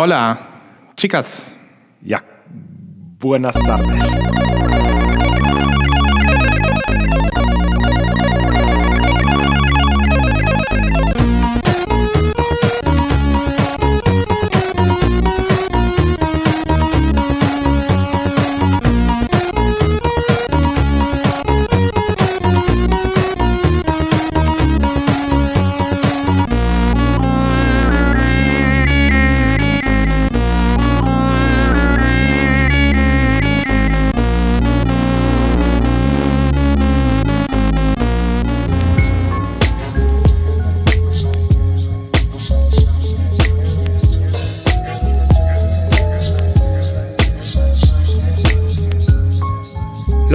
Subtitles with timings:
[0.00, 0.38] Hola,
[0.94, 1.52] chicas.
[2.06, 2.22] Ja,
[3.18, 4.37] buenas tardes.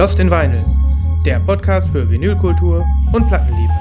[0.04, 0.62] Lost in Vinyl,
[1.24, 3.72] der Podcast für Vinylkultur und Plattenliebe.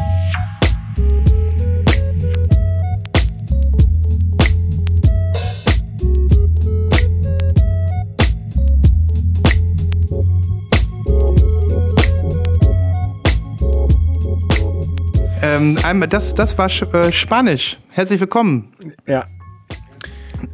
[15.42, 15.78] Ähm,
[16.10, 17.78] das, das war äh, Spanisch.
[17.90, 18.72] Herzlich willkommen.
[19.06, 19.26] Ja,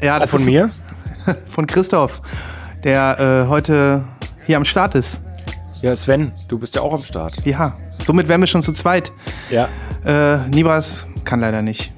[0.02, 0.72] Ja, auch das von ist mir.
[1.46, 2.24] von Christoph,
[2.84, 4.04] der äh, heute
[4.48, 5.22] hier am Start ist.
[5.82, 7.36] Ja, Sven, du bist ja auch am Start.
[7.46, 9.12] Ja, somit wären wir schon zu zweit.
[9.50, 9.70] Ja.
[10.06, 11.94] Äh, Nibras kann leider nicht.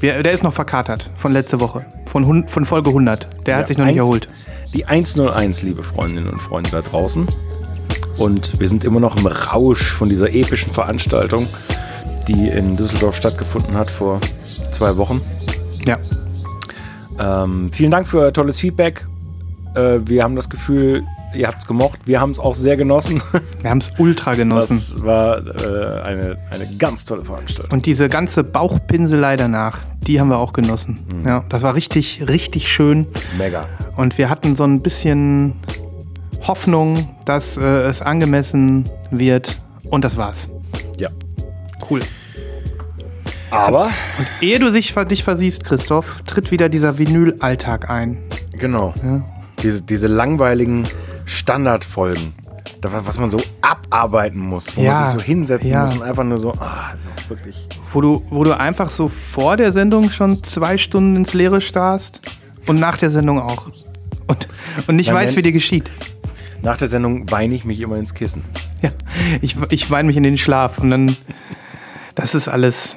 [0.00, 3.28] Wir, der ist noch verkatert von letzte Woche, von, von Folge 100.
[3.46, 4.28] Der hat sich noch nicht eins- erholt.
[4.74, 7.26] Die 101, liebe Freundinnen und Freunde da draußen.
[8.18, 11.46] Und wir sind immer noch im Rausch von dieser epischen Veranstaltung,
[12.28, 14.20] die in Düsseldorf stattgefunden hat vor
[14.72, 15.20] zwei Wochen.
[15.86, 15.98] Ja,
[17.18, 19.06] Ähm, vielen Dank für euer tolles Feedback.
[19.74, 21.04] Äh, wir haben das Gefühl,
[21.34, 22.00] ihr habt es gemocht.
[22.04, 23.22] Wir haben es auch sehr genossen.
[23.60, 24.74] wir haben es ultra genossen.
[24.74, 27.72] Das war äh, eine, eine ganz tolle Veranstaltung.
[27.72, 31.04] Und diese ganze Bauchpinselei danach, die haben wir auch genossen.
[31.12, 31.26] Mhm.
[31.26, 33.06] Ja, das war richtig, richtig schön.
[33.38, 33.66] Mega.
[33.96, 35.54] Und wir hatten so ein bisschen
[36.46, 39.60] Hoffnung, dass äh, es angemessen wird.
[39.90, 40.48] Und das war's.
[40.98, 41.10] Ja.
[41.88, 42.00] Cool.
[43.50, 43.90] Aber,
[44.40, 48.18] Ehe du sich, dich versiehst, Christoph, tritt wieder dieser Vinyl-Alltag ein.
[48.52, 48.92] genau,
[49.62, 50.84] diese, diese langweiligen
[51.26, 52.32] Standardfolgen,
[52.80, 55.84] da- was man so abarbeiten muss, wo Ja, man sich so hinsetzen ja.
[55.84, 57.68] muss und einfach nur so, ah, das ist wirklich.
[57.92, 62.20] Wo du, wo du einfach so vor der Sendung schon zwei Stunden ins Leere starrst
[62.66, 63.68] und nach der Sendung auch.
[64.28, 64.48] Und,
[64.86, 65.36] und nicht Nein, weiß, nein.
[65.36, 65.90] wie dir geschieht.
[66.62, 68.42] Nach der Sendung weine ich mich immer ins Kissen.
[68.82, 68.90] Ja,
[69.40, 71.16] ich, ich weine mich in den Schlaf und dann,
[72.14, 72.96] das ist alles,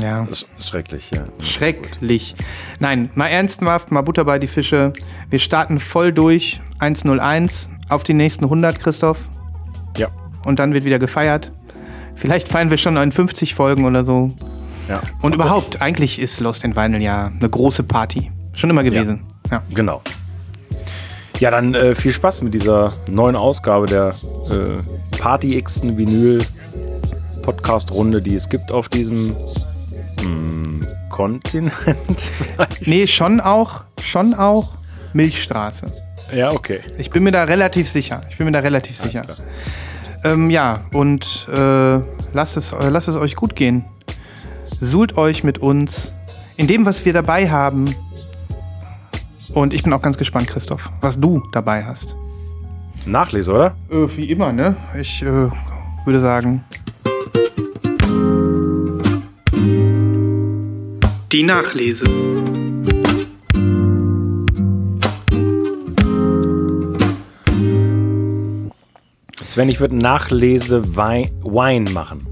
[0.00, 1.24] ja, Das ist schrecklich, ja.
[1.44, 2.34] schrecklich.
[2.80, 4.92] Nein, mal ernsthaft, mal Butter bei die Fische.
[5.30, 9.28] Wir starten voll durch, 101, auf die nächsten 100, Christoph.
[9.96, 10.08] Ja.
[10.44, 11.50] Und dann wird wieder gefeiert.
[12.16, 14.32] Vielleicht feiern wir schon in 50 Folgen oder so.
[14.88, 15.00] ja.
[15.22, 18.30] Und überhaupt, eigentlich ist Lost in Vinyl ja eine große Party.
[18.54, 19.22] Schon immer gewesen.
[19.50, 19.62] Ja.
[19.72, 20.02] Genau.
[21.40, 24.14] Ja, dann äh, viel Spaß mit dieser neuen Ausgabe der
[24.50, 24.78] äh,
[25.18, 29.34] Party-Xten Vinyl-Podcast-Runde, die es gibt auf diesem
[31.10, 32.30] Kontinent.
[32.86, 34.76] Nee, schon auch, schon auch
[35.12, 35.92] Milchstraße.
[36.34, 36.80] Ja, okay.
[36.98, 38.22] Ich bin mir da relativ sicher.
[38.30, 39.22] Ich bin mir da relativ sicher.
[39.22, 39.36] klar.
[40.24, 41.98] Ähm, ja, und äh,
[42.32, 43.84] lasst, es, äh, lasst es euch gut gehen.
[44.80, 46.14] Suhlt euch mit uns
[46.56, 47.94] in dem, was wir dabei haben.
[49.52, 52.16] Und ich bin auch ganz gespannt, Christoph, was du dabei hast.
[53.06, 53.76] Nachlese, oder?
[53.90, 54.76] Äh, wie immer, ne?
[54.98, 55.50] Ich äh,
[56.06, 56.64] würde sagen.
[61.34, 62.04] Die Nachlese.
[69.42, 72.24] Sven, ich würde Nachlese Wein, Wine machen.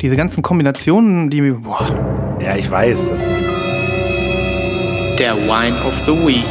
[0.00, 1.52] Diese ganzen Kombinationen, die.
[1.52, 1.86] Boah.
[2.42, 3.44] Ja, ich weiß, das ist.
[5.20, 6.42] Der Wine of the Week.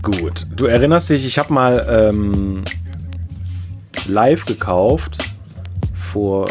[0.00, 0.46] Gut.
[0.56, 2.64] Du erinnerst dich, ich habe mal ähm,
[4.08, 5.18] live gekauft
[6.10, 6.48] vor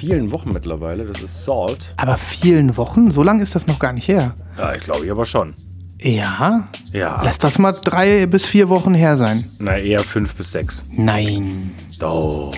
[0.00, 1.04] vielen Wochen mittlerweile.
[1.04, 1.92] Das ist Salt.
[1.98, 3.10] Aber vielen Wochen?
[3.10, 4.34] So lange ist das noch gar nicht her.
[4.56, 5.52] Ja, ich glaube ich aber schon.
[6.00, 6.68] Ja?
[6.90, 7.20] Ja.
[7.22, 9.50] Lass das mal drei bis vier Wochen her sein.
[9.58, 10.86] Na, eher fünf bis sechs.
[10.90, 11.72] Nein.
[12.02, 12.50] Oh,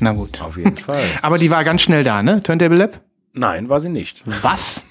[0.00, 0.42] Na gut.
[0.42, 1.04] auf jeden Fall.
[1.22, 2.42] Aber die war ganz schnell da, ne?
[2.42, 3.00] Turntable Lab?
[3.32, 4.22] Nein, war sie nicht.
[4.42, 4.82] Was?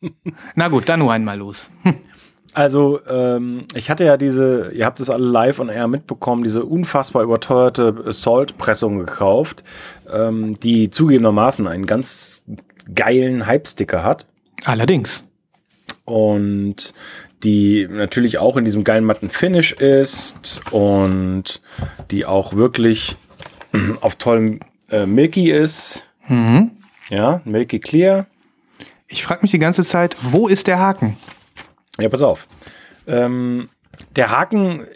[0.56, 1.70] Na gut, dann nur einmal los.
[2.54, 6.64] Also, ähm, ich hatte ja diese, ihr habt es alle live on air mitbekommen, diese
[6.64, 9.64] unfassbar überteuerte Salt-Pressung gekauft,
[10.12, 12.44] ähm, die zugegebenermaßen einen ganz
[12.94, 14.26] geilen Hype-Sticker hat.
[14.64, 15.24] Allerdings.
[16.04, 16.94] und
[17.42, 21.60] die natürlich auch in diesem geilen matten Finish ist und
[22.10, 23.16] die auch wirklich
[24.00, 24.60] auf tollem
[24.90, 26.06] äh, Milky ist.
[27.10, 28.26] Ja, Milky Clear.
[29.08, 31.16] Ich frage mich die ganze Zeit, wo ist der Haken?
[32.00, 32.46] Ja, pass auf.
[33.06, 33.68] Ähm,
[34.16, 34.86] der Haken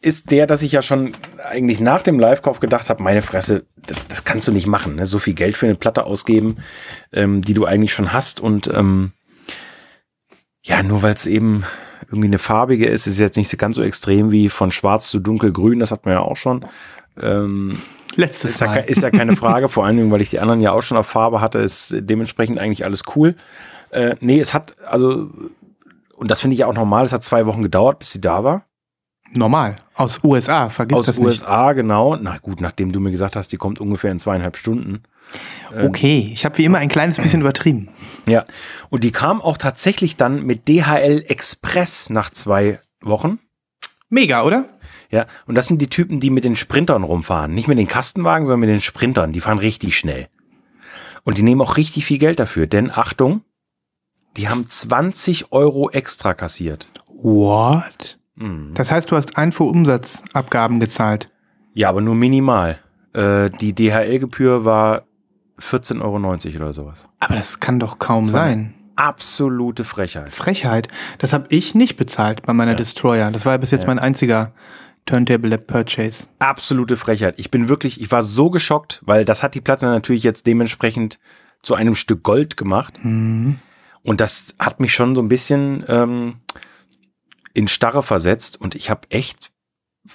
[0.00, 1.12] ist der, dass ich ja schon
[1.48, 4.96] eigentlich nach dem Live-Kauf gedacht habe, meine Fresse, das, das, kannst du nicht machen.
[4.96, 5.06] Ne?
[5.06, 6.58] So viel Geld für eine Platte ausgeben,
[7.12, 8.40] ähm, die du eigentlich schon hast.
[8.40, 9.12] Und ähm,
[10.62, 11.64] ja, nur weil es eben
[12.08, 15.20] irgendwie eine farbige ist, ist jetzt nicht so ganz so extrem wie von schwarz zu
[15.20, 16.66] dunkelgrün, das hat man ja auch schon.
[17.20, 17.78] Ähm,
[18.16, 18.76] Letztes ist ja, Mal.
[18.80, 21.06] ist ja keine Frage, vor allen Dingen, weil ich die anderen ja auch schon auf
[21.06, 23.34] Farbe hatte, ist dementsprechend eigentlich alles cool.
[23.90, 25.30] Äh, nee, es hat, also,
[26.22, 28.44] und das finde ich ja auch normal, es hat zwei Wochen gedauert, bis sie da
[28.44, 28.64] war.
[29.32, 29.76] Normal.
[29.96, 32.14] Aus USA, vergiss Aus das USA, genau.
[32.14, 35.02] Na gut, nachdem du mir gesagt hast, die kommt ungefähr in zweieinhalb Stunden.
[35.74, 35.84] nicht.
[35.84, 37.88] Okay, ich habe wie immer ein kleines bisschen übertrieben.
[38.26, 38.44] Ja.
[38.88, 43.40] Und die kam auch tatsächlich dann mit DHL Express nach zwei Wochen.
[44.08, 44.68] Mega, oder?
[45.10, 47.52] Ja, und das sind die Typen, die mit den Sprintern rumfahren.
[47.52, 49.32] Nicht mit den Kastenwagen, sondern mit den Sprintern.
[49.32, 50.28] Die fahren richtig schnell.
[51.24, 52.68] Und die nehmen auch richtig viel Geld dafür.
[52.68, 53.42] Denn Achtung,
[54.36, 56.90] die haben 20 Euro extra kassiert.
[57.08, 58.18] What?
[58.36, 58.72] Mhm.
[58.74, 61.30] Das heißt, du hast Einfuhrumsatzabgaben gezahlt.
[61.74, 62.78] Ja, aber nur minimal.
[63.12, 65.04] Äh, die DHL-Gebühr war
[65.60, 67.08] 14,90 Euro oder sowas.
[67.20, 68.74] Aber das kann doch kaum sein.
[68.96, 70.32] Absolute Frechheit.
[70.32, 70.88] Frechheit.
[71.18, 72.76] Das habe ich nicht bezahlt bei meiner Ja.
[72.76, 73.30] Destroyer.
[73.30, 73.86] Das war ja bis jetzt Ja.
[73.88, 74.52] mein einziger
[75.06, 76.26] Turntable Lab Purchase.
[76.38, 77.38] Absolute Frechheit.
[77.38, 81.18] Ich bin wirklich, ich war so geschockt, weil das hat die Platte natürlich jetzt dementsprechend
[81.62, 82.98] zu einem Stück Gold gemacht.
[83.02, 83.58] Mhm.
[84.04, 86.36] Und das hat mich schon so ein bisschen ähm,
[87.54, 88.60] in Starre versetzt.
[88.60, 89.52] Und ich habe echt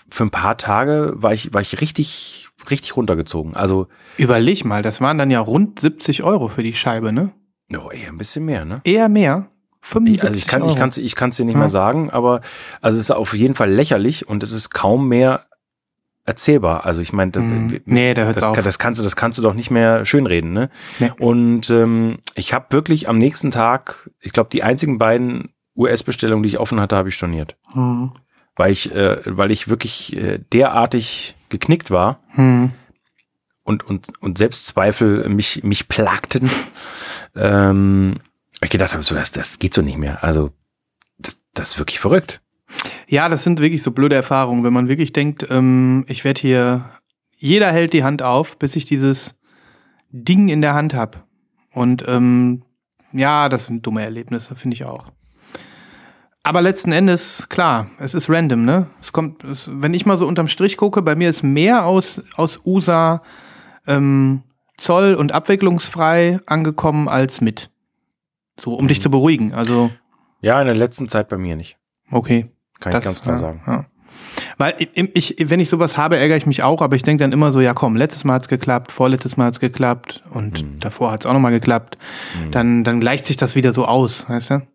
[0.10, 3.56] für ein paar Tage war ich, war ich richtig, richtig runtergezogen.
[3.56, 3.88] Also,
[4.18, 7.32] Überleg mal, das waren dann ja rund 70 Euro für die Scheibe, ne?
[7.78, 8.82] oh, eher ein bisschen mehr, ne?
[8.84, 9.50] Eher mehr.
[9.82, 10.72] 75 Also ich kann Euro.
[10.72, 11.60] ich kann's ich kann's dir nicht Ja.
[11.60, 12.42] mehr sagen, aber
[12.82, 15.47] also es ist auf jeden Fall lächerlich und es ist kaum mehr
[16.28, 16.86] erzählbar.
[16.86, 17.82] Also ich meine, Mhm.
[17.86, 18.62] Nee, da hört's das, auf.
[18.64, 20.70] das kannst du das kannst du doch nicht mehr schönreden, ne?
[21.00, 21.12] Nee.
[21.20, 26.50] Und ähm, ich habe wirklich am nächsten Tag, ich glaube, die einzigen beiden US-Bestellungen, die
[26.50, 28.12] ich offen hatte, habe ich storniert, Hm.
[28.56, 32.72] weil ich äh, weil ich wirklich äh, derartig geknickt war Hm.
[33.64, 36.50] und und und Selbstzweifel mich mich plagten.
[37.36, 38.18] ähm,
[38.62, 40.24] ich gedacht habe, so das das geht so nicht mehr.
[40.24, 40.52] Also
[41.20, 42.42] das, das ist wirklich verrückt.
[43.08, 46.90] Ja, das sind wirklich so blöde Erfahrungen, wenn man wirklich denkt, ähm, ich werde hier,
[47.38, 49.36] jeder hält die Hand auf, bis ich dieses
[50.12, 51.20] Ding in der Hand habe.
[51.74, 52.64] Und ähm,
[53.14, 55.06] ja, das sind dumme Erlebnisse, finde ich auch.
[56.44, 58.88] Aber letzten Endes, klar, es ist random, ne?
[59.02, 62.22] Es kommt, es, wenn ich mal so unterm Strich gucke, bei mir ist mehr aus,
[62.36, 63.22] aus USA
[63.86, 64.44] ähm,
[64.78, 67.70] zoll- und abwicklungsfrei angekommen als mit.
[68.60, 69.54] So, um dich zu beruhigen.
[69.54, 69.92] Also,
[70.42, 71.78] Ja, in der letzten Zeit bei mir nicht.
[72.12, 72.50] okay.
[72.80, 73.62] Kann ich ganz klar ja, sagen.
[73.68, 73.86] Ja.
[74.58, 74.90] Weil ich,
[75.40, 77.60] ich, wenn ich sowas habe, ärgere ich mich auch, aber ich denke dann immer so,
[77.62, 80.80] ja komm, letztes Mal hat's geklappt, vorletztes Mal hat's geklappt und Mhm.
[80.80, 81.98] davor hat's auch nochmal geklappt.
[82.52, 84.68] Dann, dann gleicht sich das wieder so aus, weißt du?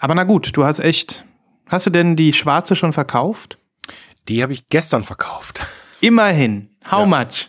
[0.00, 1.24] Aber na gut, du hast echt.
[1.68, 3.58] Hast du denn die schwarze schon verkauft?
[4.28, 5.66] Die habe ich gestern verkauft.
[6.00, 6.70] Immerhin.
[6.90, 7.06] How Ja.
[7.06, 7.48] much?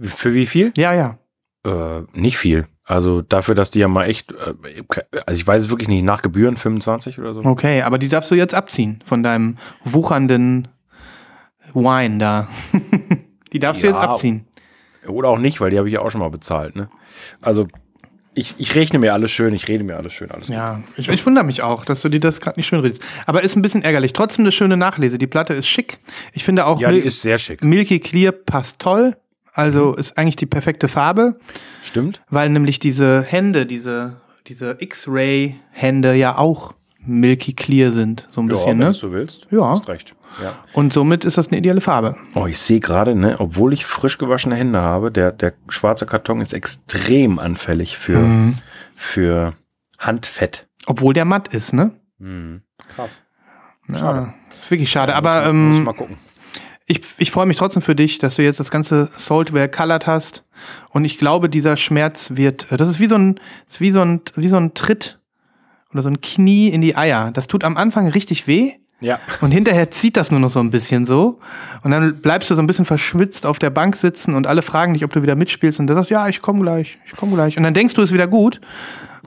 [0.00, 0.72] Für wie viel?
[0.76, 1.18] Ja, ja.
[1.66, 2.66] Äh, nicht viel.
[2.88, 4.54] Also dafür, dass die ja mal echt, äh,
[5.26, 7.42] also ich weiß es wirklich nicht, nach Gebühren 25 oder so.
[7.44, 10.68] Okay, aber die darfst du jetzt abziehen von deinem wuchernden
[11.74, 12.48] Wine da.
[13.52, 13.92] die darfst du Ja.
[13.92, 14.46] jetzt abziehen.
[15.06, 16.76] Oder auch nicht, weil die habe ich ja auch schon mal bezahlt.
[16.76, 16.88] Ne?
[17.42, 17.68] Also
[18.32, 21.26] ich, ich rechne mir alles schön, ich rede mir alles schön, alles Ja, ich, ich
[21.26, 23.02] wundere mich auch, dass du dir das gerade nicht schön redest.
[23.26, 24.14] Aber ist ein bisschen ärgerlich.
[24.14, 25.18] Trotzdem eine schöne Nachlese.
[25.18, 25.98] Die Platte ist schick.
[26.32, 27.62] Ich finde auch Ja, die Mil ist sehr schick.
[27.62, 29.14] Milky Clear passt toll.
[29.58, 31.36] Also ist eigentlich die perfekte Farbe,
[31.82, 32.22] Stimmt?
[32.30, 38.26] weil nämlich diese Hände, diese, diese X-Ray-Hände ja auch Milky Clear sind.
[38.30, 38.92] So ein bisschen, wenn ne?
[39.00, 39.46] du willst.
[39.50, 39.70] Ja.
[39.70, 40.14] Hast recht.
[40.42, 40.52] Ja.
[40.74, 42.16] Und somit ist das eine ideale Farbe.
[42.34, 46.40] Oh, ich sehe gerade, ne, obwohl ich frisch gewaschene Hände habe, der, der schwarze Karton
[46.40, 48.54] ist extrem anfällig für, Mhm.
[48.94, 49.54] für
[49.98, 50.68] Handfett.
[50.86, 51.92] Obwohl der matt ist, ne?
[52.18, 52.62] Mhm.
[52.94, 53.22] Krass.
[53.88, 54.34] Ja, Schade.
[54.60, 55.14] ist wirklich schade.
[55.14, 56.16] Aber muss, muss ähm, mal gucken.
[56.88, 60.44] Ich, ich freue mich trotzdem für dich, dass du jetzt das ganze Saltware colored hast.
[60.90, 64.22] Und ich glaube, dieser Schmerz wird, das ist wie so ein, ist wie so ein,
[64.34, 65.18] wie so ein Tritt
[65.92, 67.30] oder so ein Knie in die Eier.
[67.32, 68.72] Das tut am Anfang richtig weh.
[69.00, 69.20] Ja.
[69.42, 71.38] Und hinterher zieht das nur noch so ein bisschen so.
[71.82, 74.94] Und dann bleibst du so ein bisschen verschwitzt auf der Bank sitzen und alle fragen
[74.94, 75.78] dich, ob du wieder mitspielst.
[75.78, 77.56] Und du sagst, ja, ich komme gleich, ich komme gleich.
[77.58, 78.60] Und dann denkst du, es ist wieder gut.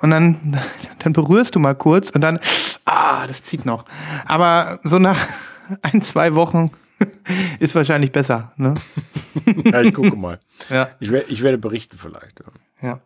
[0.01, 0.59] Und dann,
[0.99, 2.39] dann berührst du mal kurz und dann,
[2.85, 3.85] ah, das zieht noch.
[4.25, 5.19] Aber so nach
[5.83, 6.71] ein, zwei Wochen
[7.59, 8.51] ist wahrscheinlich besser.
[8.57, 8.75] Ne?
[9.65, 10.39] ja, ich gucke mal.
[10.69, 10.89] Ja.
[10.99, 12.41] Ich, wer- ich werde berichten vielleicht.
[12.81, 12.99] Ja.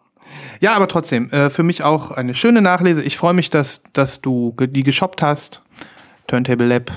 [0.59, 3.03] Ja, aber trotzdem, äh, für mich auch eine schöne Nachlese.
[3.03, 5.61] Ich freue mich, dass, dass du ge- die geshoppt hast.
[6.27, 6.91] Turntable Lab.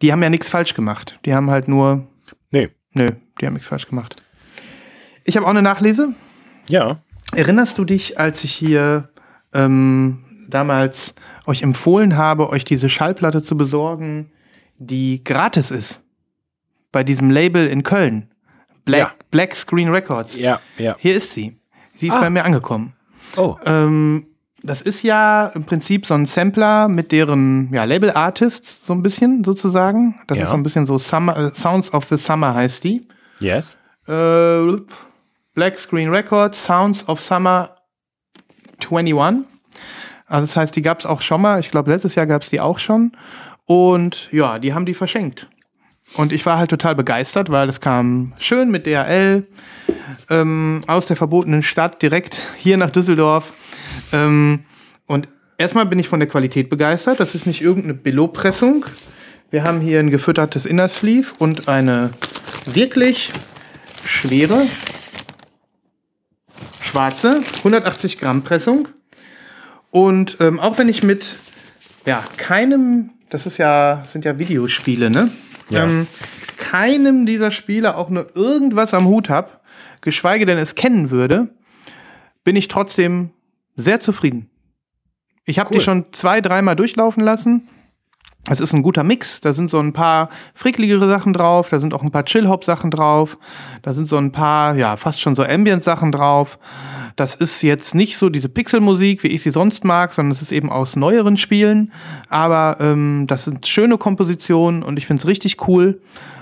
[0.00, 1.18] Die haben ja nichts falsch gemacht.
[1.26, 2.06] Die haben halt nur
[2.50, 2.70] Nee.
[2.94, 4.22] Nö, die haben nichts falsch gemacht.
[5.24, 6.14] Ich habe auch eine Nachlese.
[6.68, 7.02] Ja.
[7.32, 9.10] Erinnerst du dich, als ich hier
[9.52, 11.14] ähm, damals
[11.46, 14.32] euch empfohlen habe, euch diese Schallplatte zu besorgen,
[14.80, 16.02] die gratis ist?
[16.90, 18.30] Bei diesem Label in Köln.
[18.84, 19.12] Black, Ja.
[19.30, 20.34] Black Screen Records.
[20.34, 20.96] Ja, ja.
[20.98, 21.56] Hier ist sie.
[21.94, 22.20] Sie ist Ah.
[22.20, 22.94] bei mir angekommen.
[23.36, 23.56] Oh.
[23.64, 24.26] Ähm,
[24.62, 29.44] das ist ja im Prinzip so ein Sampler mit deren ja, Label-Artists, so ein bisschen
[29.44, 30.18] sozusagen.
[30.26, 30.44] Das Ja.
[30.44, 33.06] ist so ein bisschen so Summer, äh, Sounds of the Summer heißt die.
[33.38, 33.76] Yes.
[34.08, 34.78] Äh,
[35.54, 37.76] Black Screen Records, Sounds of Summer
[38.80, 39.44] 21.
[40.26, 41.60] Also das heißt, die gab es auch schon mal.
[41.60, 43.12] Ich glaube, letztes Jahr gab es die auch schon.
[43.70, 45.46] Und ja, die haben die verschenkt.
[46.14, 49.46] Und ich war halt total begeistert, weil es kam schön mit DHL
[50.28, 53.52] ähm, aus der verbotenen Stadt direkt hier nach Düsseldorf.
[54.12, 54.64] Ähm,
[55.06, 57.20] und erstmal bin ich von der Qualität begeistert.
[57.20, 58.86] Das ist nicht irgendeine Billo-Pressung.
[59.52, 62.10] Wir haben hier ein gefüttertes Inner Sleeve und eine
[62.64, 63.30] wirklich
[64.04, 64.66] schwere
[66.82, 68.88] schwarze 180 Gramm Pressung.
[69.92, 71.36] Und ähm, auch wenn ich mit
[72.04, 75.30] ja keinem, das ist ja sind ja Videospiele, ne?
[75.70, 75.84] Ja.
[75.84, 76.06] Ähm,
[76.56, 79.62] keinem dieser Spiele auch nur irgendwas am Hut hab,
[80.00, 81.48] geschweige denn es kennen würde,
[82.44, 83.30] bin ich trotzdem
[83.76, 84.50] sehr zufrieden.
[85.44, 85.78] Ich habe Cool.
[85.78, 87.68] die schon zwei, dreimal durchlaufen lassen.
[88.48, 89.40] Es ist ein guter Mix.
[89.40, 93.36] Da sind so ein paar frickligere Sachen drauf, da sind auch ein paar Chill-Hop-Sachen drauf,
[93.82, 96.58] da sind so ein paar, ja, fast schon so Ambient-Sachen drauf.
[97.16, 100.52] Das ist jetzt nicht so diese Pixelmusik, wie ich sie sonst mag, sondern es ist
[100.52, 101.92] eben aus neueren Spielen.
[102.28, 106.00] Aber ähm, das sind schöne Kompositionen und ich finde es richtig cool.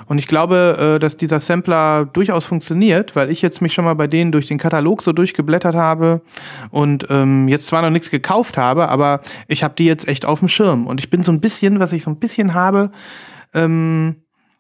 [0.09, 3.95] Und ich glaube, äh, dass dieser Sampler durchaus funktioniert, weil ich jetzt mich schon mal
[3.95, 6.23] bei denen durch den Katalog so durchgeblättert habe
[6.71, 10.41] und ähm, jetzt zwar noch nichts gekauft habe, aber ich habe die jetzt echt auf
[10.41, 10.87] dem Schirm.
[10.87, 12.91] Und ich bin so ein bisschen, was ich so ein bisschen habe,
[13.55, 14.17] ähm,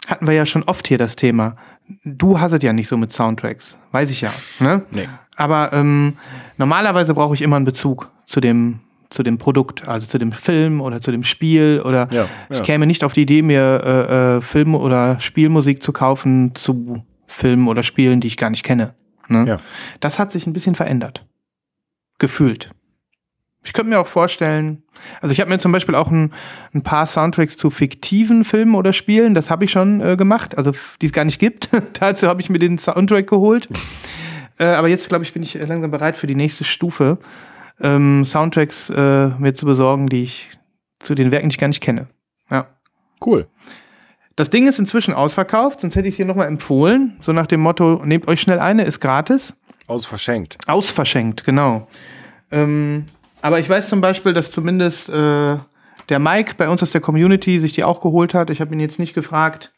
[0.06, 1.56] hatten wir ja schon oft hier das Thema.
[2.04, 4.32] Du hast es ja nicht so mit Soundtracks, weiß ich ja.
[4.60, 4.82] Ne?
[4.90, 5.08] Nee.
[5.36, 6.18] Aber ähm,
[6.56, 10.80] normalerweise brauche ich immer einen Bezug zu dem, zu dem Produkt, also zu dem Film
[10.80, 12.62] oder zu dem Spiel oder Ja, ich ja.
[12.62, 17.68] käme nicht auf die Idee, mir äh, äh, Film- oder Spielmusik zu kaufen zu Filmen
[17.68, 18.94] oder Spielen, die ich gar nicht kenne.
[19.28, 19.44] Ne?
[19.46, 19.56] Ja.
[20.00, 21.26] Das hat sich ein bisschen verändert.
[22.18, 22.70] Gefühlt.
[23.64, 24.82] Ich könnte mir auch vorstellen,
[25.20, 26.32] also ich habe mir zum Beispiel auch ein,
[26.72, 30.72] ein paar Soundtracks zu fiktiven Filmen oder Spielen, das habe ich schon äh, gemacht, also
[31.02, 31.68] die es gar nicht gibt.
[32.00, 33.68] Dazu habe ich mir den Soundtrack geholt.
[34.58, 37.18] äh, aber jetzt, glaube ich, bin ich langsam bereit für die nächste Stufe,
[37.80, 40.50] ähm, Soundtracks äh, mir zu besorgen, die ich
[41.00, 42.08] zu den Werken, die ich gar nicht kenne.
[42.50, 42.66] Ja.
[43.24, 43.48] Cool.
[44.36, 47.18] Das Ding ist inzwischen ausverkauft, sonst hätte ich es hier nochmal empfohlen.
[47.22, 49.56] So nach dem Motto, nehmt euch schnell eine, ist gratis.
[49.88, 50.58] Aus verschenkt.
[50.66, 51.88] Ausverschenkt, genau.
[52.52, 53.06] Ähm,
[53.42, 55.56] aber ich weiß zum Beispiel, dass zumindest äh,
[56.08, 58.50] der Mike bei uns aus der Community sich die auch geholt hat.
[58.50, 59.72] Ich habe ihn jetzt nicht gefragt,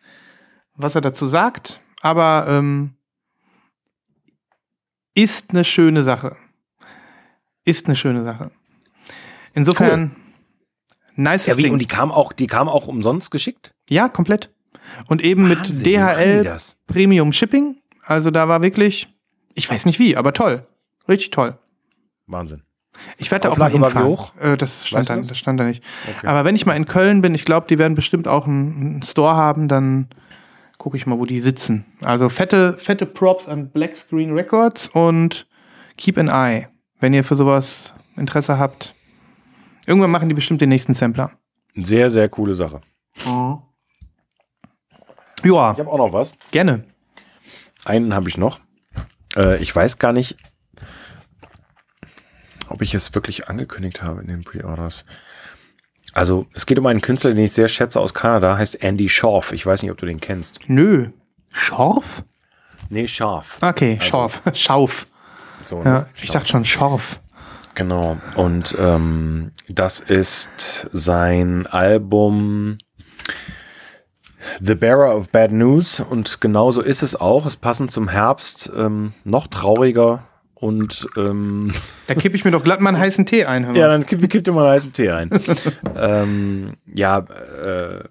[0.75, 2.95] was er dazu sagt, aber ähm,
[5.15, 6.37] ist eine schöne Sache.
[7.65, 8.51] Ist eine schöne Sache.
[9.55, 10.17] Insofern,
[11.17, 11.73] nice Ja, wie, Ding.
[11.73, 13.73] und die kam auch, die kam auch umsonst geschickt?
[13.89, 14.51] Ja, komplett.
[15.09, 16.57] Und eben Wahnsinn, mit DHL?
[16.87, 17.77] Premium Shipping.
[18.05, 19.09] Also da war wirklich,
[19.55, 20.67] ich weiß nicht wie, aber toll.
[21.09, 21.59] Richtig toll.
[22.27, 22.63] Wahnsinn.
[23.19, 24.05] Ich werde da auch mal hinfahren.
[24.09, 24.33] hoch?
[24.39, 25.39] Äh, das, stand Weißt du da, das?
[25.39, 25.83] stand da nicht.
[26.19, 26.27] Okay.
[26.27, 29.03] Aber wenn ich mal in Köln bin, ich glaube, die werden bestimmt auch einen, einen
[29.03, 30.09] Store haben, dann
[30.79, 31.85] gucke ich mal, wo die sitzen.
[32.03, 35.47] Also fette, fette Props an Black Screen Records und
[35.97, 36.69] Keep an Eye,
[37.01, 38.95] wenn ihr für sowas Interesse habt.
[39.87, 41.33] Irgendwann machen die bestimmt den nächsten Sampler.
[41.75, 42.81] Sehr, sehr coole Sache.
[43.25, 43.63] Ja,
[45.43, 46.35] Ich habe auch noch was.
[46.51, 46.85] gerne.
[47.85, 48.61] Einen habe ich noch.
[49.37, 50.37] Äh, ich weiß gar nicht,
[52.69, 55.05] ob ich es wirklich angekündigt habe in den Pre-Orders.
[56.13, 59.53] Also, es geht um einen Künstler, den ich sehr schätze aus Kanada, heißt Andy Schorf.
[59.53, 60.69] Ich weiß nicht, ob du den kennst.
[60.69, 61.11] Nö.
[61.53, 62.25] Schorf?
[62.91, 63.59] Nee, Scharf.
[63.63, 64.43] Okay, Also- Schorf.
[64.55, 65.07] Schauf.
[65.67, 66.07] So, Ja, ne?
[66.21, 67.21] ich dachte schon Schorf.
[67.75, 68.19] Genau.
[68.35, 72.79] Und ähm, das ist sein Album
[74.61, 76.01] The Bearer of Bad News.
[76.01, 77.47] Und genauso ist es auch.
[77.47, 80.25] Es passend zum Herbst ähm, noch trauriger
[80.55, 81.73] und ähm,
[82.07, 83.75] Da kippe ich mir doch glatt mal einen heißen Tee ein.
[83.75, 85.31] Ja, dann kipp, kipp dir mal einen heißen Tee ein.
[85.97, 87.25] ähm, ja,
[87.65, 88.05] äh,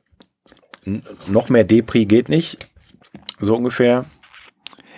[1.28, 2.58] noch mehr Depri geht nicht.
[3.40, 4.06] So ungefähr.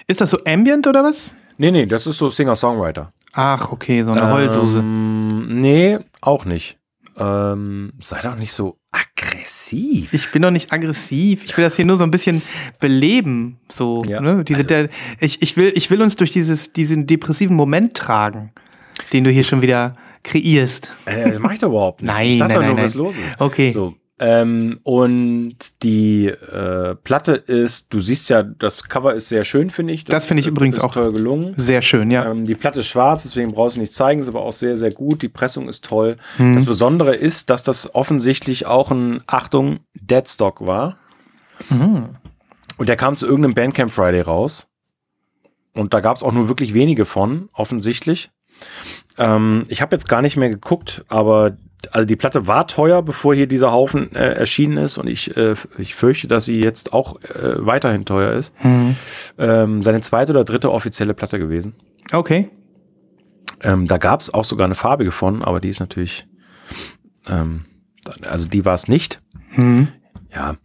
[0.07, 1.35] Ist das so Ambient oder was?
[1.61, 3.13] Nee, nee, das ist so Singer-Songwriter.
[3.33, 4.79] Ach, okay, so eine Heulsuse.
[4.79, 6.79] Ähm, nee, auch nicht.
[7.19, 10.11] Ähm, sei doch nicht so aggressiv.
[10.11, 11.45] Ich bin doch nicht aggressiv.
[11.45, 12.41] Ich will das hier nur so ein bisschen
[12.79, 13.59] beleben.
[13.71, 14.43] So, Ja, ne?
[14.43, 14.89] Diese, der,
[15.19, 18.53] ich, ich, will, ich will uns durch dieses, diesen depressiven Moment tragen,
[19.13, 20.91] den du hier schon wieder kreierst.
[21.05, 22.07] Äh, das mach ich doch überhaupt nicht.
[22.07, 22.85] Nein, ich sag nein, doch nein, nur, nein.
[22.85, 23.39] was los ist.
[23.39, 23.69] Okay.
[23.69, 29.71] So, Ähm, und die äh, Platte ist, du siehst ja, das Cover ist sehr schön,
[29.71, 30.05] finde ich.
[30.05, 31.55] Das finde ich übrigens ist auch toll gelungen.
[31.57, 32.29] Sehr schön, ja.
[32.29, 34.91] Ähm, die Platte ist schwarz, deswegen brauchst du nicht zeigen, ist aber auch sehr, sehr
[34.91, 35.23] gut.
[35.23, 36.17] Die Pressung ist toll.
[36.37, 36.53] Mhm.
[36.53, 40.97] Das Besondere ist, dass das offensichtlich auch ein, Achtung, Deadstock war.
[41.71, 42.09] Mhm.
[42.77, 44.67] Und der kam zu irgendeinem Bandcamp Friday raus.
[45.73, 48.29] Und da gab es auch nur wirklich wenige von, offensichtlich.
[49.17, 51.57] Ähm, ich habe jetzt gar nicht mehr geguckt, aber
[51.91, 54.97] also die Platte war teuer, bevor hier dieser Haufen äh, erschienen ist.
[54.97, 58.53] Und ich, äh, ich fürchte, dass sie jetzt auch äh, weiterhin teuer ist.
[58.63, 58.95] Mhm.
[59.37, 61.75] Ähm, seine zweite oder dritte offizielle Platte gewesen.
[62.11, 62.49] Okay.
[63.61, 66.27] Ähm, da gab es auch sogar eine farbige von, aber die ist natürlich,
[67.27, 67.65] ähm,
[68.27, 69.21] also die war es nicht.
[69.55, 69.89] Mhm.
[70.33, 70.55] Ja,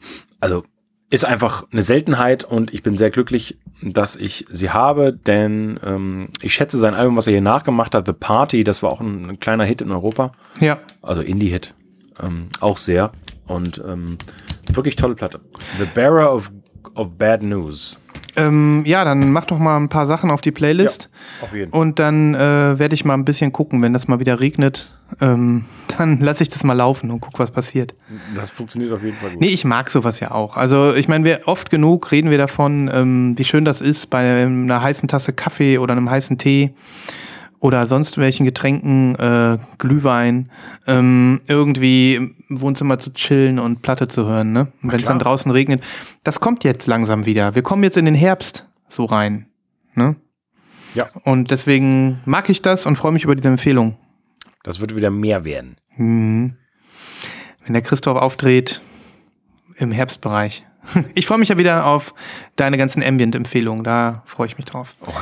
[0.41, 0.65] also
[1.11, 6.29] ist einfach eine Seltenheit und ich bin sehr glücklich, dass ich sie habe, denn ähm,
[6.43, 9.31] ich schätze sein Album, was er hier nachgemacht hat, The Party, das war auch ein,
[9.31, 10.79] ein kleiner Hit in Europa, Ja.
[11.03, 11.75] also Indie-Hit,
[12.23, 13.13] ähm, auch sehr
[13.47, 14.19] und ähm,
[14.73, 15.41] wirklich tolle Platte.
[15.79, 16.51] The Bearer of,
[16.95, 17.99] of Bad News.
[18.35, 21.09] Ähm, ja, dann mach doch mal ein paar Sachen auf die Playlist.
[21.41, 21.81] Auf jeden Fall.
[21.81, 24.91] Und dann äh, werde ich mal ein bisschen gucken, wenn das mal wieder regnet.
[25.21, 25.65] Ähm,
[25.97, 27.95] dann lasse ich das mal laufen und guck, was passiert.
[28.35, 29.41] Das funktioniert auf jeden Fall gut.
[29.41, 30.57] Nee, ich mag sowas ja auch.
[30.57, 34.45] Also ich meine, wir oft genug reden wir davon, ähm, wie schön das ist bei
[34.45, 36.75] einer heißen Tasse Kaffee oder einem heißen Tee
[37.61, 40.51] oder sonst welchen Getränken, äh, Glühwein,
[40.87, 44.69] ähm, irgendwie im Wohnzimmer zu chillen und Platte zu hören, ne?
[44.83, 45.83] Wenn es dann draußen regnet.
[46.23, 47.55] Das kommt jetzt langsam wieder.
[47.55, 49.47] Wir kommen jetzt in den Herbst so rein.
[49.95, 50.17] Ne?
[50.95, 51.07] Ja.
[51.25, 53.97] Und deswegen mag ich das und freue mich über diese Empfehlung.
[54.67, 55.77] Das wird wieder mehr werden.
[55.97, 56.57] Mhm.
[57.65, 58.83] Wenn der Christoph auftritt
[59.77, 60.67] im Herbstbereich.
[61.15, 62.15] Ich freue mich ja wieder auf
[62.55, 63.83] deine ganzen Ambient-Empfehlungen.
[63.83, 64.95] Da freue ich mich drauf.
[65.05, 65.13] Oh,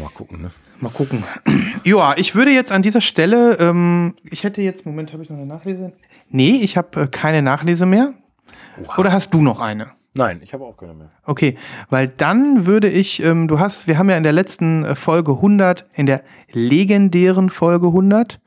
[0.00, 0.50] mal gucken, ne?
[0.80, 1.24] Mal gucken.
[1.84, 5.36] Ja, ich würde jetzt an dieser Stelle, ähm, ich hätte jetzt, Moment, habe ich noch
[5.36, 5.92] eine Nachlese?
[6.28, 8.14] Nee, ich habe äh, keine Nachlese mehr.
[8.82, 8.98] Oha.
[8.98, 9.92] Oder hast du noch eine?
[10.16, 11.10] Nein, ich habe auch keine mehr.
[11.24, 11.56] Okay,
[11.90, 15.32] weil dann würde ich, ähm, du hast, wir haben ja in der letzten äh, Folge
[15.32, 18.40] 100, in der legendären Folge 100,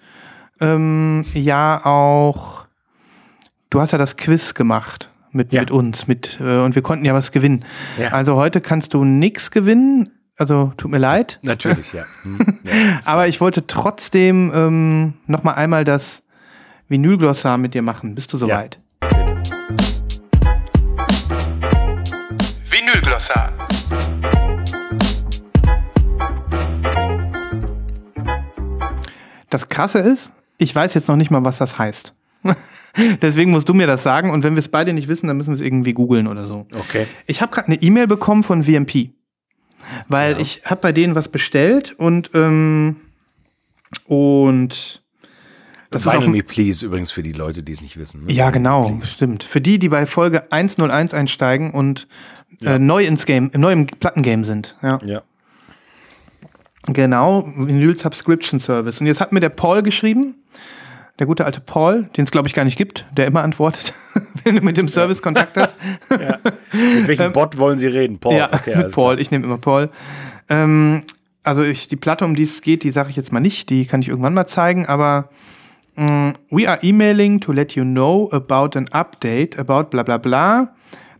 [0.62, 2.66] ähm, ja auch,
[3.69, 5.62] du hast ja das Quiz gemacht mit, Ja.
[5.62, 7.65] mit uns, mit, äh, und wir konnten ja was gewinnen.
[7.98, 8.10] Ja.
[8.10, 12.04] Also heute kannst du nichts gewinnen, also tut mir leid, Natürlich, ja.
[12.24, 12.74] Hm, ja.
[13.06, 16.24] aber ich wollte trotzdem ähm, noch mal einmal das
[16.88, 18.15] Vinylglossar mit dir machen.
[18.15, 18.80] Bist du soweit?
[22.69, 23.54] Vinylglossar.
[29.50, 32.13] Das Krasse ist, ich weiß jetzt noch nicht mal, was das heißt.
[33.22, 35.50] Deswegen musst du mir das sagen und wenn wir es beide nicht wissen, dann müssen
[35.50, 36.67] wir es irgendwie googeln oder so.
[36.78, 37.08] Okay.
[37.26, 39.10] Ich habe gerade eine E-Mail bekommen von VMP,
[40.08, 42.98] weil ich habe bei denen was bestellt und ähm,
[44.06, 45.02] und
[45.91, 48.26] das ist Vinyl dem, Me Please übrigens für die Leute, die es nicht wissen.
[48.26, 48.32] Ne?
[48.32, 49.43] ja genau, stimmt.
[49.43, 52.08] Für die, die bei Folge 101 einsteigen und
[52.62, 54.78] äh, neu ins Game, neu im Plattengame sind.
[54.82, 55.00] Ja.
[55.04, 55.22] Ja.
[56.88, 59.00] Genau, Vinyl Subscription Service.
[59.02, 60.36] Und jetzt hat mir der Paul geschrieben,
[61.20, 63.94] der gute alte Paul, den es glaube ich gar nicht gibt, der immer antwortet,
[64.44, 65.76] wenn du mit dem Service Kontakt hast.
[66.10, 68.20] Mit welchem Bot wollen Sie reden?
[68.20, 68.34] Paul.
[68.34, 69.89] Ähm, Ja, okay, alles Paul, ich nehme immer Paul.
[70.48, 71.04] Ähm,
[71.44, 73.86] also ich, die Platte, um die es geht, die sage ich jetzt mal nicht, die
[73.86, 75.30] kann ich irgendwann mal zeigen, aber
[75.96, 80.74] mm, we are emailing to let you know about an update about bla bla bla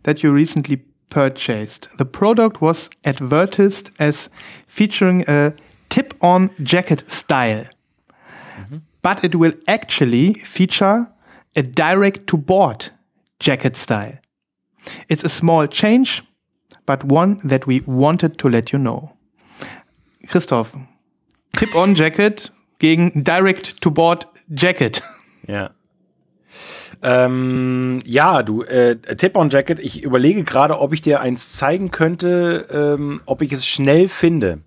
[0.04, 1.88] that you recently purchased.
[1.98, 4.30] The product was advertised as
[4.66, 5.52] featuring a
[5.90, 7.66] tip-on jacket style.
[9.02, 11.08] But it will actually feature
[11.56, 12.90] a direct-to-board
[13.38, 14.18] jacket style.
[15.08, 16.22] It's a small change,
[16.86, 19.16] but one that we wanted to let you know.
[20.28, 20.76] Christoph,
[21.56, 25.02] Tip-on Jacket gegen Direct-to-Board Jacket.
[25.48, 25.70] Ja.
[27.02, 33.20] Ähm, ja, du, äh, Tip-on-Jacket, ich überlege gerade, ob ich dir eins zeigen könnte, ähm,
[33.24, 34.58] ob ich es schnell finde.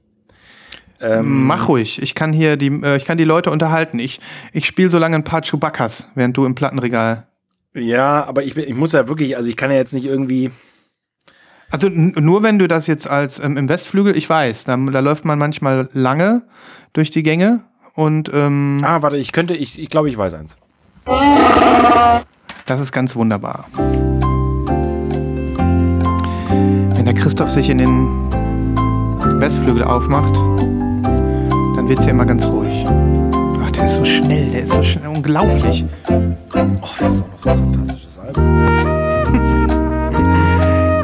[0.99, 2.01] Ähm, Mach ruhig.
[2.01, 3.99] Ich kann hier die, äh, ich kann die Leute unterhalten.
[3.99, 4.19] Ich,
[4.51, 7.27] ich spiele so lange ein paar Chewbaccas, während du im Plattenregal.
[7.75, 10.51] Ja, aber ich, ich muss ja wirklich, also ich kann ja jetzt nicht irgendwie.
[11.69, 15.25] Also nur wenn du das jetzt als ähm, im Westflügel, ich weiß, da, da läuft
[15.25, 16.43] man manchmal lange
[16.93, 17.63] durch die Gänge
[17.95, 20.57] und ähm, Ah, warte, ich könnte, ich, ich glaube, ich weiß eins.
[22.65, 23.65] Das ist ganz wunderbar.
[26.95, 28.07] Wenn der Christoph sich in den
[29.39, 30.33] Westflügel aufmacht,
[31.75, 32.85] dann wird es ja immer ganz ruhig.
[32.87, 35.83] Ach, der ist so schnell, der ist so schnell, unglaublich.
[36.09, 36.21] Oh,
[36.99, 38.67] das ist auch noch so ein fantastisches Album.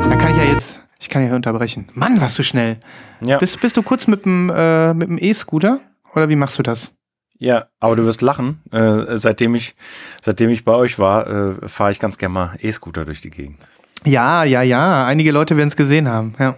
[0.09, 1.89] Da kann ich ja jetzt, ich kann ja hier unterbrechen.
[1.93, 2.77] Mann, warst du schnell.
[3.21, 3.37] Ja.
[3.37, 5.79] Bist, bist du kurz mit dem äh, mit dem E-Scooter?
[6.15, 6.93] Oder wie machst du das?
[7.39, 8.61] Ja, aber du wirst lachen.
[8.71, 9.73] Äh, seitdem, ich,
[10.21, 13.59] seitdem ich bei euch war, äh, fahre ich ganz gerne mal E-Scooter durch die Gegend.
[14.05, 15.05] Ja, ja, ja.
[15.05, 16.35] Einige Leute werden es gesehen haben.
[16.37, 16.55] Ja.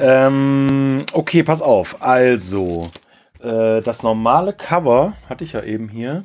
[0.00, 2.02] Ähm, okay, pass auf.
[2.02, 2.88] Also,
[3.42, 6.24] äh, das normale Cover hatte ich ja eben hier.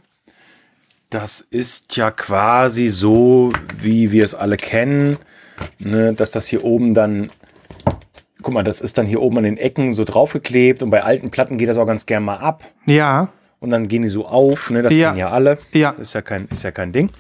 [1.10, 5.18] Das ist ja quasi so, wie wir es alle kennen,
[5.80, 7.28] ne, dass das hier oben dann,
[8.42, 11.32] guck mal, das ist dann hier oben an den Ecken so draufgeklebt und bei alten
[11.32, 13.30] Platten geht das auch ganz gern mal ab Ja,
[13.66, 15.10] und dann gehen die so auf, ne, das Ja.
[15.10, 15.58] kennen ja alle.
[15.74, 15.92] Ja.
[15.92, 17.12] Das ist ja kein, ist ja kein Ding.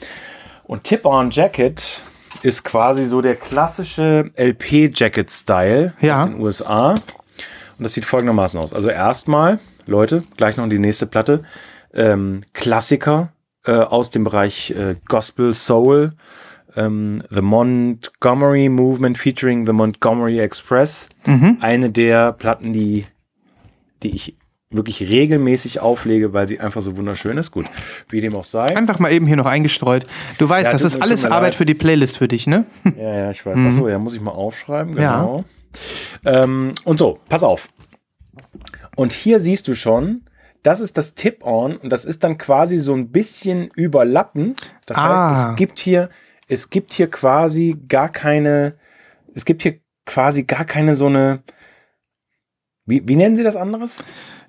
[0.63, 2.01] Und Tip-On Jacket
[2.43, 6.21] ist quasi so der klassische LP-Jacket-Style Ja.
[6.21, 6.89] aus den USA.
[6.91, 8.73] Und das sieht folgendermaßen aus.
[8.73, 11.41] Also erstmal, Leute, gleich noch die nächste Platte.
[11.93, 13.29] Ähm, Klassiker
[13.65, 16.13] äh, aus dem Bereich äh, Gospel Soul.
[16.77, 21.09] Ähm, The Montgomery Movement featuring The Montgomery Express.
[21.59, 23.05] Eine der Platten, die,
[24.03, 24.35] die ich
[24.71, 27.51] wirklich regelmäßig auflege, weil sie einfach so wunderschön ist.
[27.51, 27.65] Gut,
[28.09, 28.75] wie dem auch sei.
[28.75, 30.05] einfach mal eben hier noch eingestreut.
[30.37, 31.55] Du weißt, Ja, das ist alles Arbeit leid.
[31.55, 32.65] für die Playlist für dich, ne?
[32.97, 33.57] Ja, ja, ich weiß.
[33.57, 34.97] Achso, ja, muss ich mal aufschreiben.
[34.97, 35.17] Ja.
[35.21, 35.45] Genau.
[36.25, 37.67] Ähm, und so, pass auf.
[38.95, 40.23] Und hier siehst du schon,
[40.63, 44.73] das ist das Tip-On und das ist dann quasi so ein bisschen überlappend.
[44.87, 45.29] Das Ah.
[45.29, 46.09] heißt, es gibt hier,
[46.47, 48.75] es gibt hier quasi gar keine,
[49.35, 51.43] es gibt hier quasi gar keine so eine,
[52.85, 53.97] wie, wie nennen sie das anderes?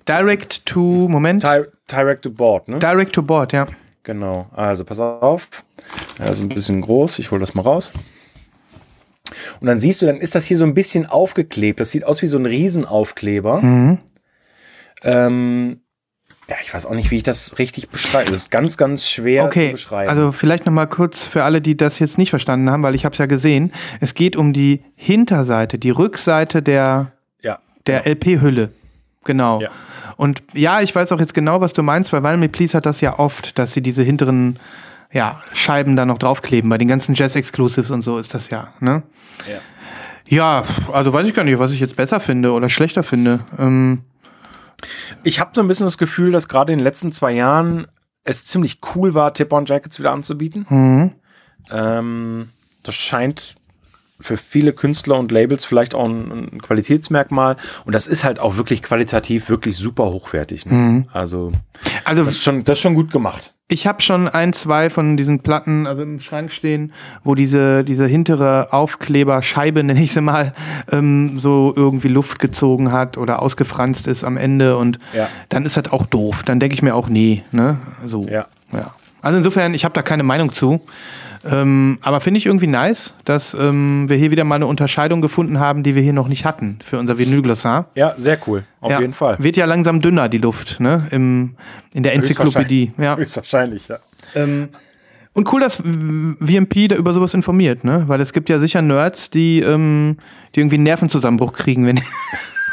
[0.07, 1.43] Direct to, Moment.
[1.43, 2.79] Di Direct to Board, ne?
[2.79, 3.67] Direct to Board, ja.
[4.03, 5.49] Genau, also pass auf.
[6.19, 7.19] Ja, das ist ein bisschen groß.
[7.19, 7.91] Ich hole das mal raus.
[9.59, 11.79] Und dann siehst du, dann ist das hier so ein bisschen aufgeklebt.
[11.79, 13.61] Das sieht aus wie so ein Riesenaufkleber.
[13.61, 13.97] Mhm.
[15.03, 15.81] Ähm,
[16.49, 18.31] ja, ich weiß auch nicht, wie ich das richtig beschreibe.
[18.31, 20.09] Das ist ganz, ganz schwer zu Okay, beschreiben.
[20.09, 23.03] also vielleicht noch mal kurz für alle, die das jetzt nicht verstanden haben, weil ich
[23.03, 23.73] habe es ja gesehen.
[23.99, 28.71] Es geht um die Hinterseite, die Rückseite der, ja, der LP-Hülle.
[29.25, 29.59] Genau.
[29.59, 29.69] Ja.
[30.17, 32.85] Und ja, ich weiß auch jetzt genau, was du meinst, weil Vinyl Me Please hat
[32.85, 34.59] das ja oft, dass sie diese hinteren
[35.11, 36.69] ja, Scheiben da noch draufkleben.
[36.69, 38.73] Bei den ganzen Jazz-Exclusives und so ist das ja.
[38.79, 39.03] Ne?
[39.47, 39.59] ja.
[40.29, 43.39] Ja, also weiß ich gar nicht, was ich jetzt besser finde oder schlechter finde.
[43.57, 44.01] Ähm,
[45.23, 47.87] Ich habe so ein bisschen das Gefühl, dass gerade in den letzten zwei Jahren
[48.23, 50.65] es ziemlich cool war, Tip-On-Jackets wieder anzubieten.
[50.69, 51.11] Mhm.
[51.71, 52.49] Ähm,
[52.83, 53.55] das scheint
[54.19, 57.55] für viele Künstler und Labels vielleicht auch ein, ein Qualitätsmerkmal.
[57.85, 60.65] Und das ist halt auch wirklich qualitativ wirklich super hochwertig.
[60.65, 61.05] Ne?
[61.13, 61.51] Also
[62.03, 63.53] also das ist, schon, das ist schon gut gemacht.
[63.69, 68.07] Ich habe schon ein, zwei von diesen Platten, also im Schrank stehen, wo diese, diese
[68.07, 70.53] hintere Aufkleberscheibe, nenne ich sie mal,
[70.91, 75.27] ähm, so irgendwie Luft gezogen hat oder ausgefranst ist am Ende und Ja.
[75.49, 76.43] dann ist das auch doof.
[76.43, 77.77] Dann denke ich mir auch, nee, ne?
[78.05, 78.25] So.
[78.27, 78.45] Ja.
[78.71, 78.93] ja.
[79.21, 80.81] Also insofern, ich habe da keine Meinung zu.
[81.45, 85.59] Ähm, aber finde ich irgendwie nice, dass ähm, wir hier wieder mal eine Unterscheidung gefunden
[85.59, 87.89] haben, die wir hier noch nicht hatten für unser Vinylglossar.
[87.95, 88.63] Ja, sehr cool.
[88.81, 88.99] Auf ja.
[88.99, 89.37] jeden Fall.
[89.39, 91.07] Wird ja langsam dünner, die Luft, ne?
[91.11, 91.55] Im,
[91.93, 92.93] in der Enzyklopädie.
[92.97, 93.17] Ja.
[93.17, 93.99] Höchstwahrscheinlich, ja.
[95.33, 98.05] Und cool, dass VMP da über sowas informiert, ne?
[98.07, 100.17] Weil es gibt ja sicher Nerds, die, ähm,
[100.55, 102.01] die irgendwie einen Nervenzusammenbruch kriegen, wenn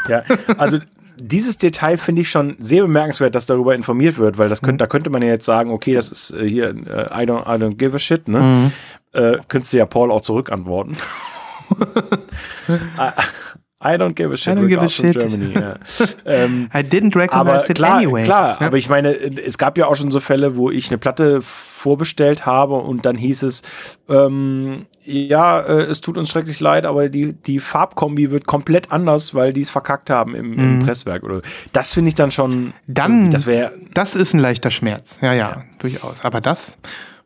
[0.07, 0.23] Ja,
[0.57, 0.79] also
[1.21, 4.87] dieses Detail finde ich schon sehr bemerkenswert, dass darüber informiert wird, weil das könnte, da
[4.87, 7.75] könnte man ja jetzt sagen, okay, das ist äh, hier äh, I, don't, I don't
[7.75, 8.71] give a shit, ne?
[9.13, 10.97] Äh, könntest du ja Paul auch zurückantworten.
[12.67, 13.11] I,
[13.81, 14.57] I don't give a shit.
[14.57, 15.17] I don't give a shit.
[15.17, 15.53] Germany.
[15.53, 15.75] Ja.
[16.25, 18.23] ähm, I didn't recognize aber it klar, anyway.
[18.23, 18.67] klar ja.
[18.67, 21.41] aber ich meine, es gab ja auch schon so Fälle, wo ich eine Platte
[21.85, 23.61] vorbestellt habe und dann hieß es,
[24.09, 29.35] ähm, ja, äh, es tut uns schrecklich leid, aber die, die Farbkombi wird komplett anders,
[29.35, 31.21] weil die es verkackt haben im, im Presswerk.
[31.23, 31.43] Oder
[31.73, 32.49] das finde ich dann schon.
[32.49, 32.73] Mhm.
[32.87, 35.19] Dann, das wäre das ist ein leichter Schmerz.
[35.21, 36.25] Ja, ja, durchaus.
[36.25, 36.79] Aber das,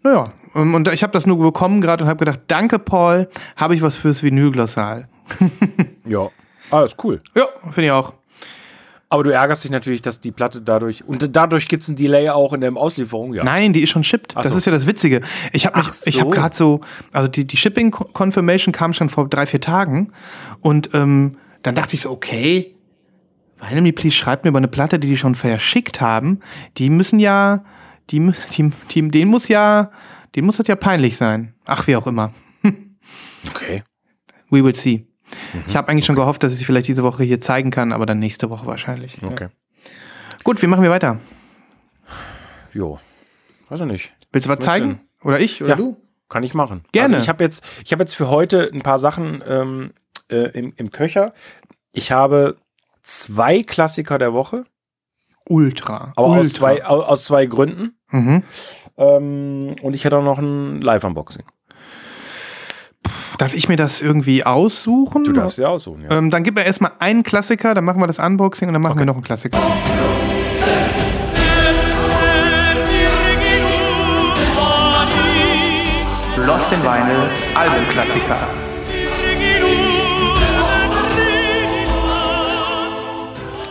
[0.03, 0.33] naja.
[0.55, 3.81] ähm, Und ich habe das nur bekommen gerade und habe gedacht, danke Paul, habe ich
[3.81, 5.07] was fürs Vinylglossal.
[6.05, 6.27] ja,
[6.69, 7.21] alles cool.
[7.33, 8.13] Ja, finde ich auch.
[9.11, 12.29] Aber du ärgerst dich natürlich, dass die Platte dadurch und dadurch gibt es ein Delay
[12.29, 13.33] auch in der Auslieferung.
[13.33, 13.43] Ja.
[13.43, 14.35] Nein, die ist schon shipped.
[14.35, 14.57] Das so.
[14.57, 15.21] ist ja das Witzige.
[15.51, 16.35] Ich habe Ach ich habe so.
[16.35, 20.11] gerade so, also die, die Shipping Confirmation kam schon vor drei, vier Tagen
[20.61, 22.75] und ähm, dann dachte ich so, okay,
[23.71, 26.39] Me Please schreibt mir über eine Platte, die die schon verschickt haben.
[26.77, 27.63] Die müssen ja,
[28.09, 29.91] die, die, die, denen muss ja,
[30.35, 31.55] denen muss das ja peinlich sein.
[31.65, 32.31] Ach, wie auch immer.
[33.49, 33.83] Okay.
[34.49, 35.08] We will see.
[35.67, 38.05] Ich habe eigentlich schon gehofft, dass ich sie vielleicht diese Woche hier zeigen kann, aber
[38.05, 39.21] dann nächste Woche wahrscheinlich.
[39.23, 39.45] Okay.
[39.45, 39.89] Ja.
[40.43, 41.17] Gut, wie machen wir weiter?
[42.73, 42.99] Jo.
[43.69, 44.13] Weiß ich nicht.
[44.31, 45.01] Willst du was zeigen?
[45.23, 45.61] Oder ich?
[45.61, 45.75] Oder Ja.
[45.75, 45.97] du?
[46.29, 46.83] Kann ich machen.
[46.91, 47.15] Gerne.
[47.15, 49.91] Also ich habe jetzt, ich habe jetzt für heute ein paar Sachen ähm,
[50.29, 51.33] äh, im, im Köcher.
[51.91, 52.55] Ich habe
[53.03, 54.65] zwei Klassiker der Woche,
[55.47, 56.13] Ultra.
[56.15, 56.39] aber Ultra.
[56.41, 57.97] aus zwei, au- aus zwei Gründen.
[58.11, 58.43] Mhm.
[58.97, 61.45] Ähm, und ich hätte auch noch ein Live-Unboxing.
[63.39, 65.23] Darf ich mir das irgendwie aussuchen?
[65.23, 66.17] Du darfst sie aussuchen, ja.
[66.17, 68.91] Ähm, dann gib mir erstmal einen Klassiker, dann machen wir das Unboxing und dann machen
[68.91, 68.99] okay.
[68.99, 69.57] wir noch einen Klassiker.
[76.45, 78.37] Lost in Vinyl, Albumklassiker.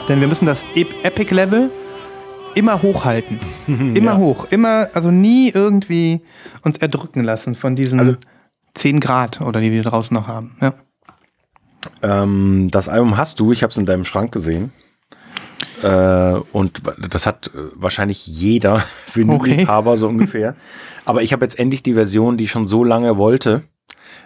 [0.09, 1.71] Denn wir müssen das Epic-Level
[2.55, 3.39] immer hochhalten.
[3.67, 4.17] immer ja.
[4.17, 4.47] hoch.
[4.49, 6.23] Immer, also nie irgendwie
[6.63, 8.01] uns erdrücken lassen von diesen.
[8.01, 8.17] Also
[8.79, 10.57] 10 Grad oder die wir draußen noch haben.
[10.61, 10.75] Ja.
[12.03, 14.73] Ähm, das Album hast du, ich habe es in deinem Schrank gesehen.
[15.83, 20.57] Äh, und das hat äh, wahrscheinlich jeder Vinylliebhaber so ungefähr.
[21.05, 23.63] Aber ich habe jetzt endlich die Version, die ich schon so lange wollte,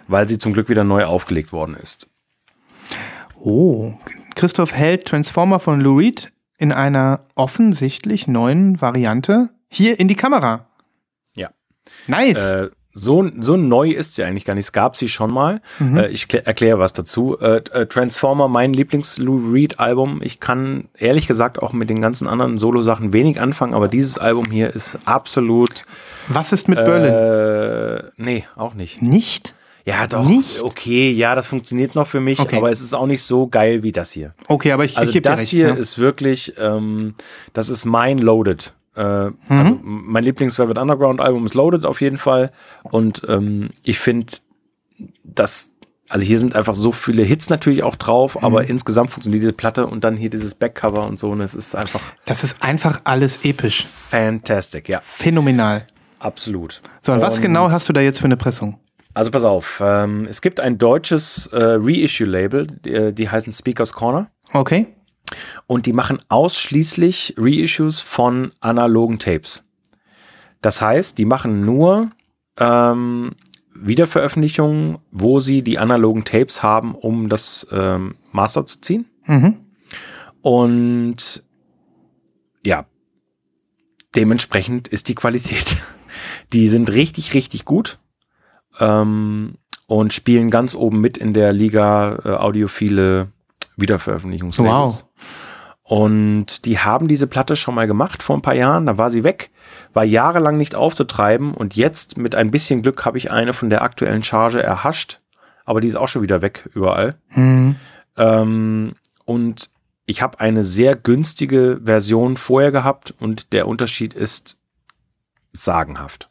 [0.07, 2.09] weil sie zum Glück wieder neu aufgelegt worden ist.
[3.39, 3.93] Oh,
[4.35, 10.67] Christoph hält Transformer von Lou Reed in einer offensichtlich neuen Variante hier in die Kamera.
[11.35, 11.49] Ja.
[12.07, 12.53] Nice.
[12.53, 14.65] Äh, so, so neu ist sie eigentlich gar nicht.
[14.65, 15.61] Es gab sie schon mal.
[15.81, 17.37] Äh, ich klä- erkläre was dazu.
[17.39, 20.21] Äh, äh, Transformer, mein Lieblings-Lou Reed-Album.
[20.23, 24.45] Ich kann ehrlich gesagt auch mit den ganzen anderen Solo-Sachen wenig anfangen, aber dieses Album
[24.51, 25.85] hier ist absolut.
[26.27, 27.11] Was ist mit Berlin?
[27.11, 29.01] Äh, nee, auch nicht.
[29.01, 29.55] Nicht?
[29.85, 30.25] Ja, doch.
[30.25, 30.61] Nicht?
[30.61, 32.55] Okay, ja, das funktioniert noch für mich, Okay.
[32.57, 34.33] aber es ist auch nicht so geil wie das hier.
[34.47, 35.49] Okay, aber ich, Also ich gebe das recht.
[35.49, 35.73] hier ja.
[35.73, 37.15] ist wirklich, ähm,
[37.51, 38.73] das ist mein Loaded.
[38.95, 39.35] Äh, Mhm.
[39.49, 42.51] Also mein Lieblings Velvet Underground Album ist Loaded auf jeden Fall.
[42.83, 44.33] Und ähm, ich finde,
[45.23, 45.69] dass
[46.09, 48.43] also hier sind einfach so viele Hits natürlich auch drauf, Mhm.
[48.45, 51.29] aber insgesamt funktioniert diese Platte und dann hier dieses Backcover und so.
[51.29, 53.87] Und es ist einfach das ist einfach alles episch.
[54.09, 55.87] fantastic, ja, Phänomenal.
[56.19, 56.81] absolut.
[57.01, 58.79] So, und was Und- genau hast du da jetzt für eine Pressung?
[59.15, 64.29] Also pass auf, ähm, es gibt ein deutsches äh, Reissue-Label, die, die heißen Speakers Corner.
[64.53, 64.87] Okay.
[65.67, 69.63] Und die machen ausschließlich Reissues von analogen Tapes.
[70.61, 72.09] Das heißt, die machen nur
[72.57, 73.31] ähm,
[73.75, 79.05] Wiederveröffentlichungen, wo sie die analogen Tapes haben, um das ähm, Master zu ziehen.
[79.25, 79.57] Mhm.
[80.41, 81.43] Und
[82.65, 82.85] ja,
[84.15, 85.77] dementsprechend ist die Qualität.
[86.51, 87.97] Die sind richtig, richtig gut
[88.79, 89.55] ähm,
[89.87, 93.31] und spielen ganz oben mit in der Liga äh, audiophile
[93.77, 95.03] Wiederveröffentlichungslabels.
[95.03, 95.09] Wow.
[95.83, 99.23] Und die haben diese Platte schon mal gemacht vor ein paar Jahren, da war sie
[99.23, 99.51] weg,
[99.93, 103.81] war jahrelang nicht aufzutreiben und jetzt mit ein bisschen Glück habe ich eine von der
[103.81, 105.19] aktuellen Charge erhascht,
[105.65, 107.15] aber die ist auch schon wieder weg überall.
[107.35, 107.75] Mhm.
[108.15, 108.93] Ähm,
[109.25, 109.69] und
[110.05, 114.57] ich habe eine sehr günstige Version vorher gehabt und der Unterschied ist
[115.51, 116.29] sagenhaft.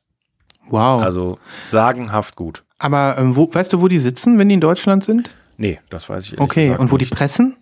[0.71, 1.03] Wow.
[1.03, 2.65] Also sagenhaft gut.
[2.79, 5.31] aber ähm, wo, weißt du, wo die sitzen, wenn die in Deutschland sind?
[5.62, 7.57] Nee, das weiß ich Okay, und wo die pressen?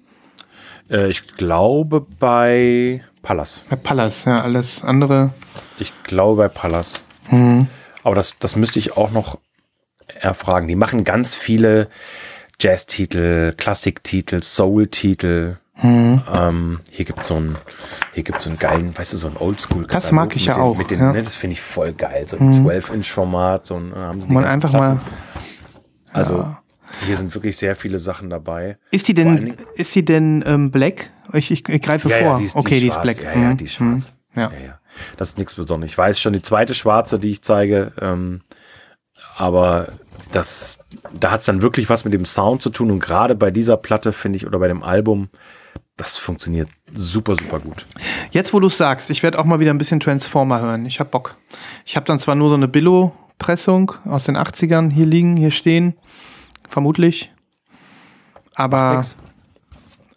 [0.90, 3.62] Äh, ich glaube bei Pallas.
[3.68, 5.34] Bei Pallas, ja, alles andere.
[5.78, 7.02] Ich glaube bei Pallas.
[7.30, 7.66] Mhm.
[8.02, 9.38] Aber das, das müsste ich auch noch
[10.18, 10.66] erfragen.
[10.66, 11.88] Die machen ganz viele
[12.58, 15.58] Jazz-Titel, Klassik-Titel, Soul-Titel.
[15.82, 16.22] Mhm.
[16.32, 17.58] Ähm, hier gibt's so einen,
[18.14, 19.86] hier gibt's so einen geilen, weißt du, so einen Oldschool.
[19.88, 21.12] Das mag ich ja auch, Mit den, ja.
[21.12, 22.26] Ne, das finde ich voll geil.
[22.26, 23.66] So ein 12-Inch-Format.
[23.66, 25.00] So ein, haben sie Man einfach mal.
[26.14, 26.56] Also,
[27.06, 28.78] hier sind wirklich sehr viele Sachen dabei.
[28.90, 31.10] Ist die denn, ist die denn ähm, black?
[31.32, 32.38] Ich, ich, ich greife vor.
[32.38, 33.02] die ist, okay, die ist, schwarz.
[33.02, 33.22] black.
[33.22, 33.56] Ja, ja, Mhm.
[33.56, 34.12] die ist schwarz.
[34.34, 34.40] Mhm.
[34.40, 34.50] Ja.
[34.52, 34.78] Ja, ja.
[35.16, 35.92] Das ist nichts Besonderes.
[35.92, 38.40] Ich weiß schon die zweite schwarze, die ich zeige, ähm,
[39.36, 39.88] aber
[40.32, 43.50] das, da hat es dann wirklich was mit dem Sound zu tun und gerade bei
[43.50, 45.28] dieser Platte finde ich oder bei dem Album,
[45.96, 47.86] das funktioniert super, super gut.
[48.30, 50.86] Jetzt, wo du es sagst, ich werde auch mal wieder ein bisschen Transformer hören.
[50.86, 51.36] Ich habe Bock.
[51.84, 55.94] Ich habe dann zwar nur so eine Billo-Pressung aus den 80ern hier liegen, hier stehen.
[56.70, 57.32] Vermutlich.
[58.54, 59.02] Aber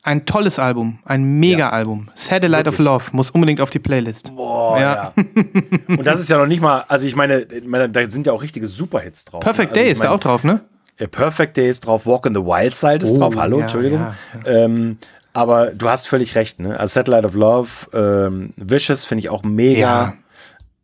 [0.04, 1.00] ein tolles Album.
[1.06, 2.10] Ein Mega-Album.
[2.14, 4.36] Satellite of Love muss unbedingt auf die Playlist.
[4.36, 4.94] Boah, Ja.
[4.94, 5.14] ja.
[5.88, 8.44] und das ist ja noch nicht mal, also ich meine, meine da sind ja auch
[8.44, 9.42] richtige Superhits drauf.
[9.42, 10.62] Perfect also Day ist da meine, auch drauf, ne?
[11.00, 13.36] Ja, Perfect Day ist drauf, Walk in the Wild Side ist Oh, drauf.
[13.36, 14.00] Hallo, ja, Entschuldigung.
[14.00, 14.98] ja, Ähm,
[15.32, 16.80] aber du hast völlig recht, ne?
[16.80, 19.80] Also Satellite of Love, ähm, Vicious finde ich auch mega.
[19.80, 20.14] Ja.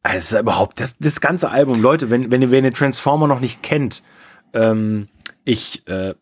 [0.01, 3.27] Also es ist überhaupt, das, das ganze Album, Leute, wenn, wenn ihr, wenn ihr Transformer
[3.27, 4.01] noch nicht kennt,
[4.53, 5.08] ähm,
[5.45, 6.13] ich, äh,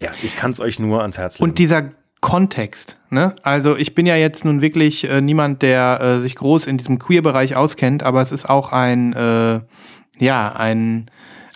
[0.00, 1.50] ja, ich kann es euch nur ans Herz legen.
[1.50, 3.34] Und dieser Kontext, ne?
[3.42, 6.98] Also ich bin ja jetzt nun wirklich äh, niemand, der äh, sich groß in diesem
[6.98, 9.60] Queer-Bereich auskennt, aber es ist auch ein, äh,
[10.18, 11.06] ja, ein,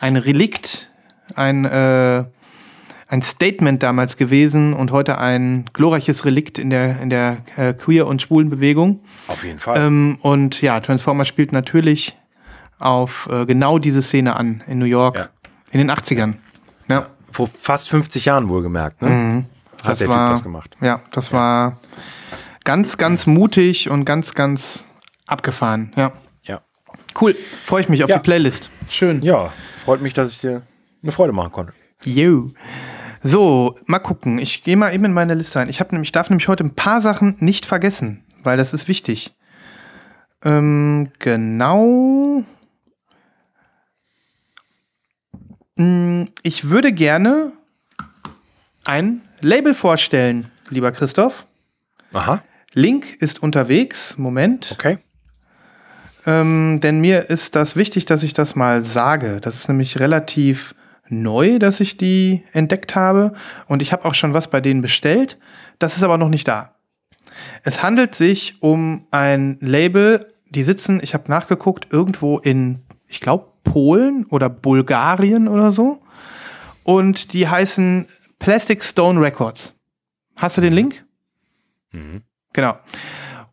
[0.00, 0.88] ein Relikt,
[1.34, 2.24] ein, äh,
[3.08, 8.06] ein Statement damals gewesen und heute ein glorreiches Relikt in der, in der äh, Queer-
[8.06, 9.02] und schwulen Bewegung.
[9.26, 9.78] Auf jeden Fall.
[9.86, 12.16] Ähm, und ja, Transformer spielt natürlich
[12.78, 15.28] auf äh, genau diese Szene an in New York Ja.
[15.72, 16.34] in den 80ern.
[17.32, 17.36] Ja.
[17.36, 19.44] Vor fast 50 Jahren wohlgemerkt, ne?
[19.82, 20.12] Hat der Mhm.
[20.12, 20.76] war, Typ das gemacht.
[20.80, 21.78] Ja, das war
[22.64, 24.86] ganz, ganz mutig und ganz, ganz
[25.26, 25.92] abgefahren.
[25.96, 26.12] Ja.
[26.44, 26.60] Ja.
[27.20, 27.34] Cool.
[27.64, 28.16] Freue ich mich auf Ja.
[28.18, 28.70] die Playlist.
[28.88, 29.22] Schön.
[29.22, 29.52] Ja,
[29.84, 30.62] freut mich, dass ich dir
[31.02, 31.72] eine Freude machen konnte.
[32.04, 32.50] Yo.
[33.24, 34.38] So, mal gucken.
[34.38, 35.68] Ich gehe mal eben in meine Liste ein.
[35.68, 39.34] Ich, hab nämlich, darf nämlich heute ein paar Sachen nicht vergessen, weil das ist wichtig.
[40.44, 42.42] Ähm, genau.
[45.32, 45.38] mh,
[45.76, 47.52] ich würde gerne
[48.84, 51.46] ein Label vorstellen, lieber Christoph.
[52.12, 52.42] Aha,
[52.74, 54.16] Link ist unterwegs.
[54.18, 54.70] Moment.
[54.72, 54.98] okay.
[56.24, 59.40] Ähm, denn mir ist das wichtig, dass ich das mal sage.
[59.40, 60.74] Das ist nämlich relativ
[61.08, 63.32] neu, dass ich die entdeckt habe.
[63.66, 65.38] Und ich habe auch schon was bei denen bestellt.
[65.78, 66.76] Das ist aber noch nicht da.
[67.64, 73.51] Es handelt sich um ein Label, die sitzen, ich habe nachgeguckt, irgendwo in, ich glaube,
[73.64, 76.02] Polen oder Bulgarien oder so.
[76.84, 78.06] Und die heißen
[78.38, 79.74] Plastic Stone Records.
[80.36, 81.04] Hast du den Link?
[81.92, 82.22] Mhm.
[82.52, 82.76] Genau.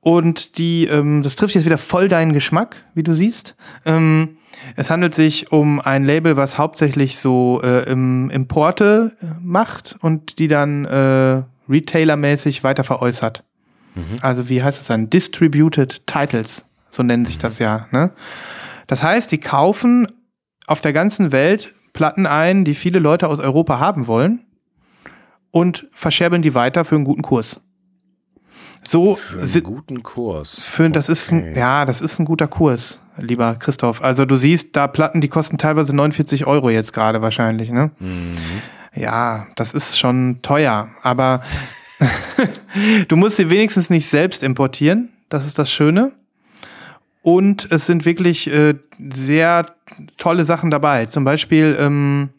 [0.02, 3.56] Und die, ähm, das trifft jetzt wieder voll deinen Geschmack, wie du siehst.
[3.86, 4.38] Ähm,
[4.76, 10.40] es handelt sich um ein Label, was hauptsächlich so äh, im Importe äh, macht und
[10.40, 13.44] die dann äh, Retailer-mäßig weiter veräußert.
[14.22, 15.10] Also wie heißt es dann?
[15.10, 17.88] Distributed Titles, so nennen sich das ja.
[17.92, 18.12] Ne?
[18.90, 20.08] Das heißt, die kaufen
[20.66, 24.42] auf der ganzen Welt Platten ein, die viele Leute aus Europa haben wollen
[25.52, 27.62] und verscherbeln die weiter für einen guten Kurs.
[28.88, 30.60] So Für einen guten Kurs.
[30.64, 31.60] für, das ist ein, Okay.
[31.60, 34.02] ja, das ist ein guter Kurs, lieber Christoph.
[34.02, 37.92] Also du siehst da Platten, die kosten teilweise 49 Euro jetzt gerade wahrscheinlich, ne?
[38.00, 38.34] Mhm.
[38.96, 41.42] Ja, das ist schon teuer, aber
[43.08, 45.10] du musst sie wenigstens nicht selbst importieren.
[45.30, 46.14] Das ist das Schöne.
[47.30, 49.68] Und es sind wirklich äh, sehr
[50.18, 51.06] tolle Sachen dabei.
[51.06, 52.30] Zum Beispiel ähm,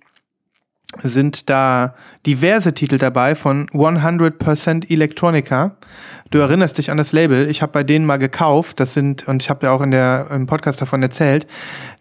[0.99, 1.95] sind da
[2.27, 5.77] diverse Titel dabei von 100% Electronica.
[6.33, 7.49] Du erinnerst dich an das Label.
[7.49, 8.81] Ich habe bei denen mal gekauft.
[8.81, 11.47] Das sind, und ich habe ja auch in der, im Podcast davon erzählt,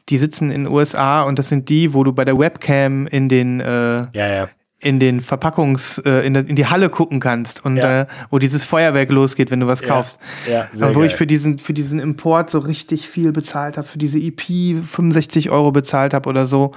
[0.10, 3.30] die sitzen in den USA und das sind die, wo du bei der Webcam in
[3.30, 4.50] den, äh, Ja, ja.
[4.82, 8.02] In den Verpackungs, äh, in, in die Halle gucken kannst und Ja.
[8.02, 10.18] äh, wo dieses Feuerwerk losgeht, wenn du was kaufst.
[10.50, 11.18] Ja, sehr Aber wo ich geil.
[11.18, 15.74] für diesen, für diesen Import so richtig viel bezahlt habe, für diese EP 65 Euro
[15.74, 16.72] bezahlt habe oder so.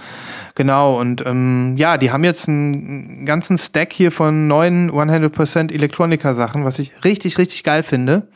[0.56, 6.64] Genau, und ähm, ja, die haben jetzt einen ganzen Stack hier von neuen 100% Electronica-Sachen,
[6.64, 8.26] was ich richtig, richtig geil finde.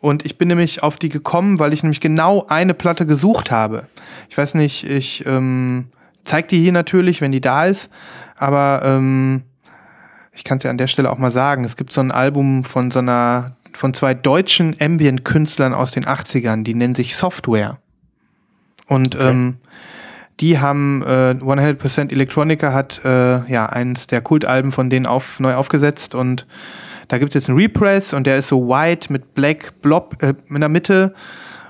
[0.00, 3.86] Und ich bin nämlich auf die gekommen, weil ich nämlich genau eine Platte gesucht habe.
[4.28, 5.86] Ich weiß nicht, ich ähm,
[6.24, 7.90] zeig die hier natürlich, wenn die da ist,
[8.36, 9.42] aber ähm,
[10.32, 11.64] ich kann es ja an der Stelle auch mal sagen.
[11.64, 16.64] Es gibt so ein Album von so einer, von zwei deutschen Ambient-Künstlern aus den 80ern,
[16.64, 17.78] die nennen sich Software.
[18.86, 19.56] Und ähm,
[20.40, 25.54] die haben äh, 100% Electronica hat äh, ja eins der Kultalben von denen auf, neu
[25.54, 26.14] aufgesetzt.
[26.14, 26.46] Und
[27.08, 30.34] da gibt es jetzt einen Repress und der ist so white mit black blob äh,
[30.48, 31.14] in der Mitte.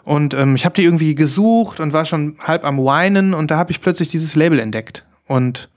[0.05, 3.57] Und ähm, ich habe die irgendwie gesucht und war schon halb am weinen und da
[3.57, 5.05] habe ich plötzlich dieses Label entdeckt.
[5.27, 5.69] Und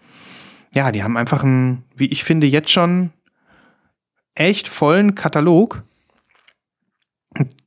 [0.73, 3.11] ja, die haben einfach einen, wie ich finde, jetzt schon
[4.35, 5.83] echt vollen Katalog.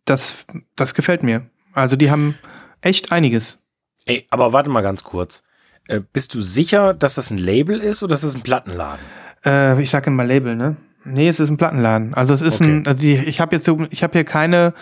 [0.04, 0.44] Das,
[0.76, 1.46] das gefällt mir.
[1.72, 2.36] Also die haben
[2.80, 3.58] echt einiges.
[4.06, 5.42] Ey, aber warte mal ganz kurz.
[5.88, 9.04] Äh, bist du sicher, dass das ein Label ist oder ist das ein Plattenladen?
[9.44, 10.76] Äh, ich sage immer Label, ne?
[11.04, 12.14] Nee, es ist ein Plattenladen.
[12.14, 12.88] Also es ist ein, Okay.
[12.88, 14.74] also die, ich habe jetzt so, ich habe hier keine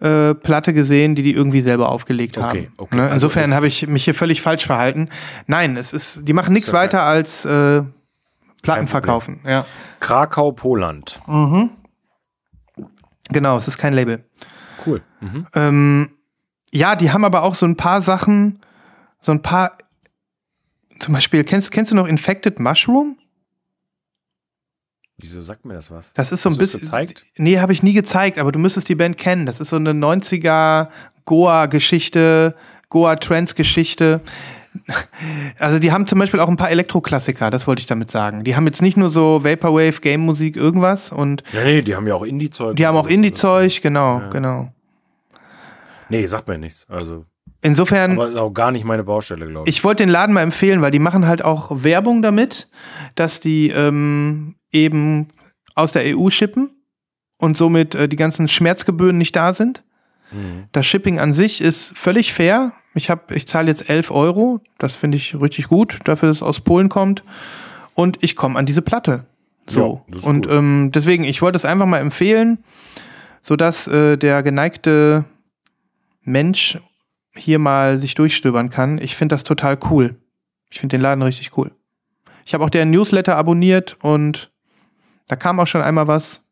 [0.00, 2.72] äh, Platte gesehen, die die irgendwie selber aufgelegt Okay, haben.
[2.76, 2.96] okay.
[2.96, 3.02] Ne?
[3.02, 5.08] Also Insofern es- habe ich mich hier völlig falsch verhalten.
[5.46, 6.78] Nein, es ist, die machen nichts okay.
[6.78, 7.82] weiter als äh,
[8.62, 9.40] Platten verkaufen.
[9.46, 9.64] Ja,
[10.00, 11.20] Krakau, Poland.
[13.30, 14.24] genau, es ist kein Label.
[14.86, 15.02] Cool.
[15.20, 15.46] Mhm.
[15.54, 16.10] Ähm,
[16.72, 18.60] ja, die haben aber auch so ein paar Sachen,
[19.20, 19.78] so ein paar,
[21.00, 23.16] zum Beispiel, kennst, kennst du noch Infected Mushroom?
[25.20, 26.12] Wieso sagt mir das was?
[26.14, 26.80] Das ist so ein Hast du es bisschen.
[26.86, 27.24] gezeigt?
[27.36, 29.46] Nee, habe ich nie gezeigt, aber du müsstest die Band kennen.
[29.46, 30.88] Das ist so eine 90er
[31.24, 32.54] Goa-Geschichte,
[32.88, 34.20] Goa-Trance-Geschichte.
[35.58, 38.44] Also die haben zum Beispiel auch ein paar Elektroklassiker, das wollte ich damit sagen.
[38.44, 42.14] Die haben jetzt nicht nur so Vaporwave, Game-Musik, irgendwas und Ja, nee, die haben ja
[42.14, 42.76] auch Indie-Zeug.
[42.76, 43.08] die haben auch.
[43.08, 44.28] Indie-Zeug, genau, Ja.
[44.28, 44.72] genau.
[46.10, 46.86] Nee, sagt mir nichts.
[46.88, 47.24] Also,
[47.60, 49.76] Insofern, aber auch gar nicht meine Baustelle, glaube ich.
[49.78, 52.68] ich wollte den Laden mal empfehlen, weil die machen halt auch Werbung damit,
[53.16, 55.28] dass die ähm, eben
[55.74, 56.70] aus der EU shippen
[57.38, 59.84] und somit äh, die ganzen Schmerzgebühren nicht da sind.
[60.32, 60.64] Mhm.
[60.72, 62.72] Das Shipping an sich ist völlig fair.
[62.94, 64.60] Ich, hab- ich zahle jetzt 11 Euro.
[64.78, 67.22] Das finde ich richtig gut, dafür, dass es aus Polen kommt.
[67.94, 69.24] Und ich komme an diese Platte.
[69.68, 70.02] So.
[70.10, 70.54] Ja, und gut.
[70.54, 72.64] ähm, deswegen, ich wollte es einfach mal empfehlen,
[73.42, 75.24] sodass äh, der geneigte
[76.22, 76.78] Mensch
[77.34, 78.98] hier mal sich durchstöbern kann.
[78.98, 80.16] Ich finde das total cool.
[80.70, 81.70] Ich finde den Laden richtig cool.
[82.44, 84.50] Ich habe auch deren Newsletter abonniert und
[85.28, 86.42] da kam auch schon einmal was.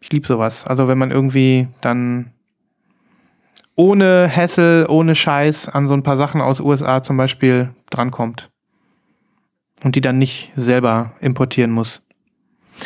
[0.00, 0.66] Ich liebe sowas.
[0.66, 2.32] Also wenn man irgendwie dann
[3.74, 8.50] ohne Hassel, ohne Scheiß an so ein paar Sachen aus USA zum Beispiel drankommt.
[9.82, 12.02] Und die dann nicht selber importieren muss.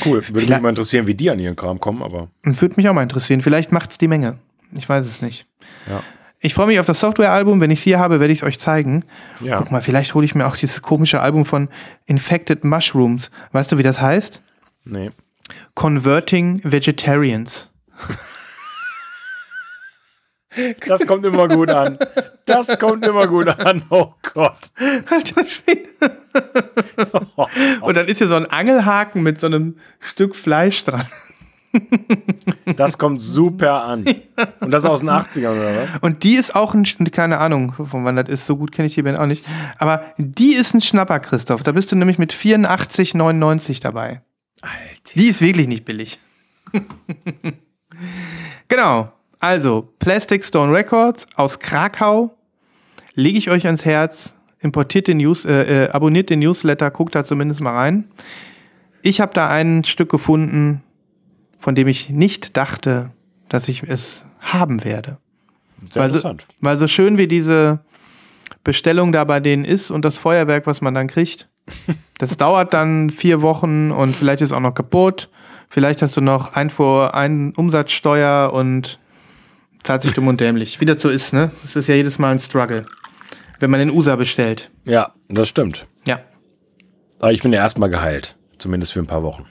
[0.04, 0.22] Cool.
[0.22, 2.88] Würde mich Vielleicht- mal interessieren, wie die an ihren Kram kommen, aber Und würde mich
[2.88, 3.42] auch mal interessieren.
[3.42, 4.38] Vielleicht macht's die Menge.
[4.72, 5.46] Ich weiß es nicht.
[5.88, 6.02] ja.
[6.38, 7.60] Ich freue mich auf das Software-Album.
[7.62, 9.04] Wenn ich es hier habe, werde ich es euch zeigen.
[9.40, 9.56] Ja.
[9.58, 11.68] Guck mal, vielleicht hole ich mir auch dieses komische Album von
[12.04, 13.30] Infected Mushrooms.
[13.52, 14.42] Weißt du, wie das heißt?
[14.86, 15.10] Nee.
[15.74, 17.70] Converting Vegetarians.
[20.86, 21.98] Das kommt immer gut an.
[22.46, 23.82] Das kommt immer gut an.
[23.90, 24.70] Oh Gott.
[25.10, 25.88] Alter Schwede.
[27.82, 31.04] Und dann ist hier so ein Angelhaken mit so einem Stück Fleisch dran.
[32.76, 34.06] Das kommt super an.
[34.60, 36.00] Und das aus den 80ern, oder was?
[36.00, 38.94] Und die ist auch ein, keine Ahnung, von wann das ist, so gut kenne ich
[38.94, 39.44] die Band auch nicht.
[39.78, 41.62] Aber die ist ein Schnapper, Christoph.
[41.64, 44.22] Da bist du nämlich mit 84,99 dabei.
[44.66, 45.14] Alter.
[45.14, 46.18] Die ist wirklich nicht billig.
[48.68, 49.12] genau.
[49.38, 52.36] Also, Plastic Stone Records aus Krakau.
[53.14, 54.34] Lege ich euch ans Herz.
[54.60, 58.08] Importiert den News, äh, äh, abonniert den Newsletter, guckt da zumindest mal rein.
[59.02, 60.82] Ich habe da ein Stück gefunden,
[61.58, 63.10] von dem ich nicht dachte,
[63.48, 65.18] dass ich es haben werde.
[65.90, 66.46] Sehr Weil so, interessant.
[66.60, 67.80] weil so schön wie diese
[68.64, 71.48] Bestellung da bei denen ist und das Feuerwerk, was man dann kriegt,
[72.18, 75.28] das dauert dann vier Wochen und vielleicht ist auch noch kaputt.
[75.68, 78.98] Vielleicht hast du noch Einfuhr, ein Umsatzsteuer und
[79.82, 80.80] zahlt sich dumm und dämlich.
[80.80, 81.50] Wie das so ist, ne?
[81.64, 82.86] Es ist ja jedes Mal ein Struggle,
[83.60, 84.70] wenn man in USA bestellt.
[84.84, 85.86] Ja, das stimmt.
[86.06, 86.20] Ja,
[87.18, 88.36] Aber ich bin ja erstmal geheilt.
[88.58, 89.44] Zumindest für ein paar Wochen.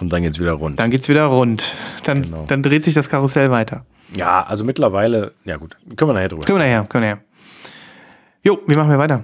[0.00, 0.78] Und dann geht's wieder rund.
[0.80, 1.76] dann geht's wieder rund.
[2.04, 2.44] Dann, Genau.
[2.48, 3.86] dann dreht sich das Karussell weiter.
[4.16, 6.44] Ja, also mittlerweile, ja gut, können wir nachher drüber.
[6.44, 7.24] Können wir nachher, können wir nachher.
[8.42, 9.22] Jo, wie machen wir weiter?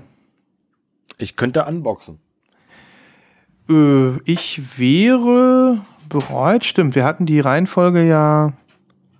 [1.22, 2.18] Ich könnte unboxen.
[3.68, 6.64] Äh, ich wäre bereit.
[6.64, 8.52] Stimmt, wir hatten die Reihenfolge ja.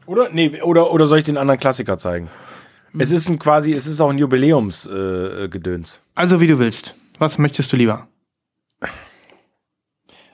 [0.07, 0.31] Oder?
[0.31, 2.29] Nee, oder, oder soll ich den anderen Klassiker zeigen?
[2.99, 5.45] Es ist ein quasi, es ist auch ein Jubiläumsgedöns.
[5.45, 6.01] Äh, Gedöns.
[6.17, 6.95] Also wie du willst.
[7.19, 8.09] Was möchtest du lieber?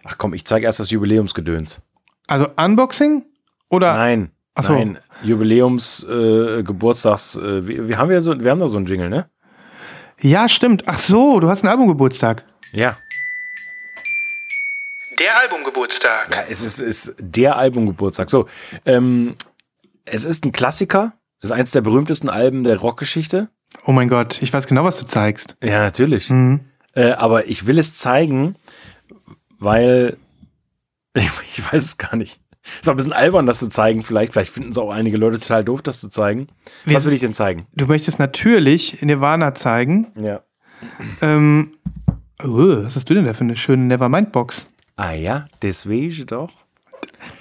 [0.04, 1.80] Ach komm, ich zeige erst das Jubiläumsgedöns.
[2.26, 3.24] Also Unboxing
[3.68, 3.94] oder?
[3.94, 4.30] Nein.
[4.54, 4.72] Ach so.
[4.72, 8.86] Nein, Jubiläums, äh, Geburtstags, äh, wir, wir haben ja so, wir haben da so einen
[8.86, 9.28] Jingle, ne?
[10.22, 10.84] Ja, stimmt.
[10.86, 12.44] Ach so, du hast einen Albumgeburtstag.
[12.72, 12.96] Ja.
[15.18, 16.28] Der Albumgeburtstag.
[16.34, 18.28] Ja, es ist, ist der Albumgeburtstag.
[18.28, 18.48] So,
[18.84, 19.34] ähm,
[20.04, 21.12] es ist ein Klassiker.
[21.40, 23.48] Es ist eins der berühmtesten Alben der Rockgeschichte.
[23.84, 25.56] Oh mein Gott, ich weiß genau, was du zeigst.
[25.62, 26.30] Ja, natürlich.
[26.30, 26.60] Mhm.
[26.94, 28.56] Äh, aber ich will es zeigen,
[29.58, 30.16] weil
[31.14, 32.40] ich, ich weiß es gar nicht.
[32.80, 34.32] Ist auch ein bisschen albern, das zu zeigen, vielleicht.
[34.32, 36.48] Vielleicht finden es auch einige Leute total doof, das zu zeigen.
[36.84, 37.66] Was will ich denn zeigen?
[37.74, 40.08] Du möchtest natürlich Nirvana zeigen.
[40.16, 40.40] Ja.
[41.20, 41.72] Ähm,
[42.42, 44.66] oh, was hast du denn da für eine schöne Nevermind-Box?
[44.96, 46.50] Ah ja, deswegen doch.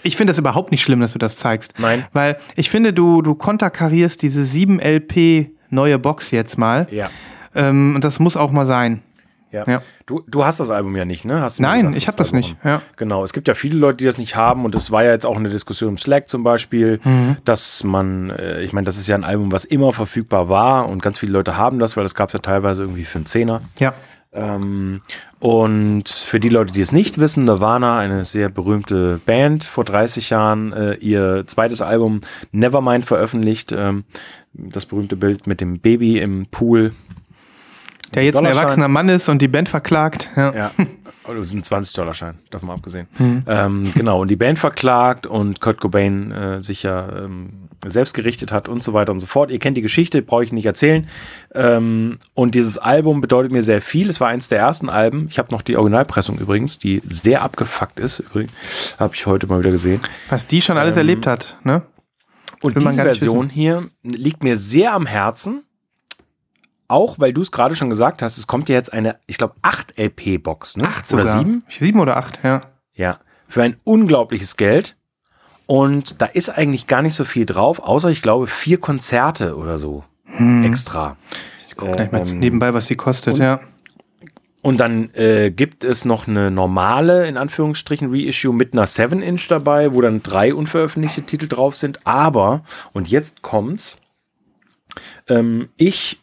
[0.03, 1.73] Ich finde das überhaupt nicht schlimm, dass du das zeigst.
[1.79, 2.05] Nein.
[2.13, 6.87] Weil ich finde, du, du konterkarierst diese 7LP neue Box jetzt mal.
[6.91, 7.09] Ja.
[7.53, 9.01] Ähm, und das muss auch mal sein.
[9.55, 9.63] Ja.
[9.67, 9.81] Ja.
[10.05, 11.41] Du, du hast das Album ja nicht, ne?
[11.41, 12.55] Hast du Nein, gesagt, ich habe das nicht.
[12.63, 12.81] Ja.
[12.97, 15.25] Genau, es gibt ja viele Leute, die das nicht haben und es war ja jetzt
[15.25, 17.37] auch eine Diskussion im Slack zum Beispiel, Mhm.
[17.45, 21.01] dass man, äh, ich meine, das ist ja ein Album, was immer verfügbar war und
[21.01, 23.61] ganz viele Leute haben das, weil das gab es ja teilweise irgendwie für einen Zehner.
[23.79, 23.93] ja.
[24.33, 24.99] Ähm,
[25.39, 30.29] und für die Leute, die es nicht wissen, Nirvana, eine sehr berühmte Band, vor 30
[30.29, 32.19] Jahren äh, ihr zweites Album
[32.51, 33.71] Nevermind veröffentlicht.
[33.71, 34.03] Ähm,
[34.51, 36.93] das berühmte Bild mit dem Baby im Pool.
[38.15, 40.29] Der jetzt ein erwachsener Mann ist und die Band verklagt.
[40.35, 40.53] Ja.
[40.53, 40.71] Ja,
[41.27, 43.07] oh, das ist ein 20-Dollar-Schein, davon mal abgesehen.
[43.47, 48.51] Ähm, genau, und die Band verklagt und Kurt Cobain äh, sich ja ähm, selbst gerichtet
[48.51, 49.51] hat und so weiter und so fort.
[49.51, 51.07] Ihr kennt die Geschichte, brauche ich nicht erzählen.
[51.53, 54.09] Ähm, und dieses Album bedeutet mir sehr viel.
[54.09, 55.27] Es war eins der ersten Alben.
[55.29, 58.19] Ich habe noch die Originalpressung übrigens, die sehr abgefuckt ist.
[58.19, 58.51] Übrigens,
[58.99, 60.01] habe ich heute mal wieder gesehen.
[60.29, 61.57] Was die schon alles erlebt hat.
[61.63, 61.83] Ne?
[62.61, 65.64] Und diese Version hier liegt mir sehr am Herzen.
[66.87, 69.55] Auch weil du es gerade schon gesagt hast, es kommt ja jetzt eine, ich glaube,
[69.61, 70.87] 8 LP-Box, ne?
[70.87, 71.25] Acht sogar.
[71.25, 71.63] Oder sieben?
[71.69, 72.61] Sieben oder acht, ja.
[72.93, 74.95] Ja, für ein unglaubliches Geld.
[75.67, 79.79] Und da ist eigentlich gar nicht so viel drauf, außer ich glaube vier Konzerte oder
[79.79, 80.03] so
[80.63, 81.17] extra.
[81.67, 83.59] Ich guck gleich mal Ähm, nebenbei, was die kostet, ja.
[84.61, 89.93] Und dann äh, gibt es noch eine normale, in Anführungsstrichen, Reissue mit einer 7-Inch dabei,
[89.93, 91.99] wo dann drei unveröffentlichte Titel drauf sind.
[92.05, 93.99] Aber, und jetzt kommt's,
[95.27, 96.19] ähm, ich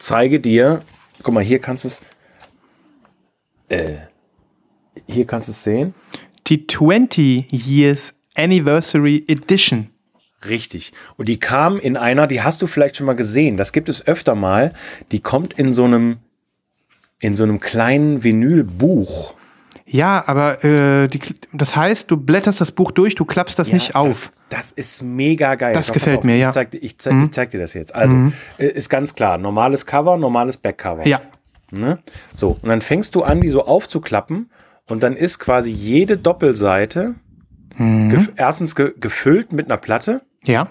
[0.00, 0.82] zeige dir,
[1.22, 2.00] guck mal, hier kannst du es,
[3.68, 3.98] äh,
[5.08, 5.94] hier kannst du es sehen.
[6.48, 9.90] Die 20 Years Anniversary Edition.
[10.48, 10.92] Richtig.
[11.16, 13.56] Und die kam in einer, die hast du vielleicht schon mal gesehen.
[13.56, 14.72] Das gibt es öfter mal.
[15.12, 16.16] Die kommt in so einem,
[17.20, 19.34] in so einem kleinen Vinylbuch.
[19.86, 21.20] Ja, aber äh, die,
[21.52, 24.32] das heißt, du blätterst das Buch durch, du klappst das nicht auf.
[24.50, 25.72] Das, ist mega geil.
[25.72, 26.46] Das Pass gefällt auf, mir, ja.
[26.46, 26.50] Mhm.
[26.50, 27.94] Ich zeig, dir- ich, zeig, ich zeig dir das jetzt.
[27.94, 31.06] Also, äh, ist ganz klar, normales Cover, normales Backcover.
[31.06, 31.20] Ja.
[31.70, 31.98] Ne?
[32.34, 34.50] So, und dann fängst du an, die so aufzuklappen
[34.86, 37.14] und dann ist quasi jede Doppelseite
[37.78, 38.10] Mhm.
[38.10, 40.68] gef erstens ge gefüllt mit einer Platte, Ja.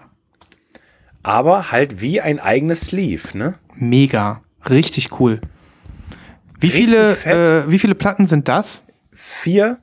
[1.23, 3.53] aber halt wie ein eigenes Sleeve, ne?
[3.75, 4.41] Mega.
[4.69, 5.39] Richtig cool.
[6.59, 8.83] Wie Richtig viele, äh, wie viele Platten sind das?
[9.13, 9.77] Vier.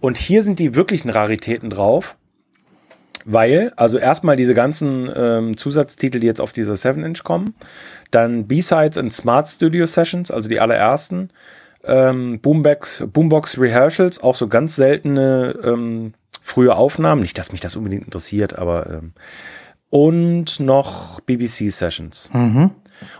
[0.00, 2.16] Und hier sind die wirklichen Raritäten drauf.
[3.28, 7.54] Weil, also erstmal diese ganzen ähm, Zusatztitel, die jetzt auf dieser 7-Inch kommen.
[8.12, 11.30] Dann B-Sides und Smart Studio Sessions, also die allerersten.
[11.82, 17.20] Ähm, Boombox, Boombox Rehearsals, auch so ganz seltene ähm, frühe Aufnahmen.
[17.20, 18.90] Nicht, dass mich das unbedingt interessiert, aber.
[18.90, 19.12] Ähm,
[19.90, 22.30] und noch BBC Sessions.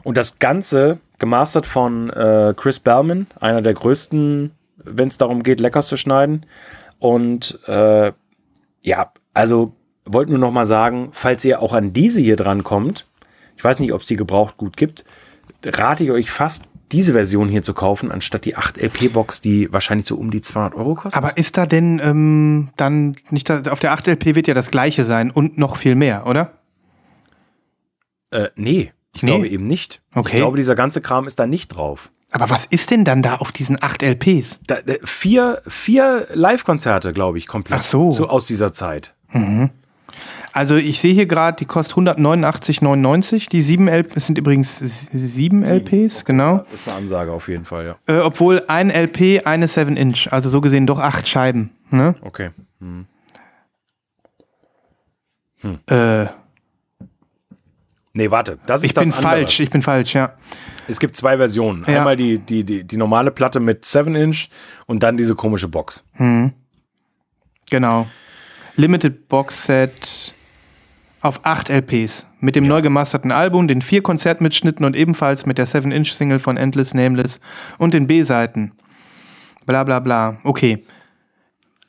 [0.05, 5.61] Und das Ganze gemastert von äh, Chris Bellman, einer der größten, wenn es darum geht,
[5.61, 6.47] Leckers zu schneiden.
[6.99, 8.13] Und äh,
[8.83, 9.76] ja, also
[10.07, 13.07] wollte nur noch mal sagen, falls ihr auch an diese hier dran kommt,
[13.57, 15.05] ich weiß nicht, ob es die gebraucht gut gibt,
[15.65, 20.07] rate ich euch fast, diese Version hier zu kaufen, anstatt die 8 LP-Box, die wahrscheinlich
[20.07, 21.17] so um die 200 Euro kostet.
[21.17, 25.05] Aber ist da denn ähm, dann nicht, da, auf der 8LP wird ja das gleiche
[25.05, 26.53] sein und noch viel mehr, oder?
[28.31, 29.31] äh, nee, ich Nee?
[29.33, 30.01] glaube eben nicht.
[30.15, 30.33] Okay.
[30.35, 32.11] Ich glaube, dieser ganze Kram ist da nicht drauf.
[32.31, 34.61] Aber was ist denn dann da auf diesen 8 LPs?
[34.67, 37.81] Da, da, vier vier Live-Konzerte, glaube ich, komplett.
[37.81, 38.11] Ach so.
[38.29, 39.15] Aus dieser Zeit.
[40.57, 43.51] Also ich sehe hier gerade, die kostet 189,99.
[43.51, 46.65] Die 7 LPs sind übrigens 7 LPs, genau.
[46.71, 47.97] Das ist eine Ansage auf jeden Fall, ja.
[48.07, 51.73] Äh, obwohl ein LP eine 7 Inch, also so gesehen doch acht Scheiben.
[51.91, 52.15] Ne?
[52.23, 52.51] Okay.
[55.87, 56.27] Äh,
[58.15, 58.59] Nee, warte.
[58.65, 59.31] Das ist ich das bin andere.
[59.31, 60.33] falsch, ich bin falsch, ja.
[60.89, 61.85] Es gibt zwei Versionen.
[61.87, 61.99] Ja.
[61.99, 64.49] Einmal die, die, die, die normale Platte mit 7-Inch
[64.87, 66.03] und dann diese komische Box.
[67.69, 68.07] Genau.
[68.77, 70.33] Limited Box Set
[71.27, 75.67] auf 8 LPs mit dem neu gemasterten Album, den vier Konzertmitschnitten und ebenfalls mit der
[75.67, 77.41] 7-Inch-Single von Endless Nameless
[77.79, 78.73] und den B-Seiten.
[79.67, 80.39] Bla bla bla.
[80.45, 80.85] Okay.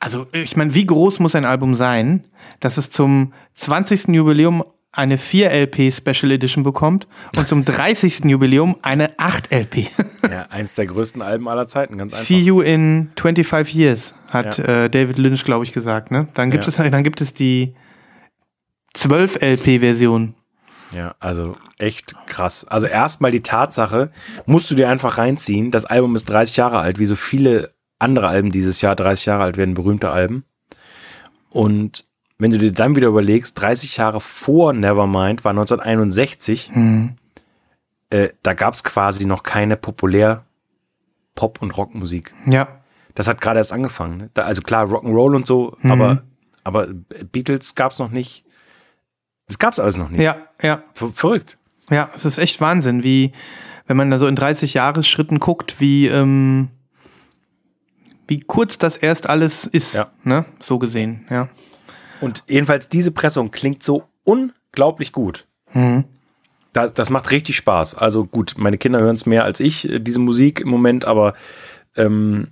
[0.00, 2.24] Also, ich meine, wie groß muss ein Album sein,
[2.60, 4.08] dass es zum 20.
[4.08, 4.62] Jubiläum
[4.92, 8.24] eine 4 LP Special Edition bekommt und zum 30.
[8.24, 9.88] Jubiläum eine 8 LP.
[10.30, 12.26] Ja, eins der größten Alben aller Zeiten, ganz einfach.
[12.26, 16.10] See you in 25 years, hat äh, David Lynch, glaube ich, gesagt.
[16.10, 16.26] Ne?
[16.34, 16.68] Dann, gibt Ja.
[16.68, 17.74] es, dann gibt es die
[18.98, 20.34] 12 LP-Version.
[20.90, 22.66] Ja, also echt krass.
[22.66, 24.10] Also erstmal die Tatsache,
[24.46, 28.26] musst du dir einfach reinziehen, das Album ist 30 Jahre alt, wie so viele andere
[28.28, 30.44] Alben dieses Jahr 30 Jahre alt werden, berühmte Alben.
[31.50, 32.06] Und
[32.38, 36.70] wenn du dir dann wieder überlegst, 30 Jahre vor Nevermind war 1961,
[38.10, 40.44] äh, da gab es quasi noch keine populär
[41.34, 42.32] Pop- und Rockmusik.
[42.46, 42.68] Ja.
[43.14, 44.16] Das hat gerade erst angefangen.
[44.16, 44.30] Ne?
[44.34, 46.22] Da, also klar, Rock'n'Roll und so, aber,
[46.64, 46.88] aber
[47.32, 48.44] Beatles gab es noch nicht.
[49.48, 50.20] Das gab es alles noch nicht.
[50.20, 51.58] Ja, ja, Ver verrückt.
[51.90, 52.10] ja.
[52.14, 53.32] Es ist echt Wahnsinn, wie,
[53.86, 56.68] wenn man da so in 30 Jahresschritten guckt, wie, ähm,
[58.26, 59.94] wie kurz das erst alles ist.
[59.94, 60.10] Ja.
[60.22, 60.44] Ne?
[60.60, 61.48] So gesehen, ja.
[62.20, 65.46] Und jedenfalls diese Pressung klingt so unglaublich gut.
[66.72, 67.94] Das, das macht richtig Spaß.
[67.94, 71.34] Also gut, meine Kinder hören es mehr als ich, äh, diese Musik im Moment, aber
[71.96, 72.48] ähm,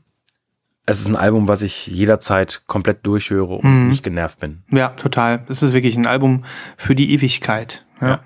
[0.86, 4.62] es ist ein Album, was ich jederzeit komplett durchhöre und nicht genervt bin.
[4.70, 5.42] Ja, total.
[5.48, 6.44] Das ist wirklich ein Album
[6.76, 7.84] für die Ewigkeit.
[8.00, 8.08] Ja.
[8.08, 8.20] Ja.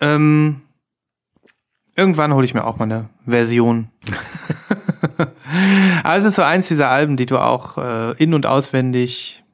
[0.00, 0.62] Ähm,
[1.96, 3.88] irgendwann hole ich mir auch mal eine Version.
[6.02, 9.44] also es ist so eins dieser Alben, die du auch äh, in- und auswendig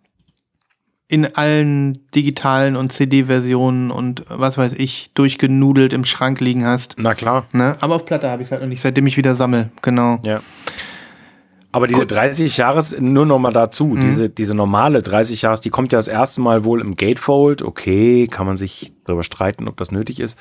[1.09, 6.97] in allen digitalen und CD-Versionen und was weiß ich durchgenudelt im Schrank liegen hast.
[6.99, 7.47] Na klar.
[7.53, 7.77] Ne?
[7.81, 9.71] Aber auf Platte habe ich es halt noch nicht, seitdem ich wieder sammle.
[9.83, 10.19] Genau.
[10.23, 10.41] Ja.
[11.75, 15.93] Aber diese 30 Jahres, nur noch mal dazu, diese, diese normale 30 Jahres, die kommt
[15.93, 17.63] ja das erste Mal wohl im Gatefold.
[17.63, 20.39] Okay, kann man sich darüber streiten, ob das nötig ist.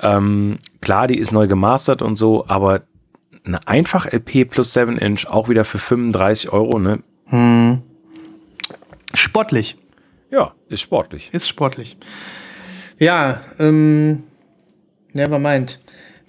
[0.00, 2.82] Ähm, klar, die ist neu gemastert und so, aber
[3.44, 7.02] eine einfach LP plus 7 Inch auch wieder für 35 Euro, ne?
[9.14, 9.76] Sportlich.
[10.30, 11.34] Ja, ist sportlich.
[11.34, 11.96] Ist sportlich.
[13.00, 14.22] Ja, ähm,
[15.12, 15.80] never mind.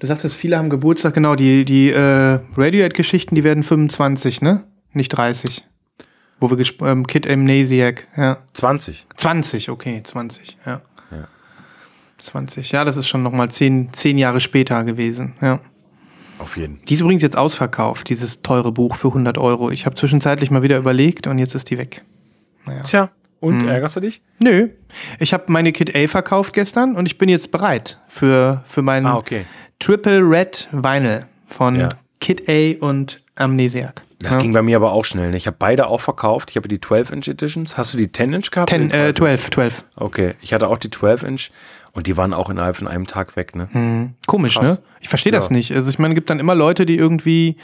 [0.03, 4.65] Du sagtest, viele haben Geburtstag, genau, die, die äh, Radiohead-Geschichten, die werden 25, ne?
[4.91, 5.63] Nicht 30.
[6.41, 8.39] Wo wir gesp- ähm, Kid Amnesiac, ja.
[8.51, 9.05] 20.
[9.15, 10.81] 20, okay, 20, ja.
[12.17, 15.61] 20, ja, das ist schon nochmal zehn, zehn Jahre später gewesen, ja.
[16.37, 16.81] Auf jeden.
[16.83, 19.71] Die ist übrigens jetzt ausverkauft, dieses teure Buch für 100 Euro.
[19.71, 22.03] Ich habe zwischenzeitlich mal wieder überlegt und jetzt ist die weg.
[22.83, 24.21] Tja, und ärgerst du dich?
[24.39, 24.67] Nö,
[25.19, 29.05] ich habe meine Kit A verkauft gestern und ich bin jetzt bereit für, für meinen
[29.05, 29.45] Ah, okay.
[29.83, 31.89] Triple Red Vinyl von Ja.
[32.19, 34.01] Kid A und Amnesiac.
[34.19, 34.39] Das ja.
[34.39, 35.31] ging bei mir aber auch schnell.
[35.31, 35.37] ne?
[35.37, 36.49] Ich habe beide auch verkauft.
[36.51, 37.77] Ich habe die 12-Inch Editions.
[37.77, 38.69] Hast du die 10-Inch gehabt?
[38.69, 39.83] 10, äh, 12, 12.
[39.97, 41.49] Okay, ich hatte auch die 12-Inch
[41.91, 44.13] und die waren auch innerhalb von einem Tag weg, ne?
[44.25, 44.63] Komisch, Krass.
[44.65, 44.79] ne?
[45.01, 45.55] Ich verstehe das Ja.
[45.55, 45.73] nicht.
[45.73, 47.57] Also ich meine, es gibt dann immer Leute, die irgendwie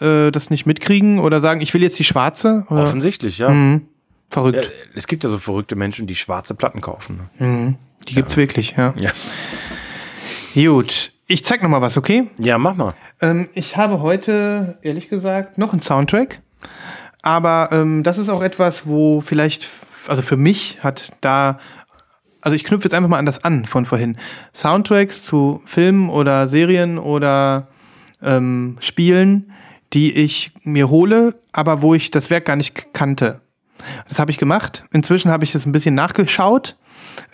[0.00, 2.66] äh, das nicht mitkriegen oder sagen, ich will jetzt die schwarze.
[2.68, 2.82] Oder?
[2.84, 3.48] Offensichtlich, ja.
[3.48, 3.86] Mhm.
[4.28, 4.66] Verrückt.
[4.66, 7.20] Ja, es gibt ja so verrückte Menschen, die schwarze Platten kaufen.
[7.38, 7.46] Ne?
[7.46, 7.74] Mhm.
[8.08, 8.92] Die gibt's wirklich, ja.
[8.98, 9.10] Ja.
[10.54, 11.12] Gut.
[11.30, 12.28] Ich zeig noch mal was, okay?
[12.38, 12.92] ja, mach mal.
[13.20, 16.42] Ähm, ich habe heute, ehrlich gesagt, noch einen Soundtrack.
[17.22, 19.68] Aber ähm, das ist auch etwas, wo vielleicht,
[20.08, 21.60] also für mich hat da,
[22.40, 24.16] also ich knüpfe jetzt einfach mal an das an von vorhin.
[24.52, 27.68] Soundtracks zu Filmen oder Serien oder
[28.20, 29.52] ähm, Spielen,
[29.92, 33.40] die ich mir hole, aber wo ich das Werk gar nicht kannte.
[34.08, 34.82] Das habe ich gemacht.
[34.90, 36.76] Inzwischen habe ich es ein bisschen nachgeschaut.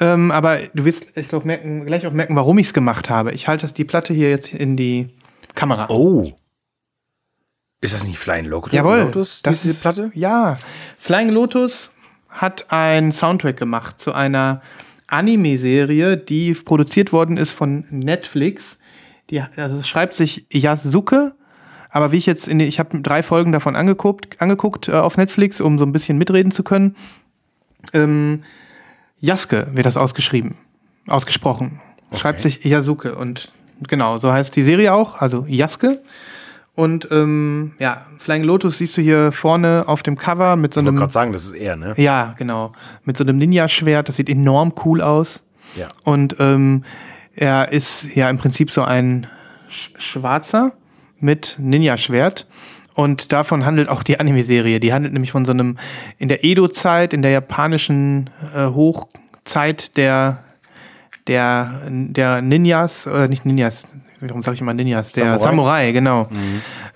[0.01, 3.33] Ähm, aber du wirst, ich glaube, merken, gleich auch merken, warum ich es gemacht habe.
[3.33, 5.09] Ich halte die Platte hier jetzt in die
[5.55, 5.89] Kamera.
[5.89, 6.33] Oh.
[7.81, 8.73] Ist das nicht Flying Lotus?
[8.73, 10.11] Jawohl, Lotus, das diese Platte?
[10.15, 10.59] Ja,
[10.99, 11.91] Flying Lotus
[12.29, 14.63] hat einen Soundtrack gemacht zu einer
[15.09, 18.79] Anime-Serie, die produziert worden ist von Netflix.
[19.31, 21.35] Die, also es schreibt sich Yasuke,
[21.91, 25.17] aber wie ich jetzt in die, ich habe drei Folgen davon angeguckt, angeguckt äh, auf
[25.17, 26.97] Netflix, um so ein bisschen mitreden zu können.
[27.93, 28.43] Ähm,
[29.27, 30.55] Yasuke wird das ausgeschrieben,
[31.09, 31.81] ausgesprochen.
[32.17, 33.51] Schreibt sich Yasuke und
[33.89, 36.01] genau, so heißt die Serie auch, also Yasuke.
[36.75, 40.85] Und ähm, ja, Flying Lotus siehst du hier vorne auf dem Cover mit so Ich
[40.85, 40.99] wollte einem.
[40.99, 41.95] gerade sagen, das ist er, ne?
[41.97, 42.73] Ja, genau.
[43.05, 44.09] Mit so einem Ninja-Schwert.
[44.11, 45.43] Das sieht enorm cool aus.
[45.75, 45.89] Ja.
[46.05, 46.85] Und ähm,
[47.35, 49.27] er ist ja im Prinzip so ein
[49.71, 50.73] Sch Schwarzer
[51.19, 52.47] mit Ninja-Schwert.
[52.97, 54.81] Und davon handelt auch die Anime-Serie.
[54.81, 55.77] Die handelt nämlich von so einem,
[56.19, 60.43] in der Edo-Zeit, in der japanischen äh, Hochzeit der,
[61.27, 65.13] der, der Ninjas, oder nicht Ninjas, warum sage ich immer Ninjas?
[65.13, 65.45] Der Samurai.
[65.45, 66.29] Samurai, genau.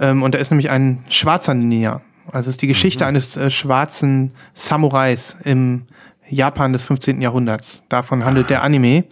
[0.01, 2.01] Ähm, und da ist nämlich ein schwarzer Ninja.
[2.33, 5.83] Also es ist die Geschichte eines äh, schwarzen Samurais im
[6.31, 7.21] Japan des 15.
[7.21, 7.83] Jahrhunderts.
[7.91, 9.05] Davon handelt der Anime.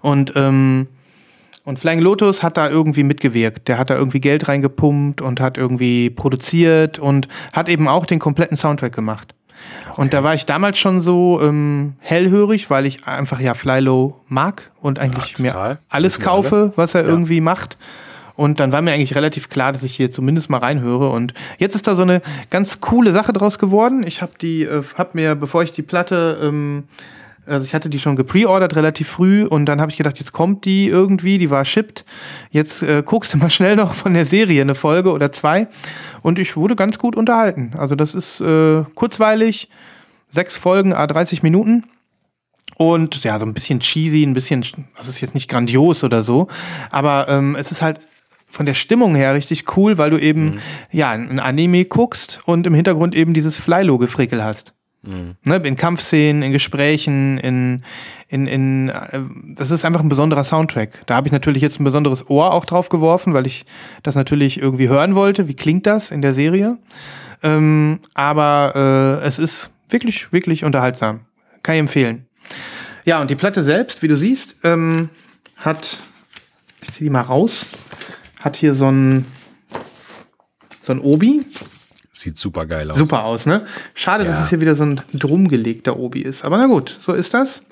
[0.00, 0.86] Und, ähm,
[1.64, 3.68] und Flying Lotus hat da irgendwie mitgewirkt.
[3.68, 8.18] Der hat da irgendwie Geld reingepumpt und hat irgendwie produziert und hat eben auch den
[8.18, 9.34] kompletten Soundtrack gemacht.
[9.96, 14.70] Und da war ich damals schon so ähm, hellhörig, weil ich einfach ja Flylo mag
[14.80, 16.24] und eigentlich Ja, mir alles alle.
[16.24, 17.76] kaufe, was er irgendwie macht.
[18.36, 21.10] Und dann war mir eigentlich relativ klar, dass ich hier zumindest mal reinhöre.
[21.10, 24.02] Und jetzt ist da so eine ganz coole Sache draus geworden.
[24.02, 26.84] Ich habe die, äh, hab mir, bevor ich die Platte, ähm,
[27.50, 30.64] also ich hatte die schon gepreordert relativ früh und dann habe ich gedacht, jetzt kommt
[30.64, 32.04] die irgendwie, die war shipped.
[32.50, 35.68] Jetzt äh, guckst du mal schnell noch von der Serie eine Folge oder zwei.
[36.22, 37.72] Und ich wurde ganz gut unterhalten.
[37.76, 39.68] Also das ist äh, kurzweilig,
[40.30, 41.84] sechs Folgen, a 30 Minuten.
[42.76, 44.64] Und ja, so ein bisschen cheesy, ein bisschen,
[44.96, 46.48] das ist jetzt nicht grandios oder so,
[46.90, 48.00] aber ähm, es ist halt
[48.48, 52.72] von der Stimmung her richtig cool, weil du eben ja ein Anime guckst und im
[52.72, 54.72] Hintergrund eben dieses Flylo-Gefrickel hast.
[55.02, 57.84] Ne, in Kampfszenen, in Gesprächen, in,
[58.28, 59.22] in, in äh,
[59.54, 61.06] das ist einfach ein besonderer Soundtrack.
[61.06, 63.64] Da habe ich natürlich jetzt ein besonderes Ohr auch drauf geworfen, weil ich
[64.02, 65.48] das natürlich irgendwie hören wollte.
[65.48, 66.76] Wie klingt das in der Serie?
[67.42, 71.20] Ähm, aber äh, es ist wirklich, wirklich unterhaltsam.
[71.62, 72.26] Kann ich empfehlen.
[73.06, 75.08] Ja, und die Platte selbst, wie du siehst, ähm,
[75.56, 76.02] hat,
[76.82, 77.66] ich zieh die mal raus,
[78.40, 79.24] hat hier so ein,
[80.82, 81.46] so ein Obi.
[82.20, 82.98] Sieht super geil aus.
[82.98, 83.64] Super aus, ne?
[83.94, 84.42] Schade, dass Ja.
[84.42, 86.44] es hier wieder so ein drum gelegter Obi ist.
[86.44, 87.62] Aber na gut, so ist das.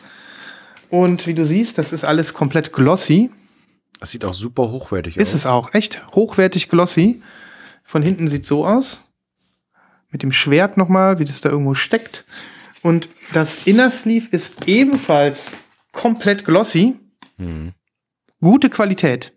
[0.88, 3.30] Und wie du siehst, das ist alles komplett glossy.
[4.00, 5.34] Das sieht auch super hochwertig Ist aus.
[5.34, 5.74] es auch.
[5.74, 7.20] Echt hochwertig glossy.
[7.84, 9.02] Von hinten sieht so aus.
[10.10, 12.24] Mit dem Schwert nochmal, wie das da irgendwo steckt.
[12.80, 15.50] Und das Inner Sleeve ist ebenfalls
[15.92, 16.96] komplett glossy.
[17.36, 17.74] Mhm.
[18.40, 19.32] Gute Qualität.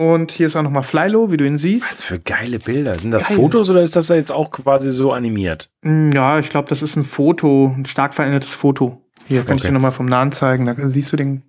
[0.00, 1.92] Und hier ist auch nochmal Flylo, wie du ihn siehst.
[1.92, 2.98] Was für geile Bilder.
[2.98, 3.36] Sind das Geil.
[3.36, 5.70] Fotos oder ist das jetzt auch quasi so animiert?
[5.82, 9.04] Mm, Ja, ich glaube, das ist ein Foto, ein stark verändertes Foto.
[9.26, 9.68] Hier kann ich Okay.
[9.68, 10.64] dir nochmal vom Nahen zeigen.
[10.64, 11.42] Da siehst du den,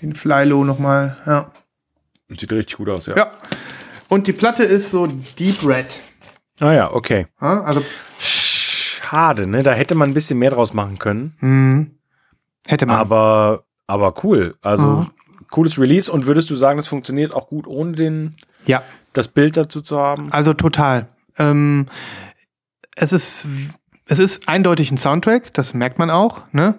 [0.00, 1.18] den Flylo nochmal.
[1.26, 1.52] Ja.
[2.34, 3.16] Sieht richtig gut aus, ja.
[3.16, 3.30] ja.
[4.08, 6.00] Und die Platte ist so Deep Red.
[6.60, 7.26] Ah ja, okay.
[7.38, 7.84] Ja, also
[8.18, 9.62] Schade, ne?
[9.62, 11.36] Da hätte man ein bisschen mehr draus machen können.
[11.40, 11.90] hm,
[12.66, 12.96] hätte man.
[12.96, 14.54] Aber, aber cool.
[14.62, 15.10] Also Mhm.
[15.52, 16.10] Cooles Release.
[16.10, 18.36] Und würdest du sagen, das funktioniert auch gut, ohne den,
[18.66, 18.82] ja,
[19.12, 20.32] das Bild dazu zu haben?
[20.32, 21.06] also total.
[21.38, 21.86] Ähm,
[22.96, 23.46] es ist
[24.06, 26.74] es ist eindeutig ein Soundtrack, das merkt man auch, ne?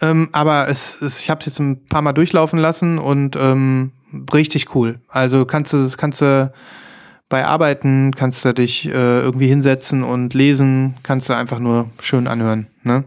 [0.00, 3.92] Ähm, aber es, es ich habe es jetzt ein paar Mal durchlaufen lassen und ähm,
[4.32, 5.00] richtig cool.
[5.08, 6.52] Also kannst du kannst du
[7.28, 12.28] bei Arbeiten kannst du dich äh, irgendwie hinsetzen und lesen, kannst du einfach nur schön
[12.28, 13.04] anhören, ne?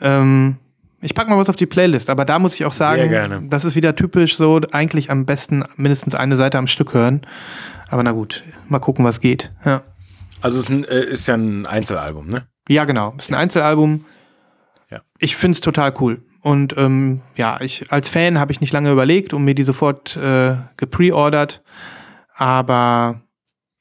[0.00, 0.56] Ähm,
[1.02, 3.74] ich pack mal was auf die Playlist, aber da muss ich auch sagen, das ist
[3.74, 7.22] wieder typisch so, eigentlich am besten mindestens eine Seite am Stück hören.
[7.88, 9.50] Aber na gut, mal gucken, was geht.
[9.64, 9.82] Ja.
[10.40, 12.42] Also es ist, ein, äh, ist ja ein Einzelalbum, ne?
[12.68, 13.14] Ja, genau.
[13.18, 14.04] Ist ein Einzelalbum.
[14.90, 15.00] Ja.
[15.18, 16.22] Ich find's total cool.
[16.40, 20.16] Und ähm, ja, ich als Fan habe ich nicht lange überlegt und mir die sofort
[20.16, 21.62] äh, gepreordert.
[22.34, 23.20] Aber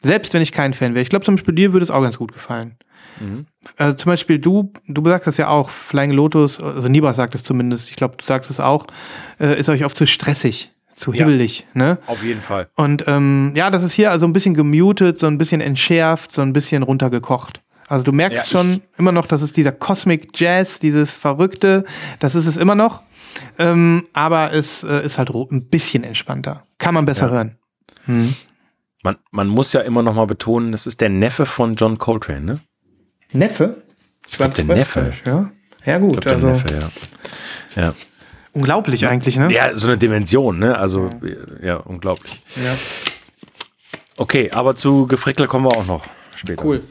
[0.01, 2.17] selbst wenn ich kein Fan wäre, ich glaube zum Beispiel dir würde es auch ganz
[2.17, 2.77] gut gefallen.
[3.77, 7.43] Also zum Beispiel du, du sagst das ja auch, Flying Lotus, also Nibas sagt es
[7.43, 8.85] zumindest, ich glaube, du sagst es auch,
[9.39, 11.19] äh, ist euch oft zu stressig, zu Ja.
[11.25, 11.97] hibbelig, ne?
[12.07, 12.69] Auf jeden Fall.
[12.75, 16.41] Und ähm, ja, das ist hier also ein bisschen gemutet, so ein bisschen entschärft, so
[16.41, 17.61] ein bisschen runtergekocht.
[17.87, 21.85] Also du merkst Ja, schon immer noch, dass es dieser Cosmic Jazz, dieses Verrückte,
[22.19, 23.01] das ist es immer noch.
[23.57, 26.63] Ähm, aber es äh, ist halt ein bisschen entspannter.
[26.77, 27.31] Kann man besser Ja.
[27.33, 27.55] hören.
[29.03, 32.41] Man, man muss ja immer noch mal betonen, das ist der Neffe von John Coltrane,
[32.41, 32.59] ne?
[33.33, 33.81] Neffe?
[34.27, 35.13] Ich glaub, der Neffe.
[35.25, 35.51] Ja,
[35.85, 36.15] ja gut.
[36.15, 36.89] Ich glaub, also der Neffe,
[37.75, 37.81] ja.
[37.83, 37.93] Ja.
[38.53, 39.51] unglaublich eigentlich, ne?
[39.53, 40.77] ja, so eine Dimension, ne?
[40.77, 41.09] Also,
[41.61, 42.41] ja, unglaublich.
[42.55, 42.75] Ja.
[44.17, 46.05] Okay, aber zu Gefrickel kommen wir auch noch
[46.35, 46.65] später.
[46.65, 46.83] Cool.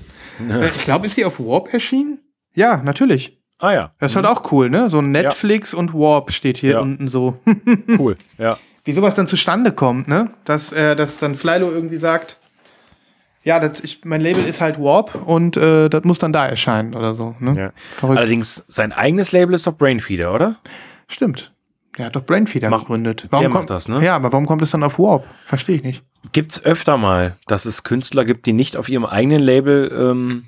[0.49, 2.21] Äh, ich glaube, ist die auf Warp erschienen?
[2.55, 3.39] Ja, natürlich.
[3.59, 4.89] Ah ja, Das ist halt auch cool, ne?
[4.89, 6.81] So Netflix und Warp steht hier Ja.
[6.81, 7.39] unten so.
[7.99, 8.17] cool.
[8.39, 8.57] Ja.
[8.85, 10.31] Wie sowas dann zustande kommt, ne?
[10.45, 12.37] Dass, äh, dass dann Flylo irgendwie sagt,
[13.49, 16.95] ja, das, ich, mein Label ist halt Warp und äh, das muss dann da erscheinen
[16.95, 17.35] oder so.
[17.41, 17.55] Ne?
[17.59, 17.71] ja.
[17.93, 18.19] Verrückt.
[18.19, 20.57] Allerdings, sein eigenes Label ist doch Brainfeeder, oder?
[21.09, 21.53] Stimmt.
[21.97, 23.23] Der hat doch Brainfeeder Mach- gegründet.
[23.25, 24.05] der Warum macht kommt das, ne?
[24.05, 25.25] Ja, aber warum kommt es dann auf Warp?
[25.47, 26.05] Verstehe ich nicht.
[26.33, 30.45] Gibt's öfter mal, dass es Künstler gibt, die nicht auf ihrem eigenen Label ähm,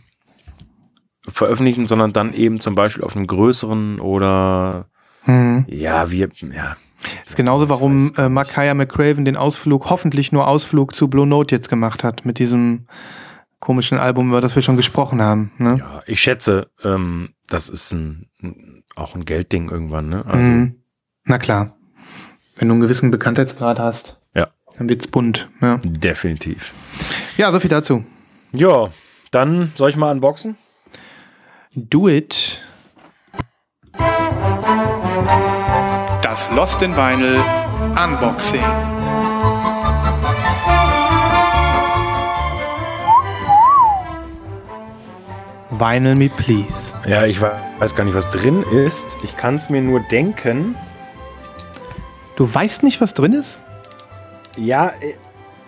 [1.29, 4.87] veröffentlichen, sondern dann eben zum Beispiel auf einem größeren oder
[5.25, 5.65] Hm.
[5.69, 6.77] ja, wir, ja,
[7.27, 11.69] Ist genauso, warum äh, Makaya McCraven den Ausflug, hoffentlich nur Ausflug zu Blue Note jetzt
[11.69, 12.87] gemacht hat, mit diesem
[13.59, 15.53] komischen Album, über das wir schon gesprochen haben.
[15.59, 15.77] Ne?
[15.79, 18.29] ja, ich schätze, ähm, das ist ein,
[18.97, 20.25] auch ein Geldding irgendwann, ne?
[20.27, 20.75] Also, Mhm.
[21.25, 21.77] Na klar.
[22.57, 25.49] Wenn du einen gewissen Bekanntheitsgrad hast, ja, dann wird's bunt.
[25.61, 26.73] Ja, definitiv.
[27.37, 28.05] ja so viel dazu.
[28.53, 28.91] Ja,
[29.31, 30.57] dann soll ich mal unboxen?
[31.75, 32.61] Do it.
[36.23, 37.41] Das Lost in Vinyl
[38.03, 38.63] Unboxing.
[45.71, 46.95] Vinyl Me Please.
[47.07, 49.17] Ja, ich we- weiß gar nicht, was drin ist.
[49.23, 50.77] Ich kann es mir nur denken.
[52.37, 53.61] Du weißt nicht, was drin ist?
[54.57, 55.15] Ja, äh,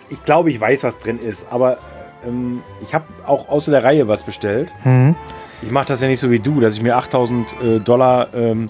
[0.09, 1.77] ich glaube, ich weiß, was drin ist, aber
[2.25, 4.71] ähm, ich habe auch außer der Reihe was bestellt.
[4.83, 5.15] Mhm.
[5.63, 8.69] Ich mache das ja nicht so wie du, dass ich mir 8000 äh, Dollar ähm,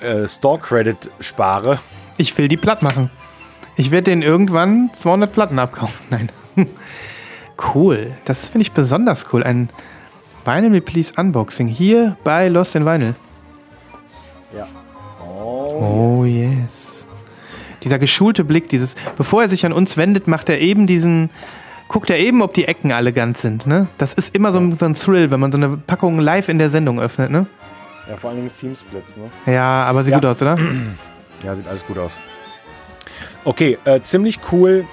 [0.00, 1.80] äh, Store Credit spare.
[2.16, 3.10] Ich will die platt machen.
[3.76, 6.06] Ich werde den irgendwann 200 Platten abkaufen.
[6.10, 6.30] Nein.
[7.74, 8.12] cool.
[8.24, 9.42] Das finde ich besonders cool.
[9.42, 9.68] Ein
[10.44, 13.16] Vinyl Me Please Unboxing hier bei Lost in Vinyl.
[14.56, 14.66] Ja.
[15.20, 16.20] Oh.
[16.20, 17.04] Oh yes.
[17.82, 21.30] Dieser geschulte Blick, dieses, bevor er sich an uns wendet, macht er eben diesen,
[21.88, 23.66] guckt er eben, ob die Ecken alle ganz sind.
[23.66, 23.86] Ne?
[23.98, 26.58] Das ist immer so ein, so ein Thrill, wenn man so eine Packung live in
[26.58, 27.30] der Sendung öffnet.
[27.30, 27.46] Ne?
[28.08, 29.30] Ja, vor allen Dingen Team Splits, ne?
[29.52, 30.18] Ja, aber sieht Ja.
[30.18, 30.58] gut aus, oder?
[31.44, 32.18] Ja, sieht alles gut aus.
[33.44, 34.86] Okay, äh, ziemlich cool,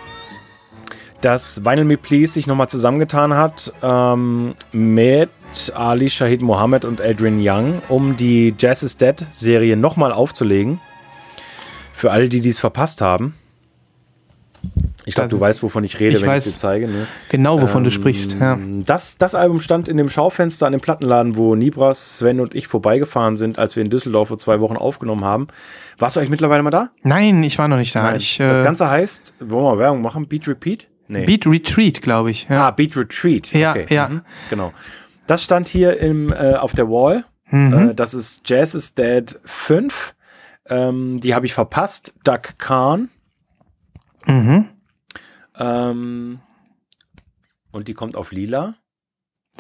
[1.22, 5.30] dass Vinyl Me Please sich nochmal zusammengetan hat ähm, mit
[5.74, 10.82] Ali Shahid Mohammed und Adrian Young, um die Jazz is Dead Serie nochmal aufzulegen.
[11.94, 13.36] Für alle, die dies verpasst haben.
[15.06, 16.46] Ich glaube, du weißt, wovon ich rede, Ich wenn weiß.
[16.46, 16.88] ich es dir zeige.
[16.88, 17.08] Ne?
[17.30, 18.38] Genau, wovon du sprichst.
[18.40, 18.54] Ja.
[18.54, 22.56] Ähm, Das, das Album stand in dem Schaufenster an dem Plattenladen, wo Nibras, Sven und
[22.56, 25.48] ich vorbeigefahren sind, als wir in Düsseldorf vor zwei Wochen aufgenommen haben.
[25.98, 26.90] Warst du eigentlich mittlerweile mal da?
[27.04, 28.16] Nein, ich war noch nicht da.
[28.16, 30.28] Ich, äh, das Ganze heißt, wollen wir Werbung machen?
[30.28, 30.88] Beat Repeat?
[31.10, 31.26] Nee.
[31.26, 32.48] Beat Retreat, glaube ich.
[32.50, 32.68] Ja.
[32.68, 33.52] Ah, Beat Retreat.
[33.52, 34.08] Ja, ja.
[34.08, 34.22] Mhm.
[34.50, 34.72] Genau.
[35.28, 37.26] Das stand hier im, äh, auf der Wall.
[37.50, 37.90] Mhm.
[37.90, 40.16] Äh, das ist Jazz is Dead 5.
[40.70, 42.14] Ähm, die habe ich verpasst.
[42.24, 43.10] Doug Kahn.
[44.26, 44.70] Mhm.
[45.60, 46.40] Ähm,
[47.72, 48.76] und die kommt auf lila.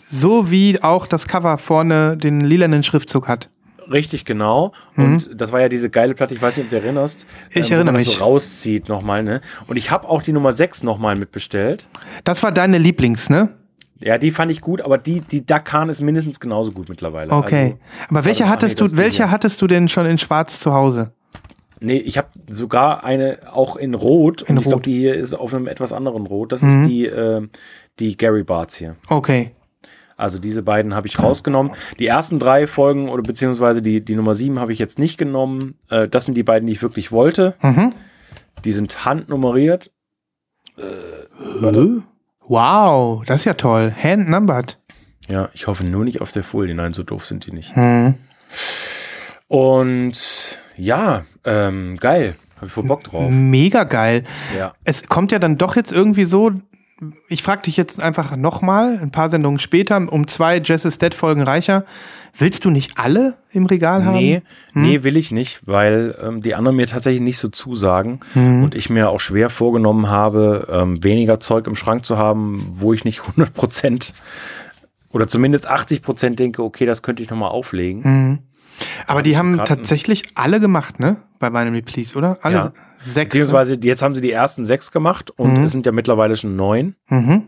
[0.09, 3.49] So wie auch das Cover vorne den lilanen Schriftzug hat.
[3.91, 4.71] Richtig, genau.
[4.95, 7.27] Und das war ja diese geile Platte, ich weiß nicht, ob du dich erinnerst.
[7.27, 7.61] Mhm.
[7.61, 8.17] Ich wo erinnere man das mich.
[8.17, 9.41] So rauszieht nochmal, ne?
[9.67, 11.87] Und ich habe auch die Nummer 6 nochmal mitbestellt.
[12.23, 13.49] Das war deine Lieblings, ne?
[13.99, 17.31] Ja, die fand ich gut, aber die, die Dakan ist mindestens genauso gut mittlerweile.
[17.31, 17.77] Okay.
[18.09, 20.59] Aber welche also, hattest ah, nee, das du, welche hattest du denn schon in Schwarz
[20.59, 21.13] zu Hause?
[21.83, 24.41] Nee, ich habe sogar eine auch in Rot.
[24.43, 26.51] In und ich glaube, die hier ist auf einem etwas anderen Rot.
[26.51, 26.69] Das Mhm.
[26.83, 27.47] ist die, äh,
[27.99, 28.95] die Gary Barts hier.
[29.09, 29.51] Okay.
[30.15, 31.73] Also diese beiden habe ich rausgenommen.
[31.99, 35.77] Die ersten drei Folgen oder beziehungsweise die, die Nummer sieben habe ich jetzt nicht genommen.
[35.89, 37.55] Äh, das sind die beiden, die ich wirklich wollte.
[37.61, 37.93] Mhm.
[38.63, 39.91] Die sind handnummeriert.
[42.47, 43.93] Wow, das ist ja toll.
[44.01, 44.79] Hand numbered.
[45.27, 46.75] Ja, ich hoffe nur nicht auf der Folie.
[46.75, 47.75] Nein, so doof sind die nicht.
[47.75, 48.15] Mhm.
[49.47, 52.35] Und ja, ähm, geil.
[52.57, 53.29] Habe ich voll Bock drauf.
[53.29, 54.23] Mega geil.
[54.57, 54.73] Ja.
[54.83, 56.51] Es kommt ja dann doch jetzt irgendwie so.
[57.27, 61.13] Ich frage dich jetzt einfach nochmal, ein paar Sendungen später, um zwei Jazz is Dead
[61.13, 61.83] Folgen reicher.
[62.37, 64.15] Willst du nicht alle im Regal haben?
[64.15, 64.41] Nee,
[64.73, 68.21] nee, will ich nicht, weil ähm, die anderen mir tatsächlich nicht so zusagen
[68.63, 72.93] und ich mir auch schwer vorgenommen habe, ähm, weniger Zeug im Schrank zu haben, wo
[72.93, 74.13] ich nicht 100%
[75.11, 78.01] oder zumindest 80 Prozent denke, okay, das könnte ich nochmal auflegen.
[78.03, 78.39] Mhm.
[79.07, 81.17] Aber die haben tatsächlich alle gemacht, ne?
[81.39, 82.37] Bei Vinyl Me Please, oder?
[82.41, 82.73] Alle Ja.
[83.03, 83.29] sechs.
[83.33, 86.95] Beziehungsweise jetzt haben sie die ersten sechs gemacht und es sind ja mittlerweile schon neun.
[87.09, 87.47] Mhm.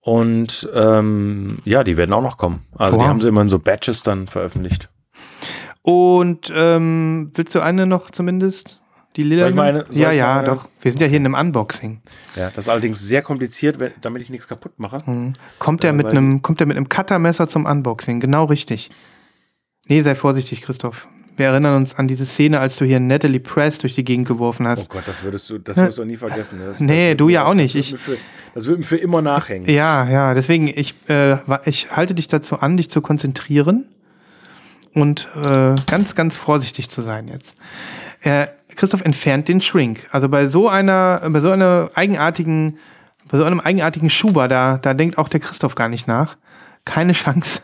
[0.00, 2.60] Und ähm, ja, die werden auch noch kommen.
[2.76, 3.08] Also die Wow.
[3.08, 4.88] haben sie immer in so Batches dann veröffentlicht.
[5.82, 8.80] Und ähm, willst du eine noch zumindest?
[9.16, 9.42] Die lila?
[9.42, 10.68] Soll ich mal eine- soll ja, ja, doch.
[10.80, 12.02] Wir sind ja hier in einem Unboxing.
[12.36, 14.98] Ja, das ist allerdings sehr kompliziert, wenn, damit ich nichts kaputt mache.
[15.58, 18.20] Kommt der Ja, mit einem, kommt der mit einem Cuttermesser zum Unboxing?
[18.20, 18.90] Genau richtig.
[19.88, 21.08] Nee, sei vorsichtig, Christoph.
[21.36, 24.64] Wir erinnern uns an diese Szene, als du hier Natalie Press durch die Gegend geworfen
[24.66, 24.88] Oh hast.
[24.88, 26.58] Gott, das würdest du, das wirst du nie vergessen.
[26.64, 27.74] Das, Nee, das du ja auch nicht.
[27.74, 28.16] Das Ich- für,
[28.54, 29.68] das wird mir für immer nachhängen.
[29.68, 33.86] Ja, ja, deswegen, ich, äh, ich halte dich dazu an, dich zu konzentrieren
[34.94, 37.54] und äh, ganz, ganz vorsichtig zu sein jetzt.
[38.22, 40.06] Äh, Christoph entfernt den Shrink.
[40.10, 42.78] Also bei so einer, bei so einer eigenartigen,
[43.30, 46.38] bei so einem eigenartigen Schuber, da, da denkt auch der Christoph gar nicht nach.
[46.86, 47.60] Keine Chance.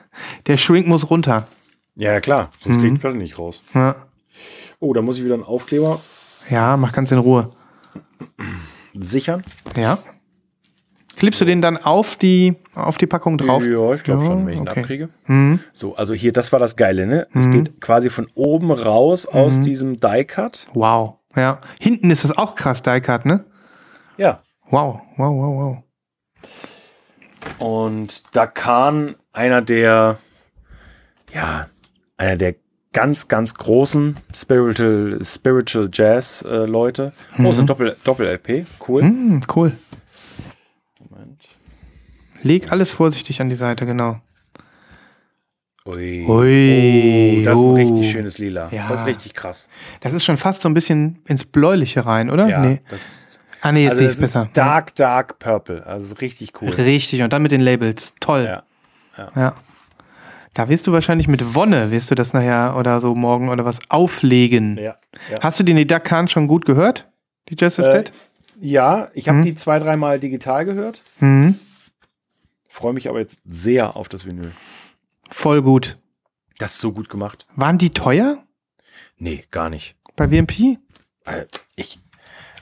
[0.46, 1.46] Der Shrink muss runter.
[1.94, 3.62] Ja, klar, sonst krieg ich die Platte nicht raus.
[3.74, 3.96] Ja,
[4.80, 6.00] Oh, da muss ich wieder einen Aufkleber
[6.50, 7.52] ja mach ganz in Ruhe.
[8.94, 9.44] sichern.
[9.76, 9.98] Ja.
[11.16, 13.64] Klebst du den dann auf die, auf die Packung drauf?
[13.64, 14.80] Ja, ich glaube schon, wenn ich ihn okay.
[14.80, 15.08] abkriege.
[15.26, 15.60] Mhm.
[15.72, 17.28] So, also hier, das war das Geile, ne?
[17.34, 19.62] Es geht quasi von oben raus aus Mhm.
[19.62, 20.66] diesem Die-Cut.
[20.72, 21.18] Wow.
[21.36, 21.60] Ja.
[21.78, 23.44] Hinten ist das auch krass, Die-Cut, ne?
[24.16, 24.42] Ja.
[24.70, 25.84] Wow, wow, wow,
[27.60, 27.68] wow.
[27.68, 30.18] Und da kann einer der,
[31.32, 31.68] ja,
[32.22, 32.54] einer der
[32.92, 37.12] ganz, ganz großen Spiritual, Spiritual Jazz äh, Leute.
[37.38, 38.66] Oh, ist ein Doppel, Doppel-LP.
[38.86, 39.02] Cool.
[39.02, 39.72] Hm, cool.
[41.10, 41.42] Moment.
[42.42, 44.20] Leg alles vorsichtig an die Seite, genau.
[45.84, 46.24] Ui.
[46.28, 47.74] Ui, Oh, das ist oh.
[47.74, 48.68] ein richtig schönes Lila.
[48.70, 48.88] Ja.
[48.88, 49.68] Das ist richtig krass.
[50.00, 52.48] Das ist schon fast so ein bisschen ins Bläuliche rein, oder?
[52.48, 52.80] Ja, Nee.
[52.88, 54.48] das, Ah, nee, jetzt also sehe ich ist besser.
[54.54, 55.86] Dark, Dark Purple.
[55.86, 56.68] Also richtig cool.
[56.70, 58.14] Richtig, und dann mit den Labels.
[58.20, 58.44] Toll.
[58.44, 59.28] Ja.
[59.36, 59.54] Ja.
[60.54, 63.78] Da wirst du wahrscheinlich mit Wonne, wirst du das nachher oder so morgen oder was
[63.88, 64.76] auflegen.
[64.76, 64.96] Ja,
[65.30, 65.40] ja.
[65.40, 67.08] Hast du die Nida Khan schon gut gehört?
[67.48, 68.12] Die is Äh, Dead?
[68.60, 69.42] ja ich habe Mhm.
[69.44, 71.00] die zwei, dreimal digital gehört.
[71.20, 71.58] Mhm.
[72.68, 74.52] Freue mich aber jetzt sehr auf das Vinyl.
[75.30, 75.98] Voll gut.
[76.58, 77.46] Das ist so gut gemacht.
[77.56, 78.42] Waren die teuer
[79.18, 79.94] Nee, gar nicht.
[80.16, 80.78] bei WMP?
[81.76, 81.98] Ich,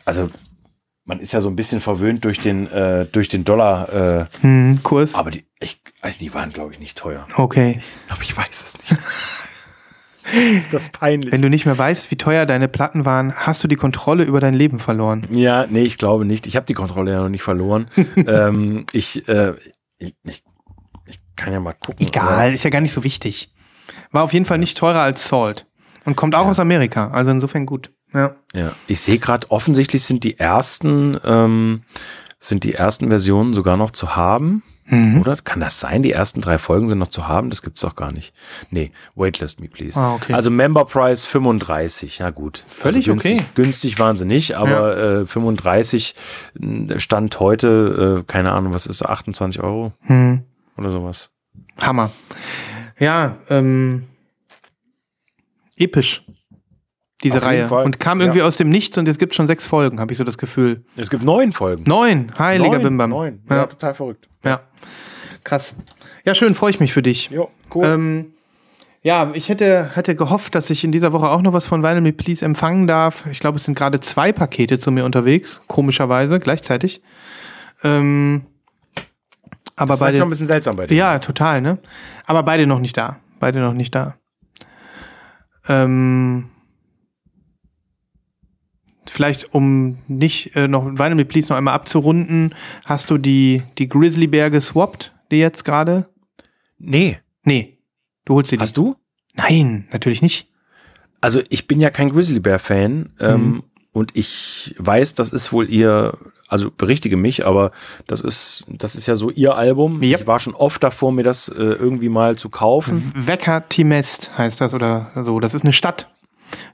[0.04, 0.30] also,
[1.04, 4.80] man ist ja so ein bisschen verwöhnt durch den, äh, durch den Dollar, äh, Hm,
[4.82, 5.14] Kurs.
[5.14, 7.26] aber die, ich, also die waren, glaube ich, nicht teuer.
[7.34, 7.80] Okay.
[8.08, 9.02] Aber ich weiß es nicht.
[10.56, 11.32] ist das peinlich?
[11.32, 14.40] Wenn du nicht mehr weißt, wie teuer deine Platten waren, hast du die Kontrolle über
[14.40, 15.26] dein Leben verloren.
[15.30, 16.46] Ja, nee, ich glaube nicht.
[16.46, 17.88] Ich habe die Kontrolle ja noch nicht verloren.
[18.16, 19.54] ähm, ich, äh,
[19.98, 20.42] ich, ich,
[21.04, 22.06] ich kann ja mal gucken.
[22.06, 23.52] Egal, ist ja gar nicht so wichtig.
[24.12, 25.66] War auf jeden Fall nicht teurer als Salt.
[26.06, 27.90] Und kommt auch aus Amerika, also insofern gut.
[28.14, 28.34] Ja.
[28.54, 31.82] Ja, ich sehe gerade, offensichtlich sind die ersten, ähm,
[32.38, 34.62] sind die ersten Versionen sogar noch zu haben.
[34.90, 35.20] Mhm.
[35.20, 36.02] Oder kann das sein?
[36.02, 37.48] Die ersten drei Folgen sind noch zu haben?
[37.50, 38.34] Das gibt's doch gar nicht.
[38.70, 39.98] Nee, waitlist me, please.
[39.98, 40.32] Ah, okay.
[40.32, 42.64] Also Member Price 35, ja gut.
[42.66, 43.44] Völlig also günstig, okay.
[43.54, 46.14] Günstig waren sie nicht, aber äh, 35
[46.60, 50.42] äh, Stand heute, äh, keine Ahnung, was ist, 28 Euro Hm.
[50.76, 51.30] oder sowas.
[51.80, 52.10] Hammer.
[52.98, 54.04] Ja, ähm,
[55.76, 56.24] episch.
[57.22, 57.68] Diese Auf Reihe.
[57.70, 58.26] Und kam Ja.
[58.26, 60.84] irgendwie aus dem Nichts und jetzt gibt schon sechs Folgen, habe ich so das Gefühl.
[60.96, 61.84] Es gibt neun Folgen.
[61.86, 63.10] Neun, heiliger neun, Bimbam.
[63.10, 63.42] Neun.
[63.50, 63.56] Ja.
[63.56, 63.66] Ja.
[63.66, 64.28] total verrückt.
[64.44, 64.60] ja.
[65.44, 65.74] Krass.
[66.26, 67.30] Ja, schön, freue ich mich für dich.
[67.30, 67.84] Jo, cool.
[67.86, 68.26] Ähm,
[69.02, 72.02] ja, ich hätte, hätte gehofft, dass ich in dieser Woche auch noch was von Vinyl
[72.02, 73.24] Me Please empfangen darf.
[73.30, 77.02] Ich glaube, es sind gerade zwei Pakete zu mir unterwegs, komischerweise, gleichzeitig.
[77.82, 78.42] Ähm,
[79.76, 80.18] aber das beide.
[80.18, 80.94] schon ein bisschen seltsam bei dir.
[80.94, 81.78] Ja, total, ne?
[82.26, 83.16] Aber beide noch nicht da.
[83.38, 84.16] Beide noch nicht da.
[85.68, 86.50] Ähm,
[89.10, 92.54] vielleicht, um nicht äh, noch Vinyl Me Please noch einmal abzurunden,
[92.84, 96.08] hast du die, die Grizzly Bear geswappt, die jetzt gerade?
[96.78, 97.18] Nee.
[97.44, 97.78] Nee,
[98.24, 98.96] du holst sie Hast du?
[99.34, 100.48] Nein, natürlich nicht.
[101.20, 103.62] Also ich bin ja kein Grizzly Bear Fan ähm, Mhm.
[103.92, 106.16] und ich weiß, das ist wohl ihr,
[106.48, 107.72] also berichtige mich, aber
[108.06, 110.00] das ist, das ist ja so ihr Album.
[110.02, 110.20] Yep.
[110.22, 113.12] Ich war schon oft davor, mir das äh, irgendwie mal zu kaufen.
[113.14, 115.40] Wecker Timest heißt das oder so.
[115.40, 116.10] Das ist eine Stadt.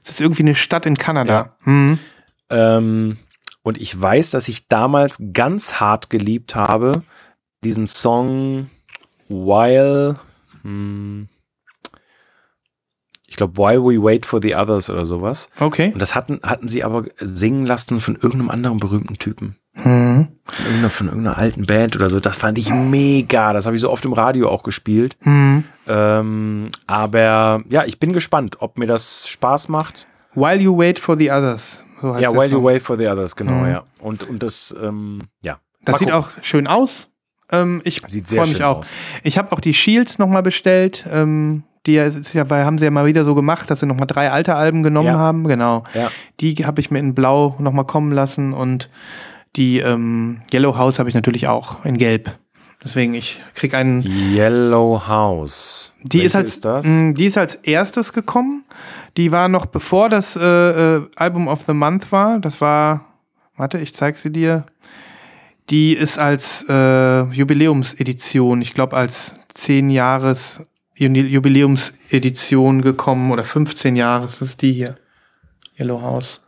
[0.03, 1.55] Das ist irgendwie eine Stadt in Kanada.
[1.65, 1.99] Mhm.
[2.49, 3.17] Ähm,
[3.63, 7.03] und ich weiß, dass ich damals ganz hart geliebt habe,
[7.63, 8.69] diesen Song
[9.29, 10.15] While,
[10.63, 11.27] hm,
[13.27, 15.49] ich glaube, While We Wait for the Others oder sowas.
[15.59, 15.91] Okay.
[15.93, 19.57] Und das hatten, hatten sie aber singen lassen von irgendeinem anderen berühmten Typen.
[19.75, 20.29] Mhm.
[20.45, 22.19] Von irgendeiner, von irgendeiner alten Band oder so.
[22.19, 23.53] Das fand ich mega.
[23.53, 25.17] Das habe ich so oft im Radio auch gespielt.
[25.23, 25.65] Mhm.
[25.87, 30.07] Ähm, aber ja, ich bin gespannt, ob mir das Spaß macht.
[30.33, 31.83] While you wait for the others.
[32.01, 32.63] So heißt Ja, While You.
[32.63, 33.67] Wait for the Others, genau, Mhm.
[33.71, 33.83] ja.
[33.99, 35.59] Und, und das, ähm, ja.
[35.83, 36.23] Das Mal sieht gucken.
[36.23, 37.09] auch schön aus.
[37.51, 38.79] Ähm, ich freue mich auch.
[38.79, 38.91] aus.
[39.23, 41.05] Ich habe auch die Shields nochmal bestellt.
[41.11, 42.09] Ähm, die ja,
[42.49, 45.17] haben sie ja mal wieder so gemacht, dass sie nochmal drei alte Alben genommen Ja.
[45.17, 45.47] haben.
[45.47, 45.83] Genau.
[45.93, 46.11] Ja.
[46.41, 48.89] Die habe ich mir in Blau nochmal kommen lassen und
[49.55, 52.37] die ähm, Yellow House habe ich natürlich auch in Gelb.
[52.83, 54.03] Deswegen, ich krieg einen.
[54.03, 55.93] Yellow House.
[56.03, 56.85] Die ist, als, ist das?
[56.85, 58.65] mh, die ist als erstes gekommen.
[59.17, 60.41] Die war noch bevor das äh,
[60.97, 62.39] äh, Album of the Month war.
[62.39, 63.05] Das war,
[63.55, 64.65] warte, ich zeig sie dir.
[65.69, 70.61] Die ist als äh, Jubiläumsedition, ich glaube als 10 Jahres
[70.95, 74.39] Jubiläumsedition gekommen oder 15 Jahres.
[74.39, 74.97] Das ist die hier.
[75.79, 76.41] Yellow House.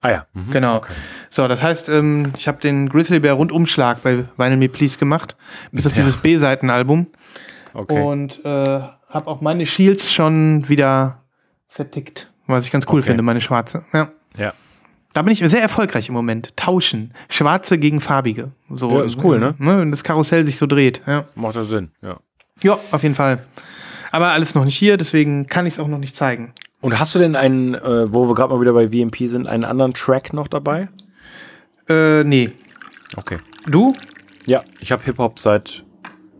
[0.00, 0.26] Ah ja.
[0.34, 0.50] Mhm.
[0.50, 0.82] Genau.
[1.30, 5.36] So, das heißt, ähm, ich habe den Grizzly Bear Rundumschlag bei Vinyl Me Please gemacht.
[5.72, 6.02] Bis auf Ja.
[6.02, 7.06] dieses B-Seitenalbum.
[7.74, 8.00] Okay.
[8.02, 8.48] Und äh,
[9.08, 11.24] habe auch meine Shields schon wieder
[11.76, 12.32] vertickt.
[12.46, 13.08] Was ich ganz cool Okay.
[13.08, 13.84] finde, meine schwarze.
[13.92, 14.10] Ja.
[14.36, 14.52] ja.
[15.12, 16.56] Da bin ich sehr erfolgreich im Moment.
[16.56, 17.12] Tauschen.
[17.28, 18.52] Schwarze gegen farbige.
[18.70, 19.54] So, Ja, ist cool, ne?
[19.58, 21.00] Wenn das Karussell sich so dreht.
[21.06, 21.24] Ja.
[21.34, 22.18] Macht das Sinn, ja.
[22.62, 23.38] ja, auf jeden Fall.
[24.12, 26.52] Aber alles noch nicht hier, deswegen kann ich es auch noch nicht zeigen.
[26.80, 29.64] Und hast du denn einen, äh, wo wir gerade mal wieder bei VMP sind, einen
[29.64, 30.88] anderen Track noch dabei?
[31.88, 32.50] Äh, nee.
[33.16, 33.38] Okay.
[33.66, 33.96] Du?
[34.44, 35.84] Ja, ich habe Hip-Hop seit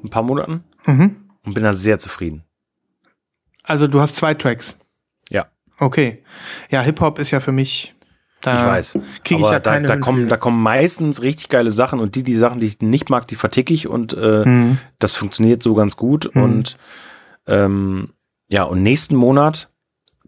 [0.04, 1.16] ein paar Monaten Mhm.
[1.44, 2.44] und bin da sehr zufrieden.
[3.64, 4.78] Also du hast zwei Tracks.
[5.78, 6.22] Okay.
[6.70, 7.94] Ja, Hip-Hop ist ja für mich.
[8.42, 8.98] Da ich weiß.
[9.24, 12.22] Kriege ich ja da, keine da, kommen, da kommen meistens richtig geile Sachen und die,
[12.22, 14.78] die Sachen, die ich nicht mag, die verticke ich und äh, Mhm.
[14.98, 16.30] das funktioniert so ganz gut.
[16.34, 16.42] Mhm.
[16.42, 16.76] Und
[17.46, 18.10] ähm,
[18.48, 19.68] ja, und nächsten Monat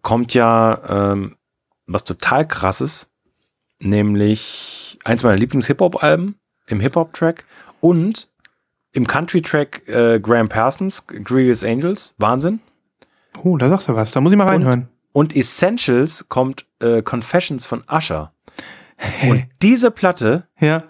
[0.03, 1.37] kommt ja ähm,
[1.87, 3.11] was total krasses,
[3.81, 6.37] nämlich eins meiner Lieblings-Hip-Hop-Alben
[6.67, 7.45] im Hip-Hop-Track
[7.81, 8.29] und
[8.93, 12.61] im Country-Track äh, Graham Parsons, Grievous Angels, Wahnsinn.
[13.43, 14.11] Oh, da sagst du was.
[14.11, 14.89] Da muss ich mal reinhören.
[15.19, 18.33] Und Essentials kommt äh, Confessions von Usher.
[19.29, 20.85] Und diese Platte, Ja.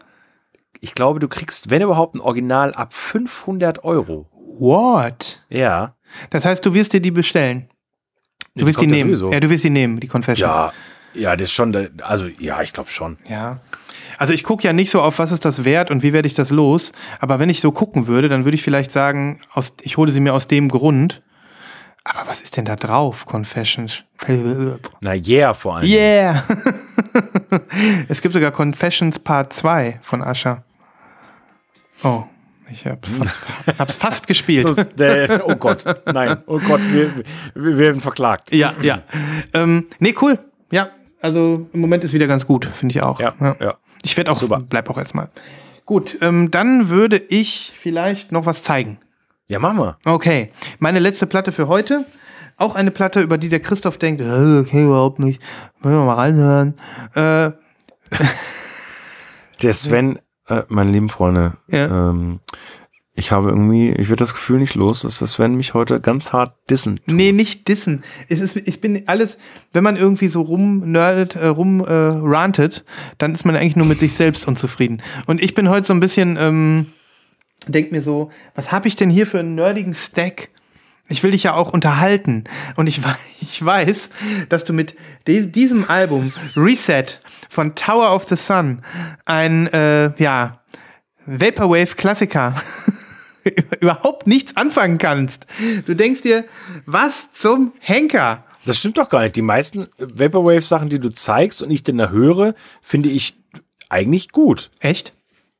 [0.80, 4.28] ich glaube, du kriegst, wenn überhaupt, ein Original ab 500 Euro.
[4.58, 5.42] What?
[5.48, 5.94] Ja.
[6.28, 7.70] Das heißt, du wirst dir die bestellen.
[8.54, 9.16] Du wirst die nehmen.
[9.32, 10.40] Ja, du wirst die nehmen, die Confessions.
[10.40, 10.74] Ja,
[11.14, 13.16] ja, das ist schon, also ja, ich glaube schon.
[13.26, 13.60] Ja.
[14.18, 16.34] Also ich gucke ja nicht so auf, was ist das wert und wie werde ich
[16.34, 16.92] das los.
[17.18, 20.20] Aber wenn ich so gucken würde, dann würde ich vielleicht sagen, aus, ich hole sie
[20.20, 21.22] mir aus dem Grund.
[22.10, 24.02] Aber was ist denn da drauf, Confessions?
[25.00, 25.86] Na, yeah, vor allem.
[25.86, 26.42] Yeah!
[28.08, 30.64] es gibt sogar Confessions Part 2 von Ascher.
[32.02, 32.24] Oh,
[32.70, 33.40] ich hab's fast,
[33.78, 34.68] hab's fast gespielt.
[34.68, 37.12] So, der, oh Gott, nein, oh Gott, wir,
[37.54, 38.52] wir werden verklagt.
[38.54, 39.02] Ja, ja.
[39.52, 40.38] ähm, nee, cool.
[40.70, 40.90] Ja,
[41.20, 43.20] also im Moment ist wieder ganz gut, finde ich auch.
[43.20, 43.74] Ja, ja.
[44.02, 44.62] Ich werde auch, Super.
[44.66, 45.28] bleib auch erstmal.
[45.84, 48.98] Gut, ähm, dann würde ich vielleicht noch was zeigen.
[49.50, 49.96] Ja, mach mal.
[50.04, 52.04] Okay, meine letzte Platte für heute.
[52.58, 55.40] Auch eine Platte, über die der Christoph denkt, äh, okay, überhaupt nicht.
[55.80, 56.74] Wollen wir mal reinhören.
[57.14, 57.52] Äh,
[59.62, 60.18] Der Sven,
[60.48, 62.10] äh, meine lieben Freunde, Ja.
[62.10, 62.40] ähm,
[63.14, 66.32] ich habe irgendwie, ich werde das Gefühl nicht los, dass der Sven mich heute ganz
[66.32, 67.00] hart dissen.
[67.06, 68.04] nee, nicht dissen.
[68.28, 69.38] Es ist, ich bin alles,
[69.72, 72.84] wenn man irgendwie so rumnerdet, äh, rum äh, rantet,
[73.18, 75.02] dann ist man eigentlich nur mit sich selbst unzufrieden.
[75.26, 76.86] Und ich bin heute so ein bisschen, ähm,
[77.66, 80.48] denk mir so, was habe ich denn hier für einen nerdigen Stack?
[81.10, 82.44] Ich will dich ja auch unterhalten.
[82.76, 83.00] Und ich,
[83.40, 84.10] ich weiß,
[84.48, 84.94] dass du mit
[85.26, 87.06] di- diesem Album Reset
[87.48, 88.82] von Tower of the Sun
[89.24, 90.60] ein, äh, ja,
[91.26, 92.54] Vaporwave-Klassiker
[93.80, 95.46] überhaupt nichts anfangen kannst.
[95.86, 96.44] Du denkst dir,
[96.86, 98.44] was zum Henker?
[98.64, 99.36] Das stimmt doch gar nicht.
[99.36, 103.38] Die meisten Vaporwave-Sachen, die du zeigst und ich dann da höre, finde ich
[103.88, 104.70] eigentlich gut.
[104.80, 105.14] Echt?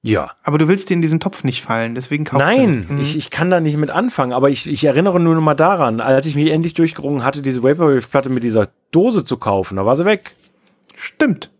[0.08, 0.30] Ja.
[0.42, 2.90] Aber du willst dir in diesen Topf nicht fallen, deswegen kaufst du Nein, nicht.
[2.90, 3.00] Mhm.
[3.00, 6.00] ich, ich kann da nicht mit anfangen, aber ich, ich erinnere nur noch mal daran,
[6.00, 9.96] als ich mich endlich durchgerungen hatte, diese Vaporwave-Platte mit dieser Dose zu kaufen, da war
[9.96, 10.32] sie weg.
[10.96, 11.50] Stimmt.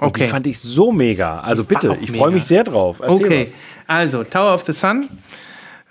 [0.00, 0.28] Und Die Okay.
[0.28, 1.40] fand ich so mega.
[1.40, 3.00] Also bitte, ich freue mich sehr drauf.
[3.00, 3.54] Erzähl Okay, was.
[3.86, 5.08] also Tower of the Sun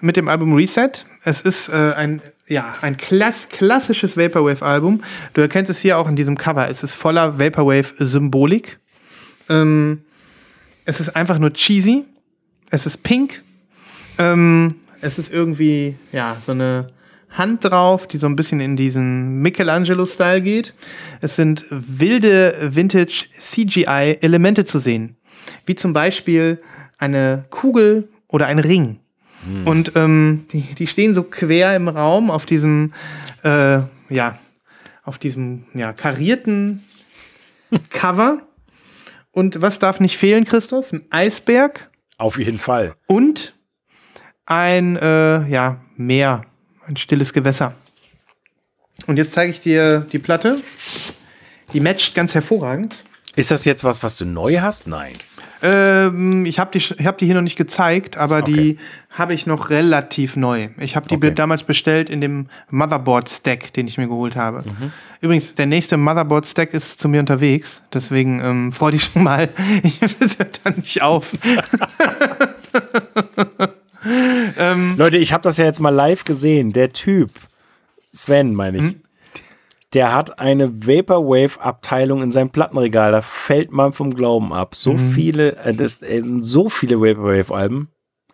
[0.02, 0.90] mit dem Album Reset.
[1.24, 5.04] Es ist äh, ein, ja, ein klass klassisches Vaporwave-Album.
[5.36, 6.68] Du erkennst es hier auch in diesem Cover.
[6.68, 8.80] Es ist voller Vaporwave-Symbolik.
[9.50, 10.02] Ähm,
[10.86, 12.06] es ist einfach nur cheesy.
[12.70, 13.44] Es ist pink.
[14.18, 16.90] Ähm, es ist irgendwie, ja, so eine
[17.30, 20.74] Hand drauf, die so ein bisschen in diesen Michelangelo-Style geht.
[21.22, 25.16] Es sind wilde Vintage-CGI-Elemente zu sehen.
[25.66, 26.62] Wie zum Beispiel
[26.98, 29.00] eine Kugel oder ein Ring.
[29.66, 32.94] Und ähm, die, die stehen so quer im Raum auf diesem,
[33.44, 33.80] äh,
[34.10, 34.38] ja,
[35.04, 36.82] auf diesem ja, karierten
[37.90, 38.42] Cover.
[39.34, 40.94] Und was darf nicht fehlen, Christoph?
[40.94, 42.94] Ein Eisberg Auf jeden Fall.
[43.08, 43.54] und
[44.46, 46.46] ein äh, ja, Meer,
[46.86, 47.74] ein stilles Gewässer.
[49.08, 50.62] Und jetzt zeige ich dir die Platte.
[51.74, 52.96] Die matcht ganz hervorragend.
[53.36, 54.86] Ist das jetzt was, was du neu hast?
[54.86, 55.14] Nein.
[55.64, 58.78] Ähm, ich habe die, ich hab die hier noch nicht gezeigt, aber die
[59.12, 60.68] habe ich noch relativ neu.
[60.78, 61.34] Ich habe die Okay.
[61.34, 64.64] damals bestellt in dem Motherboard-Stack, den ich mir geholt habe.
[64.68, 64.92] Mhm.
[65.22, 69.48] Übrigens, der nächste Motherboard-Stack ist zu mir unterwegs, deswegen ähm, freu dich schon mal.
[69.84, 71.32] Ich das hört dann nicht auf.
[74.98, 76.74] Leute, ich habe das ja jetzt mal live gesehen.
[76.74, 77.30] Der Typ,
[78.12, 78.96] Sven, meine ich,
[79.94, 83.12] der hat eine Vaporwave-Abteilung in seinem Plattenregal.
[83.12, 84.76] Da fällt man vom Glauben ab.
[84.76, 87.90] So viele, äh, das, äh, so viele Vaporwave-Alben.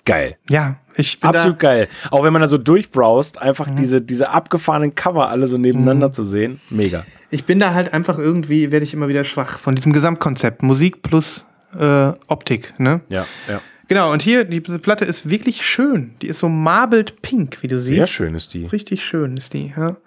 [0.06, 0.38] Geil.
[0.50, 1.88] Ja, ich bin Absolut geil.
[2.10, 6.24] Auch wenn man da so durchbrowst, einfach diese, diese abgefahrenen Cover alle so nebeneinander zu
[6.24, 6.62] sehen.
[6.70, 7.06] Mega.
[7.30, 10.64] ich bin da halt einfach irgendwie, werde ich immer wieder schwach von diesem Gesamtkonzept.
[10.64, 11.46] Musik plus
[11.78, 13.02] äh, Optik, ne?
[13.10, 13.62] Ja, ja.
[13.90, 16.14] Genau, und hier, die Platte ist wirklich schön.
[16.22, 18.14] Die ist so marbled pink, wie du Sehr siehst.
[18.14, 18.66] schön ist die.
[18.68, 19.98] Richtig schön ist die, ja.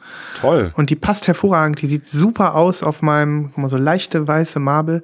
[0.41, 0.73] Toll.
[0.77, 1.83] Und die passt hervorragend.
[1.83, 5.03] Die sieht super aus auf meinem, guck mal, so leichte weiße Marble.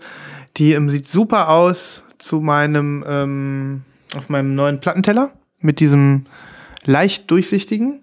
[0.56, 3.82] Die ähm, sieht super aus zu meinem, ähm,
[4.16, 6.26] auf meinem neuen Plattenteller mit diesem
[6.84, 8.00] leicht durchsichtigen.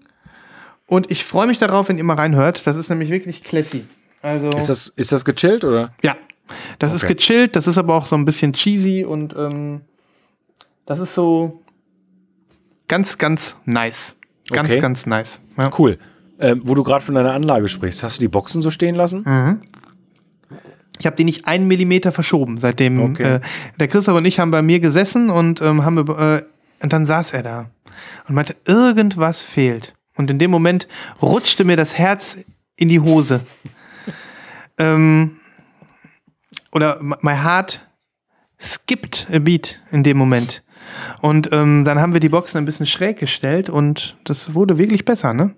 [0.88, 2.68] Und ich freue mich darauf, wenn ihr mal reinhört.
[2.68, 3.86] Das ist nämlich wirklich classy.
[4.22, 5.94] Also, Ist das, ist das gechillt oder?
[6.04, 6.18] ja.
[6.80, 7.16] Das ist Okay.
[7.16, 9.82] gechillt, das ist aber auch so ein bisschen cheesy und ähm,
[10.86, 11.64] das ist so
[12.88, 14.16] ganz, ganz nice.
[14.52, 14.80] Ganz, Okay.
[14.80, 15.42] ganz nice.
[15.58, 15.72] Ja.
[15.78, 15.98] Cool.
[16.40, 19.62] Ähm, wo du gerade von deiner Anlage sprichst, hast du die Boxen so stehen lassen?
[21.00, 23.36] Ich habe die nicht einen Millimeter verschoben, seitdem Okay.
[23.36, 23.40] äh,
[23.80, 26.44] der Christoph und ich haben bei mir gesessen und ähm, haben äh,
[26.82, 27.70] und dann saß er da
[28.28, 29.94] und meinte, irgendwas fehlt.
[30.16, 30.88] Und in dem Moment
[31.22, 32.38] rutschte mir das Herz
[32.76, 33.42] in die Hose.
[34.78, 35.38] ähm,
[36.72, 37.80] oder my heart
[38.60, 40.64] skipped a beat in dem Moment.
[41.22, 45.06] Und ähm, dann haben wir die Boxen ein bisschen schräg gestellt und das wurde wirklich
[45.06, 45.56] besser, ne?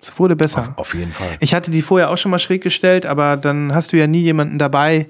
[0.00, 0.74] Es wurde besser.
[0.76, 1.36] Auf jeden Fall.
[1.40, 4.20] Ich hatte die vorher auch schon mal schräg gestellt, aber dann hast du ja nie
[4.22, 5.08] jemanden dabei,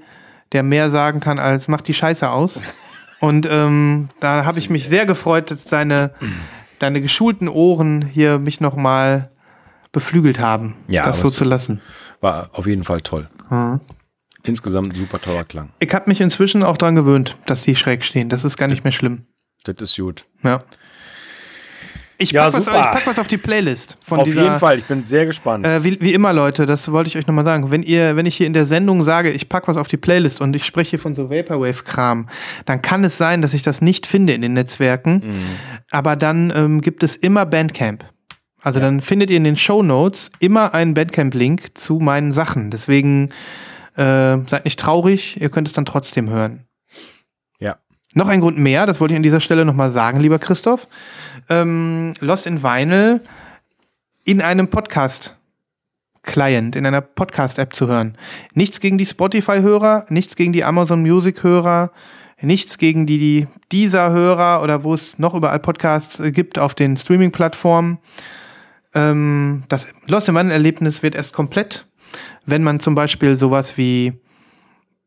[0.52, 2.60] der mehr sagen kann als mach die Scheiße aus.
[3.20, 6.12] Und ähm, da habe ich mich sehr gefreut, dass deine,
[6.80, 9.30] deine geschulten Ohren hier mich nochmal
[9.92, 11.80] beflügelt haben, Ja, das so zu lassen.
[12.20, 13.30] War auf jeden Fall toll.
[14.42, 15.68] Insgesamt ein super toller Klang.
[15.78, 18.28] Ich habe mich inzwischen auch dran gewöhnt, dass die schräg stehen.
[18.28, 19.26] Das ist gar nicht mehr schlimm.
[19.64, 20.24] Das ist gut.
[20.44, 20.58] Ja.
[22.18, 22.90] Ich Ja, pack, was, ich super.
[22.92, 24.42] pack was auf die Playlist von auf dieser.
[24.44, 25.66] jeden Fall, ich bin sehr gespannt.
[25.66, 27.70] Äh, wie, wie immer, Leute, das wollte ich euch nochmal sagen.
[27.72, 30.40] Wenn ihr, wenn ich hier in der Sendung sage, ich pack was auf die Playlist
[30.40, 32.28] und ich spreche hier von so Vaporwave-Kram,
[32.64, 35.22] dann kann es sein, dass ich das nicht finde in den Netzwerken.
[35.90, 38.04] Aber dann ähm, gibt es immer Bandcamp.
[38.60, 42.70] Also dann findet ihr in den Show Notes immer einen Bandcamp-Link zu meinen Sachen.
[42.70, 43.30] Deswegen
[43.96, 46.66] äh, seid nicht traurig, ihr könnt es dann trotzdem hören.
[47.58, 47.78] ja.
[48.14, 50.86] Noch ein Grund mehr, das wollte ich an dieser Stelle nochmal sagen, lieber Christoph.
[51.48, 53.22] Ähm, Lost in Vinyl
[54.24, 58.18] in einem Podcast-Client, in einer Podcast-App zu hören.
[58.52, 61.90] Nichts gegen die Spotify-Hörer, nichts gegen die Amazon Music-Hörer,
[62.42, 66.96] nichts gegen die, die Deezer-Hörer oder wo es noch überall Podcasts äh, gibt auf den
[66.96, 67.98] Streaming-Plattformen.
[68.94, 71.86] Ähm, das Lost in Vinyl-Erlebnis wird erst komplett,
[72.44, 74.12] wenn man zum Beispiel sowas wie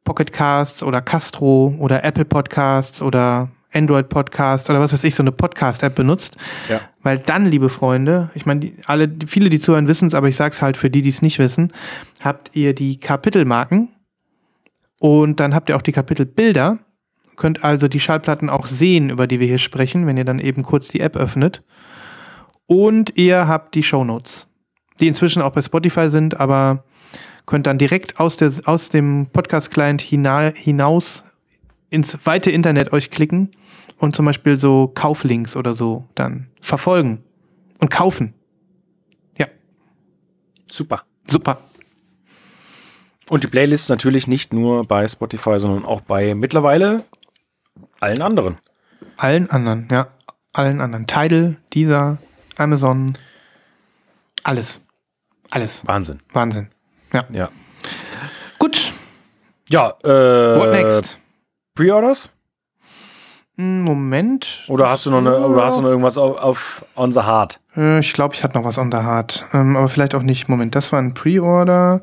[0.05, 5.23] Pocket Casts oder Castro oder Apple Podcasts oder Android Podcasts oder was weiß ich, so
[5.23, 6.37] eine Podcast-App benutzt.
[6.69, 6.79] Ja.
[7.03, 10.61] Weil dann, liebe Freunde, ich meine, alle, viele, die zuhören, wissen es, aber ich sag's
[10.61, 11.73] halt für die, die es nicht wissen,
[12.21, 13.89] habt ihr die Kapitelmarken
[14.99, 16.79] und dann habt ihr auch die Kapitelbilder.
[17.35, 20.63] Könnt also die Schallplatten auch sehen, über die wir hier sprechen, wenn ihr dann eben
[20.63, 21.63] kurz die App öffnet.
[22.65, 24.47] Und ihr habt die Shownotes,
[25.01, 26.85] die inzwischen auch bei Spotify sind, aber
[27.45, 31.23] könnt dann direkt aus, der, aus dem Podcast-Client hina, hinaus
[31.89, 33.51] ins weite Internet euch klicken
[33.99, 37.23] und zum Beispiel so Kauflinks oder so dann verfolgen
[37.79, 38.33] und kaufen.
[39.37, 39.47] Ja,
[40.69, 41.03] Super.
[41.29, 41.59] super.
[43.29, 47.05] Und die Playlist natürlich nicht nur bei Spotify, sondern auch bei mittlerweile
[47.99, 48.57] allen anderen.
[49.17, 50.09] Allen anderen, ja.
[50.53, 51.07] Allen anderen.
[51.07, 52.17] Tidal, Deezer,
[52.57, 53.17] Amazon,
[54.43, 54.79] alles.
[55.49, 55.85] Alles.
[55.87, 56.19] Wahnsinn.
[56.33, 56.67] Wahnsinn.
[57.15, 57.23] Ja.
[57.31, 57.49] Ja.
[58.59, 58.91] Gut,
[59.69, 60.07] Ja, äh,
[60.59, 61.17] what next?
[61.75, 62.29] Pre-Orders?
[63.57, 64.63] Hm, Moment.
[64.67, 67.59] Oder hast du noch eine, oder hast du noch irgendwas auf, auf on the heart?
[67.75, 69.45] Äh, Ich glaube, ich hatte noch was on the heart.
[69.53, 70.49] Ähm, aber vielleicht auch nicht.
[70.49, 72.01] Moment, das war ein Pre-Order.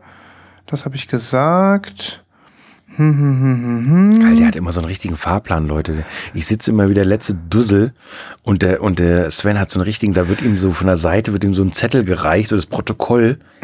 [0.66, 2.22] Das habe ich gesagt.
[2.97, 6.05] Geil, der hat immer so einen richtigen Fahrplan, Leute.
[6.35, 7.93] Ich sitze immer wie der letzte Dussel
[8.43, 10.98] und der, und der Sven hat so einen richtigen, da wird ihm so von der
[10.98, 13.39] Seite, wird ihm so ein Zettel gereicht, so das Protokoll.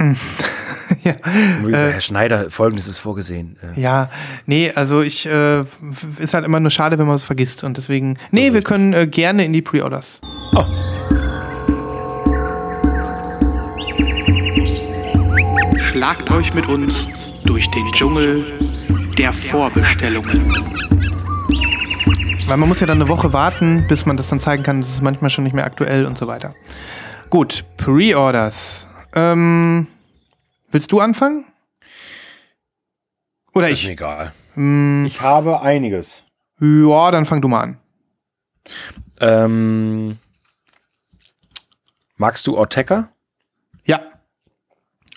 [1.04, 1.12] ja.
[1.58, 3.56] Und wie gesagt, Herr Schneider, folgendes ist vorgesehen.
[3.62, 4.08] Äh, ja,
[4.46, 5.64] nee, also ich, äh,
[6.18, 7.64] ist halt immer nur schade, wenn man es vergisst.
[7.64, 10.20] Und deswegen, nee, wir können äh, gerne in die Pre-Orders.
[10.54, 10.64] Oh.
[15.78, 17.08] Schlagt euch mit uns
[17.44, 18.46] durch den Dschungel
[19.18, 20.52] der Vorbestellungen.
[22.46, 24.80] Weil man muss ja dann eine Woche warten, bis man das dann zeigen kann.
[24.80, 26.54] Das ist manchmal schon nicht mehr aktuell und so weiter.
[27.30, 28.86] Gut, Pre-Orders.
[29.14, 29.86] Ähm,
[30.70, 31.44] willst du anfangen?
[33.54, 33.86] Oder Ist ich?
[33.86, 34.32] mir egal.
[34.54, 36.24] Hm, Ich habe einiges.
[36.60, 37.78] ja, dann fang du mal an.
[39.20, 40.18] Ähm,
[42.16, 43.08] magst du Ortega?
[43.84, 44.00] Ja,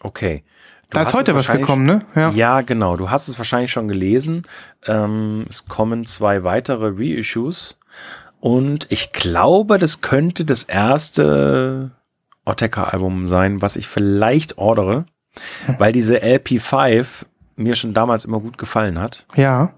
[0.03, 0.43] Okay.
[0.91, 2.05] Da ist heute was gekommen, ne?
[2.15, 2.31] Ja.
[2.31, 2.97] Ja, genau.
[2.97, 4.43] Du hast es wahrscheinlich schon gelesen.
[4.85, 7.77] Ähm, es kommen zwei weitere Reissues.
[8.39, 11.91] Und ich glaube, das könnte das erste
[12.43, 15.05] Ortega-Album sein, was ich vielleicht ordere,
[15.77, 19.25] weil diese LP5 mir schon damals immer gut gefallen hat.
[19.35, 19.73] Ja.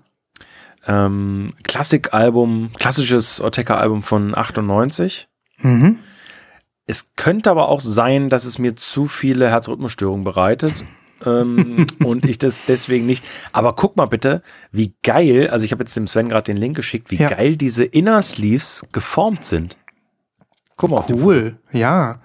[0.88, 5.28] Ähm, Klassikalbum, klassisches Ortega-Album von 98.
[5.60, 6.00] Mhm.
[6.86, 10.74] Es könnte aber auch sein, dass es mir zu viele Herzrhythmusstörungen bereitet.
[11.26, 13.24] Ähm, und ich das deswegen nicht.
[13.52, 14.42] Aber guck mal bitte,
[14.72, 17.30] wie geil, also ich habe jetzt dem Sven gerade den Link geschickt, wie Ja.
[17.30, 19.78] geil diese Inner Sleeves geformt sind.
[20.76, 21.04] Guck mal.
[21.12, 22.20] Cool, ja.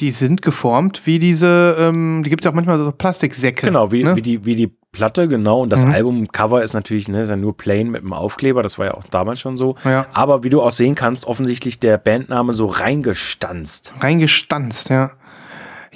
[0.00, 3.66] Die sind geformt wie diese, ähm, die gibt es auch manchmal so Plastiksäcke.
[3.66, 4.14] Genau, wie, ne?
[4.16, 5.60] wie, die, wie die Platte, genau.
[5.62, 5.92] Und das Mhm.
[5.92, 8.62] Albumcover ist natürlich ne, ist ja nur plain mit einem Aufkleber.
[8.62, 9.76] Das war ja auch damals schon so.
[9.84, 10.06] Ja.
[10.12, 13.94] Aber wie du auch sehen kannst, offensichtlich der Bandname so reingestanzt.
[14.00, 15.12] Reingestanzt, ja.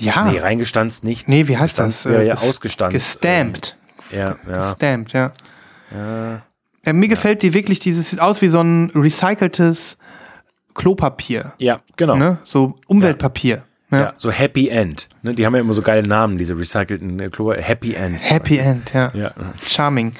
[0.01, 0.25] Ja.
[0.31, 1.29] Nee, reingestanzt nicht.
[1.29, 2.13] Nee, wie heißt Gestanzt das?
[2.13, 2.95] Äh, ja ges- ausgestanzt.
[2.95, 3.77] Gestampt.
[4.13, 4.57] Ja, ja.
[4.59, 5.33] Gestampt, ja.
[5.95, 6.43] ja.
[6.85, 9.99] Äh, mir gefällt die wirklich, dieses sieht aus wie so ein recyceltes
[10.75, 11.53] Klopapier.
[11.59, 12.17] Ja, genau.
[12.17, 12.39] Ne?
[12.45, 13.65] So Umweltpapier.
[13.91, 13.99] Ja.
[13.99, 14.15] Ja.
[14.17, 15.09] so Happy End.
[15.23, 18.31] Ne, die haben ja immer so geile Namen, diese recycelten äh, Klo Happy End.
[18.31, 19.11] Happy End, ja.
[19.15, 19.33] Ja.
[19.67, 20.13] Charming.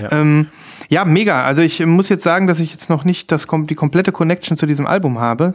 [0.00, 0.12] Ja.
[0.12, 0.46] Ähm,
[0.88, 1.42] ja, mega.
[1.44, 4.66] Also ich muss jetzt sagen, dass ich jetzt noch nicht das, die komplette Connection zu
[4.66, 5.54] diesem Album habe,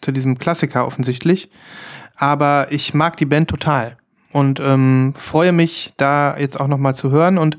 [0.00, 1.50] zu diesem Klassiker offensichtlich.
[2.20, 3.96] Aber ich mag die Band total
[4.30, 7.38] und ähm, freue mich, da jetzt auch noch mal zu hören.
[7.38, 7.56] Und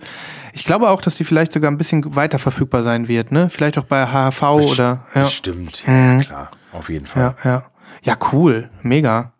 [0.53, 3.31] ich glaube auch, dass die vielleicht sogar ein bisschen weiter verfügbar sein wird.
[3.31, 3.49] Ne?
[3.49, 5.83] Vielleicht auch bei HHV oder ja, Bestimmt.
[5.87, 6.19] Ja, Mhm.
[6.21, 6.49] klar.
[6.73, 7.35] Auf jeden Fall.
[7.43, 7.63] ja, ja.
[8.03, 9.33] Ja, cool, mega.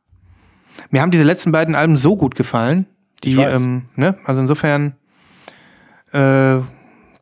[0.90, 2.88] Mir haben diese letzten beiden Alben so gut gefallen.
[3.24, 4.18] Die, ähm, ne?
[4.26, 4.96] Also insofern
[6.14, 6.58] äh,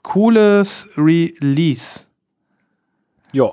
[0.01, 2.05] cooles Release.
[3.33, 3.43] Ja.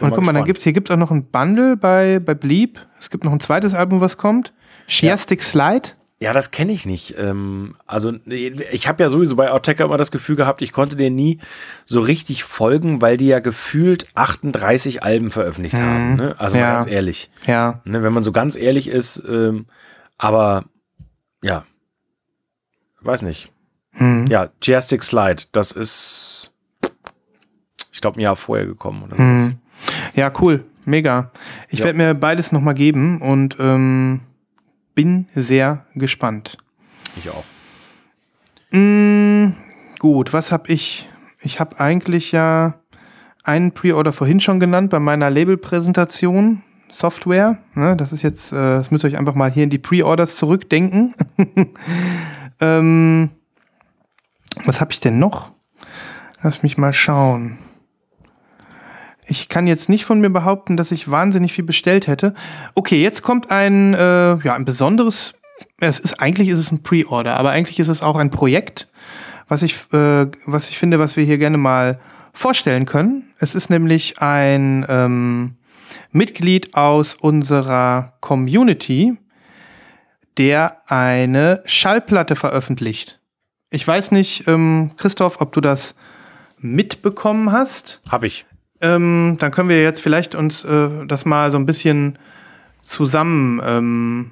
[0.00, 2.78] Und guck mal, dann gibt, hier gibt es auch noch ein Bundle bei, bei Bleep.
[3.04, 4.54] Es gibt noch ein zweites Album, was kommt.
[4.88, 5.90] Chiastic Slide.
[6.20, 7.16] Ja, das kenne ich nicht.
[7.18, 11.14] Ähm, also ich habe ja sowieso bei Ortega immer das Gefühl gehabt, ich konnte denen
[11.16, 11.38] nie
[11.84, 16.16] so richtig folgen, weil die ja gefühlt 38 Alben veröffentlicht haben.
[16.16, 16.34] Ne?
[16.38, 16.62] Also Mhm.
[16.62, 16.72] Ja.
[16.76, 17.30] ganz ehrlich.
[17.46, 17.82] Ja.
[17.84, 18.02] Ne?
[18.02, 19.66] Wenn man so ganz ehrlich ist, ähm,
[20.16, 20.64] aber
[21.42, 21.66] ja,
[23.02, 23.52] weiß nicht.
[23.90, 24.26] Hm.
[24.28, 26.52] Ja, Giastic Slide, das ist,
[27.92, 29.40] ich glaube, ein Jahr vorher gekommen oder Hm.
[29.40, 29.54] sowas.
[30.14, 30.64] Ja, cool.
[30.84, 31.30] Mega.
[31.68, 31.86] Ich Ja.
[31.86, 34.20] werde mir beides noch mal geben und ähm,
[34.94, 36.58] bin sehr gespannt.
[37.16, 37.44] Ich auch.
[38.72, 39.52] Mm,
[39.98, 41.08] gut, was habe ich?
[41.40, 42.74] Ich habe eigentlich ja
[43.44, 46.62] einen Pre-Order vorhin schon genannt bei meiner Label-Präsentation.
[46.90, 47.58] Software.
[47.74, 50.36] Ne, das ist jetzt, äh, das müsst ihr euch einfach mal hier in die Pre-Orders
[50.36, 51.12] zurückdenken.
[52.60, 53.30] ähm,
[54.64, 55.50] was habe ich denn noch?
[56.42, 57.58] Lass mich mal schauen.
[59.26, 62.34] Ich kann jetzt nicht von mir behaupten, dass ich wahnsinnig viel bestellt hätte.
[62.74, 65.34] Okay, jetzt kommt ein, äh, ja, ein besonderes.
[65.80, 68.88] Es ist eigentlich ist es ein Pre-Order, aber eigentlich ist es auch ein Projekt,
[69.48, 72.00] was ich, äh, was ich finde, was wir hier gerne mal
[72.32, 73.30] vorstellen können.
[73.38, 75.56] Es ist nämlich ein ähm,
[76.10, 79.16] Mitglied aus unserer Community,
[80.36, 83.20] der eine Schallplatte veröffentlicht.
[83.70, 85.94] Ich weiß nicht, ähm, Christoph, ob du das
[86.58, 88.00] mitbekommen hast.
[88.08, 88.46] Hab ich.
[88.84, 92.18] Ähm, dann können wir jetzt vielleicht uns äh, das mal so ein bisschen
[92.82, 94.30] zusammen, ähm,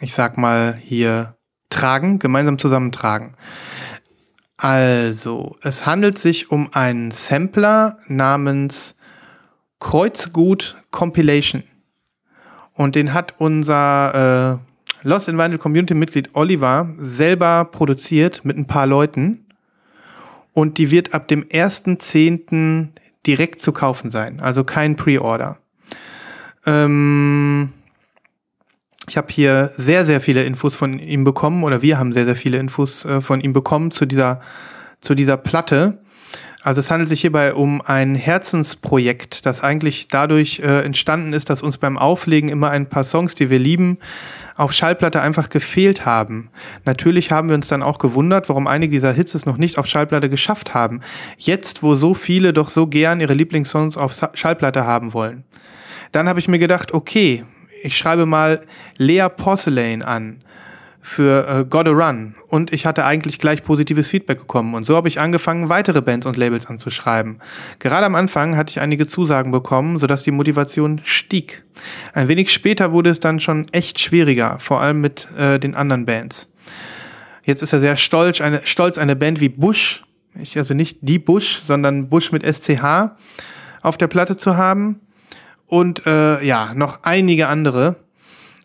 [0.00, 1.36] ich sag mal, hier
[1.70, 3.34] tragen, gemeinsam zusammentragen.
[4.56, 8.96] Also, es handelt sich um einen Sampler namens
[9.78, 11.62] Kreuzgut Compilation.
[12.72, 14.58] Und den hat unser
[15.04, 19.46] äh, Lost in Vinyl Community Mitglied Oliver selber produziert mit ein paar Leuten.
[20.52, 22.88] Und die wird ab dem 1.10.
[23.26, 24.40] direkt zu kaufen sein.
[24.40, 25.58] Also kein Pre-Order.
[26.66, 27.70] Ähm,
[29.08, 32.36] ich habe hier sehr, sehr viele Infos von ihm bekommen, oder wir haben sehr, sehr
[32.36, 34.40] viele Infos äh, von ihm bekommen zu dieser,
[35.00, 35.98] zu dieser Platte.
[36.62, 41.62] Also es handelt sich hierbei um ein Herzensprojekt, das eigentlich dadurch äh, entstanden ist, dass
[41.62, 43.98] uns beim Auflegen immer ein paar Songs, die wir lieben,
[44.56, 46.50] auf Schallplatte einfach gefehlt haben.
[46.84, 49.86] Natürlich haben wir uns dann auch gewundert, warum einige dieser Hits es noch nicht auf
[49.86, 51.00] Schallplatte geschafft haben.
[51.38, 55.44] Jetzt, wo so viele doch so gern ihre Lieblingssongs auf Schallplatte haben wollen.
[56.12, 57.44] Dann habe ich mir gedacht, okay,
[57.82, 58.60] ich schreibe mal
[58.96, 60.42] Lea Porcelain an.
[61.04, 65.06] Für äh, Gotta Run und ich hatte eigentlich gleich positives Feedback bekommen und so habe
[65.06, 67.40] ich angefangen, weitere Bands und Labels anzuschreiben.
[67.78, 71.62] Gerade am Anfang hatte ich einige Zusagen bekommen, sodass die Motivation stieg.
[72.14, 76.06] Ein wenig später wurde es dann schon echt schwieriger, vor allem mit äh, den anderen
[76.06, 76.48] Bands.
[77.42, 80.02] Jetzt ist er sehr stolz, eine, stolz, eine Band wie Bush,
[80.40, 83.10] ich, also nicht die Bush, sondern Bush mit SCH
[83.82, 85.00] auf der Platte zu haben
[85.66, 87.96] und äh, ja, noch einige andere.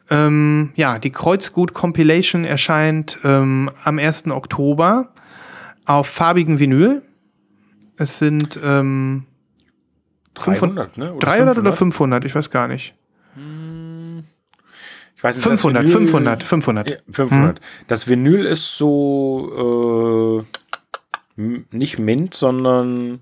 [0.10, 4.27] Ähm, ja, die Kreuzgut Compilation erscheint ähm, am 1.
[4.31, 5.14] Oktober
[5.86, 7.02] auf farbigen Vinyl.
[7.98, 9.26] Es sind ähm,
[10.36, 11.15] 300, ne?
[11.19, 12.95] 300 oder 500, ich weiß gar nicht.
[15.15, 16.90] Ich weiß nicht, 500, das Vinyl- 500, 500.
[16.90, 17.60] Ja, 500.
[17.88, 20.45] Das Vinyl ist so
[21.38, 21.41] äh,
[21.72, 23.22] nicht Mint, sondern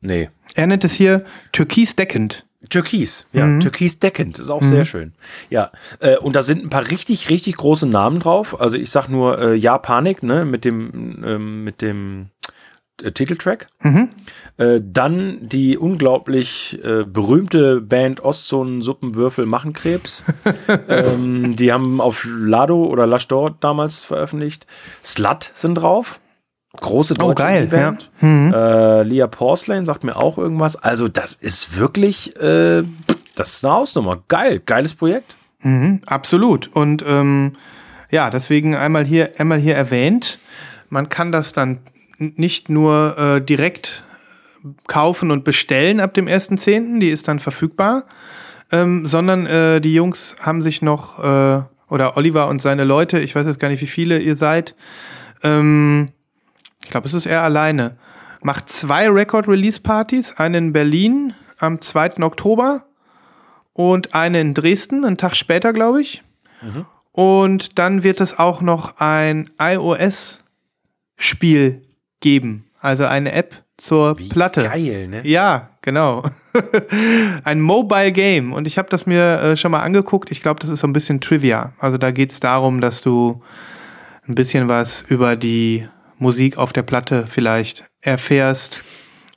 [0.00, 0.30] nee.
[0.54, 2.43] Er nennt es hier Türkis deckend.
[2.68, 3.60] Türkis, ja, Mhm.
[3.60, 5.12] Türkis deckend, ist auch sehr schön.
[5.50, 5.70] Ja,
[6.00, 8.60] äh, und da sind ein paar richtig, richtig große Namen drauf.
[8.60, 12.30] Also ich sag nur äh, Ja Panik, ne, mit dem, ähm, mit dem
[13.02, 13.68] äh, Titeltrack.
[13.82, 14.10] Mhm.
[14.56, 20.22] Äh, dann die unglaublich äh, berühmte Band Ostzonen Suppenwürfel machen Krebs.
[20.88, 24.66] ähm, die haben auf Lado oder Lashdor damals veröffentlicht.
[25.02, 26.20] Slut sind drauf.
[26.80, 28.10] Große deutsche Oh, geil, Band.
[28.20, 28.28] ja.
[28.28, 28.52] Mhm.
[28.52, 30.76] Äh, Leah Porcelain sagt mir auch irgendwas.
[30.76, 32.82] Also, das ist wirklich, äh,
[33.34, 34.22] das ist eine Hausnummer.
[34.28, 35.36] Geil, geiles Projekt.
[35.60, 36.70] Mhm, absolut.
[36.74, 37.52] Und ähm,
[38.10, 40.38] ja, deswegen einmal hier, einmal hier erwähnt.
[40.90, 41.78] Man kann das dann
[42.18, 44.04] nicht nur äh, direkt
[44.86, 48.04] kaufen und bestellen ab dem 1.10., die ist dann verfügbar,
[48.72, 53.34] ähm, sondern äh, die Jungs haben sich noch, äh, oder Oliver und seine Leute, ich
[53.34, 54.74] weiß jetzt gar nicht, wie viele ihr seid,
[55.42, 56.10] ähm,
[56.84, 57.96] ich glaube, es ist er alleine,
[58.42, 62.22] macht zwei Record-Release-Partys, eine in Berlin am 2.
[62.22, 62.84] Oktober
[63.72, 66.22] und eine in Dresden, einen Tag später, glaube ich.
[67.12, 70.42] Und dann wird es auch noch ein iOS-Spiel
[72.20, 74.64] geben, also eine App zur Platte.
[74.64, 75.26] Geil, ne?
[75.26, 76.24] Ja, genau.
[77.44, 78.52] ein Mobile Game.
[78.52, 80.30] Und ich habe das mir äh, schon mal angeguckt.
[80.30, 81.72] Ich glaube, das ist so ein bisschen Trivia.
[81.78, 83.42] Also da geht es darum, dass du
[84.28, 85.88] ein bisschen was über die
[86.24, 88.80] Musik auf der Platte vielleicht erfährst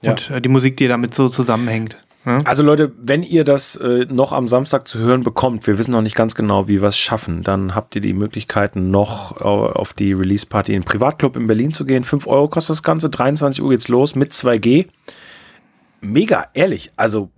[0.02, 0.12] Ja.
[0.12, 1.98] und äh, die Musik, die damit so zusammenhängt.
[2.26, 2.40] Ne?
[2.46, 6.02] Also Leute, wenn ihr das äh, noch am Samstag zu hören bekommt, wir wissen noch
[6.02, 9.94] nicht ganz genau, wie wir es schaffen, dann habt ihr die Möglichkeiten noch äh, auf
[9.94, 12.04] die Release-Party in den Privatclub in Berlin zu gehen.
[12.04, 14.88] 5 Euro kostet das Ganze, 23 Uhr geht's los mit 2G.
[16.02, 17.30] Mega, ehrlich, also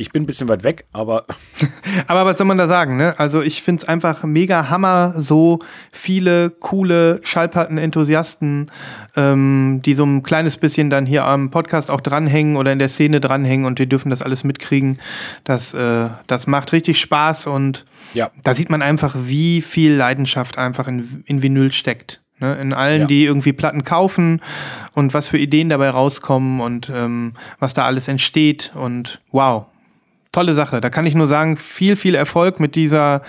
[0.00, 1.26] ich bin ein bisschen weit weg, aber
[2.06, 3.14] Aber was soll man da sagen, ne?
[3.18, 5.58] Also ich find's einfach mega Hammer, so
[5.92, 8.70] viele coole Schallplatten-Enthusiasten,
[9.16, 12.88] ähm, die so ein kleines bisschen dann hier am Podcast auch dranhängen oder in der
[12.88, 14.98] Szene dranhängen und die dürfen das alles mitkriegen.
[15.44, 20.58] Das, äh, das macht richtig Spaß und ja, da sieht man einfach, wie viel Leidenschaft
[20.58, 22.20] einfach in, in Vinyl steckt.
[22.38, 22.54] Ne?
[22.60, 23.06] In allen, Ja.
[23.06, 24.40] die irgendwie Platten kaufen
[24.94, 29.66] und was für Ideen dabei rauskommen und ähm, was da alles entsteht und wow.
[30.32, 30.80] Tolle Sache.
[30.80, 33.22] Da kann ich nur sagen, viel, viel Erfolg mit dieser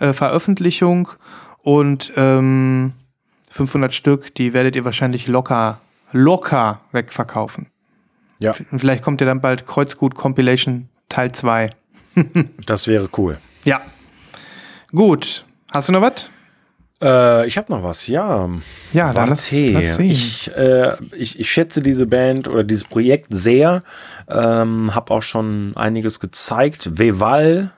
[0.00, 1.08] äh, Veröffentlichung
[1.62, 2.92] und ähm,
[3.50, 5.80] 500 Stück, die werdet ihr wahrscheinlich locker,
[6.12, 7.66] locker wegverkaufen.
[8.38, 11.70] ja, Und vielleicht kommt ihr dann bald Kreuzgut Compilation Teil 2.
[12.66, 13.38] das wäre cool.
[13.64, 13.80] Ja.
[14.90, 15.44] Gut.
[15.72, 16.30] Hast du noch was?
[17.00, 18.48] Äh, ich habe noch was, ja.
[18.92, 20.10] Ja, dann lass, lass sehen.
[20.10, 23.82] Ich, äh, ich, ich schätze diese Band oder dieses Projekt sehr.
[24.30, 26.98] Ähm, hab auch schon einiges gezeigt.
[26.98, 27.72] Veval,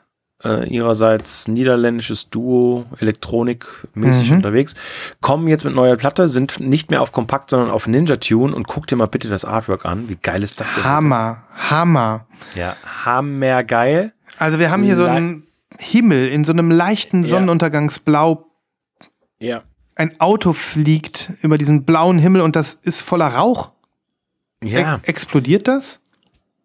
[0.45, 4.37] äh, ihrerseits niederländisches Duo, elektronikmäßig Mhm.
[4.39, 4.75] unterwegs,
[5.21, 8.67] kommen jetzt mit neuer Platte, sind nicht mehr auf Kompakt, sondern auf Ninja Tune und
[8.67, 10.09] guck dir mal bitte das Artwork an.
[10.09, 10.85] Wie geil ist das denn?
[10.85, 12.27] Hammer, Hammer.
[12.55, 12.75] Ja,
[13.05, 14.13] hammergeil.
[14.39, 15.47] Also wir haben hier so Le- einen
[15.79, 17.25] Himmel in so einem leichten.
[17.25, 18.47] Sonnenuntergangsblau.
[19.39, 19.63] Ja.
[19.95, 23.71] Ein Auto fliegt über diesen blauen Himmel und das ist voller Rauch.
[24.63, 24.97] Ja.
[24.97, 26.00] E explodiert das?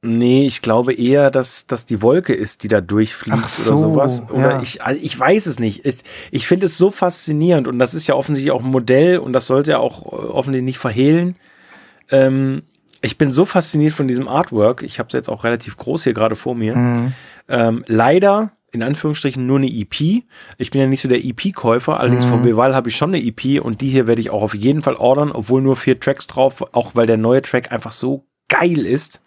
[0.05, 4.23] Nee, ich glaube eher, dass das die Wolke ist, die da durchfliegt so, oder sowas.
[4.29, 4.61] Oder ja.
[4.61, 5.85] ich, also ich weiß es nicht.
[5.85, 5.97] Ich,
[6.31, 9.47] ich finde es so faszinierend und das ist ja offensichtlich auch ein Modell und das
[9.47, 11.35] sollte ja auch äh, offensichtlich nicht verhehlen.
[12.11, 12.63] Ähm,
[13.01, 14.83] ich bin so fasziniert von diesem Artwork.
[14.83, 16.75] Ich habe es jetzt auch relativ groß hier gerade vor mir.
[16.75, 17.13] Mhm.
[17.47, 20.23] Ähm, leider in Anführungsstrichen nur eine EP.
[20.57, 22.29] Ich bin ja nicht so der EP-Käufer, allerdings Mhm.
[22.29, 24.81] von Beval habe ich schon eine EP und die hier werde ich auch auf jeden
[24.81, 28.85] Fall ordern, obwohl nur vier Tracks drauf, auch weil der neue Track einfach so geil
[28.85, 29.21] ist,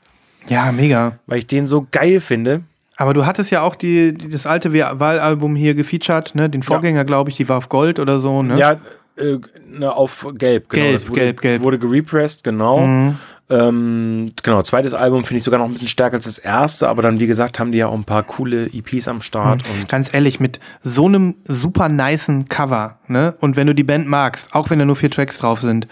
[0.49, 1.19] Ja, mega.
[1.27, 2.63] weil ich den so geil finde.
[2.97, 6.51] Aber du hattest ja auch die, das alte Wahlalbum hier gefeatured, ne?
[6.51, 8.59] Den Vorgänger, glaube ich, die war auf Gold oder so, ne?
[8.59, 8.81] Ja,
[9.17, 9.39] äh,
[9.69, 10.85] ne, auf gelb, genau.
[10.85, 11.63] Gelb, wurde, gelb, gelb.
[11.63, 12.81] Wurde gerepressed, genau.
[12.81, 13.17] Mhm.
[13.51, 17.01] Ähm, genau, zweites Album finde ich sogar noch ein bisschen stärker als das erste, aber
[17.01, 19.63] dann, wie gesagt, haben die ja auch ein paar coole EPs am Start.
[19.67, 19.81] Mhm.
[19.81, 23.35] Und Ganz ehrlich, mit so einem super nicen Cover, ne?
[23.41, 25.89] Und wenn du die Band magst, auch wenn da nur vier Tracks drauf sind,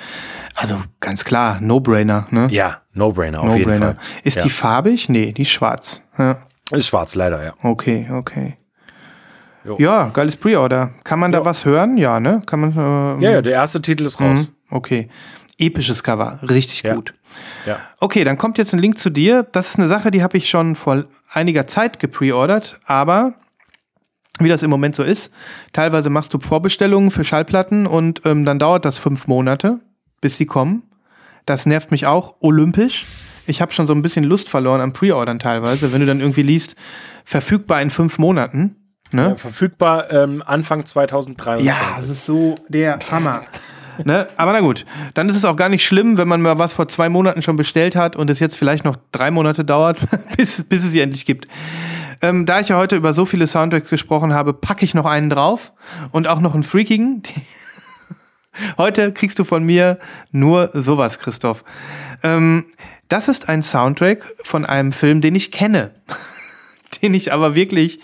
[0.54, 2.48] also ganz klar, No-Brainer, ne?
[2.50, 3.96] Ja, No-Brainer, auf no jeden Fall.
[4.22, 4.42] Ist ja.
[4.42, 5.08] die farbig?
[5.08, 6.02] Nee, die ist schwarz.
[6.18, 6.36] Ja.
[6.72, 7.54] Ist schwarz, leider, ja.
[7.62, 8.56] Okay, okay.
[9.64, 9.76] Jo.
[9.80, 10.90] Ja, geiles Pre-Order.
[11.04, 11.96] Kann man da was hören?
[11.96, 12.42] Ja, ne?
[12.46, 12.72] Kann man.
[13.20, 14.40] Äh, Ja, ja, der erste Titel ist raus.
[14.40, 15.08] Mhm, Okay.
[15.58, 16.38] Episches Cover.
[16.42, 16.94] Richtig Ja.
[16.94, 17.14] gut.
[17.66, 17.78] Ja.
[18.00, 19.42] Okay, dann kommt jetzt ein Link zu dir.
[19.42, 23.34] Das ist eine Sache, die habe ich schon vor einiger Zeit gepreordert, aber
[24.38, 25.32] wie das im Moment so ist,
[25.72, 29.80] teilweise machst du Vorbestellungen für Schallplatten und ähm, dann dauert das fünf Monate,
[30.20, 30.82] bis sie kommen.
[31.46, 33.06] Das nervt mich auch olympisch.
[33.46, 36.42] Ich habe schon so ein bisschen Lust verloren am Preordern teilweise, wenn du dann irgendwie
[36.42, 36.76] liest,
[37.24, 38.76] verfügbar in fünf Monaten.
[39.12, 39.28] Ne?
[39.30, 41.64] Ja, verfügbar ähm, Anfang 2023.
[41.64, 43.44] Ja, das ist so der Hammer.
[44.04, 44.28] Ne?
[44.36, 46.88] Aber na gut, dann ist es auch gar nicht schlimm, wenn man mal was vor
[46.88, 50.00] zwei Monaten schon bestellt hat und es jetzt vielleicht noch drei Monate dauert,
[50.36, 51.46] bis, bis es sie endlich gibt.
[52.22, 55.30] Ähm, da ich ja heute über so viele Soundtracks gesprochen habe, packe ich noch einen
[55.30, 55.72] drauf
[56.12, 57.22] und auch noch einen freakigen.
[58.78, 59.98] Heute kriegst du von mir
[60.32, 61.62] nur sowas, Christoph.
[62.22, 62.64] Ähm,
[63.08, 65.90] das ist ein Soundtrack von einem Film, den ich kenne,
[67.02, 68.00] den ich aber wirklich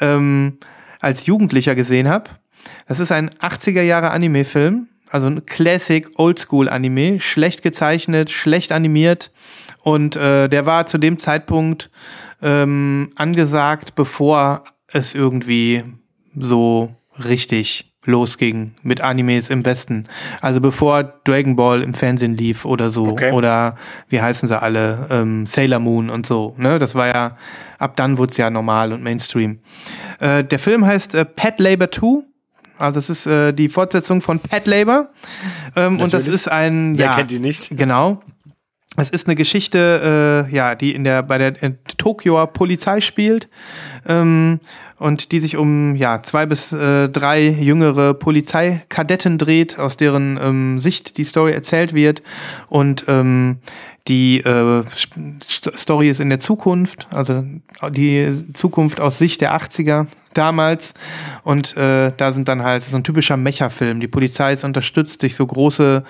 [0.00, 0.58] ähm,
[1.00, 2.30] als Jugendlicher gesehen habe.
[2.88, 9.30] Das ist ein 80er Jahre Anime-Film, also ein Classic Oldschool Anime, schlecht gezeichnet, schlecht animiert
[9.82, 11.90] und äh, der war zu dem Zeitpunkt
[12.42, 15.82] ähm, angesagt, bevor es irgendwie
[16.36, 20.06] so richtig losging mit Animes im Westen.
[20.40, 23.08] Also bevor Dragon Ball im Fernsehen lief oder so.
[23.08, 23.32] Okay.
[23.32, 23.76] Oder
[24.08, 25.06] wie heißen sie alle?
[25.10, 26.54] Ähm, Sailor Moon und so.
[26.58, 26.78] Ne?
[26.78, 27.36] Das war ja,
[27.78, 29.60] ab dann wurde es ja normal und Mainstream.
[30.20, 32.24] Äh, der Film heißt äh, Pet Labor 2.
[32.78, 35.08] Also es ist äh, die Fortsetzung von Pet Labor.
[35.76, 37.68] Ähm, und das ist ein, Wer ja, kennt die nicht?
[37.76, 38.22] Genau.
[38.96, 43.48] Es ist eine Geschichte, äh, ja, die in der bei der äh, Tokioer Polizei spielt
[44.06, 44.60] ähm,
[44.98, 50.80] und die sich um ja zwei bis äh, drei jüngere Polizeikadetten dreht, aus deren ähm,
[50.80, 52.22] Sicht die Story erzählt wird
[52.68, 53.58] und ähm,
[54.06, 57.42] die äh, St Story ist in der Zukunft, also
[57.90, 60.94] die Zukunft aus Sicht der 80er damals
[61.42, 64.00] und äh, da sind dann halt so ein typischer Mecha-Film.
[64.00, 66.04] Die Polizei ist unterstützt durch so große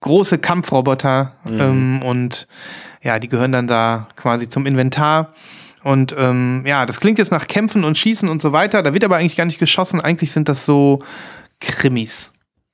[0.00, 2.46] große Kampfroboter ähm, und
[3.02, 5.32] ja, die gehören dann da quasi zum Inventar.
[5.82, 8.82] Und ähm, ja, das klingt jetzt nach Kämpfen und Schießen und so weiter.
[8.82, 10.00] Da wird aber eigentlich gar nicht geschossen.
[10.00, 11.00] Eigentlich sind das so
[11.60, 12.32] Krimis.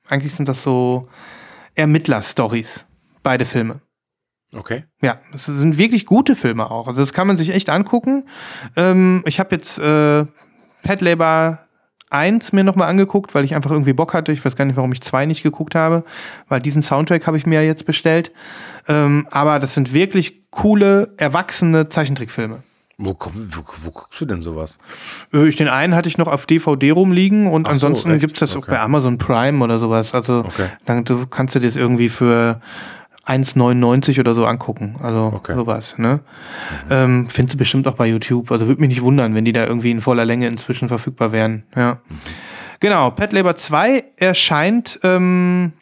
[0.09, 1.09] Eigentlich sind das so
[1.77, 2.85] Ermittler-Stories.
[3.23, 3.81] Beide Filme.
[4.53, 4.85] Okay.
[5.01, 6.89] Ja, das sind wirklich gute Filme auch.
[6.89, 8.29] Also das kann man sich echt angucken.
[8.77, 10.25] Ähm, ich habe jetzt äh,
[10.83, 11.59] Pet Labor
[12.11, 14.33] 1 mir nochmal angeguckt, weil ich einfach irgendwie Bock hatte.
[14.33, 16.05] Ich weiß gar nicht, warum ich 2 nicht geguckt habe,
[16.49, 18.33] weil diesen Soundtrack habe ich mir ja jetzt bestellt.
[18.89, 22.63] Ähm, aber das sind wirklich coole, erwachsene Zeichentrickfilme.
[23.03, 24.77] Wo, komm, wo, wo guckst du denn sowas?
[25.33, 28.21] Äh, Ich, den einen hatte ich noch auf DVD rumliegen und so, ansonsten echt?
[28.21, 28.73] gibt's das auch Okay.
[28.73, 30.13] bei Amazon Prime oder sowas.
[30.13, 30.67] Also Okay.
[30.85, 32.61] dann du, kannst du das irgendwie für
[33.31, 34.97] 1,99 oder so angucken.
[35.03, 35.55] Also Okay.
[35.55, 35.97] sowas.
[35.99, 36.21] Ne?
[36.91, 38.51] Ähm, findest du bestimmt auch bei YouTube.
[38.51, 41.65] Also würde mich nicht wundern, wenn die da irgendwie in voller Länge inzwischen verfügbar wären.
[41.77, 42.01] Ja.
[42.81, 45.73] Genau, Pet Labor 2 erscheint ähm,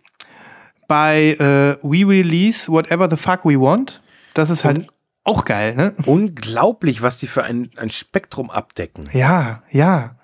[0.88, 4.00] bei äh, We Release Whatever the Fuck We Want.
[4.34, 4.86] Das ist halt
[5.24, 5.94] auch geil, ne?
[6.06, 9.08] Unglaublich, was die für ein, ein Spektrum abdecken.
[9.12, 10.16] Ja, ja.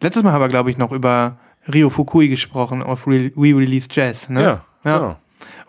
[0.00, 1.36] Letztes Mal haben wir, glaube ich, noch über
[1.72, 4.42] Rio Fukui gesprochen auf Re We Release Jazz, ne?
[4.42, 4.98] Ja, ja.
[4.98, 5.16] genau.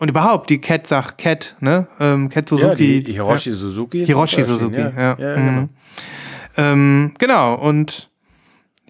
[0.02, 1.86] Und überhaupt die Cat sagt Cat, ne?
[2.00, 3.04] Ähm, Cat Ja, Suzuki.
[3.04, 4.00] die Hiroshi Suzuki.
[4.00, 4.90] ist Hiroshi Suzuki, ja.
[4.96, 5.46] Ja, ja, Mhm.
[5.46, 5.68] genau.
[6.56, 8.10] Ähm, genau, und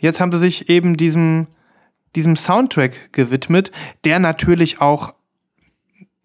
[0.00, 1.48] jetzt haben sie sich eben diesem,
[2.16, 3.70] diesem Soundtrack gewidmet,
[4.04, 5.12] der natürlich auch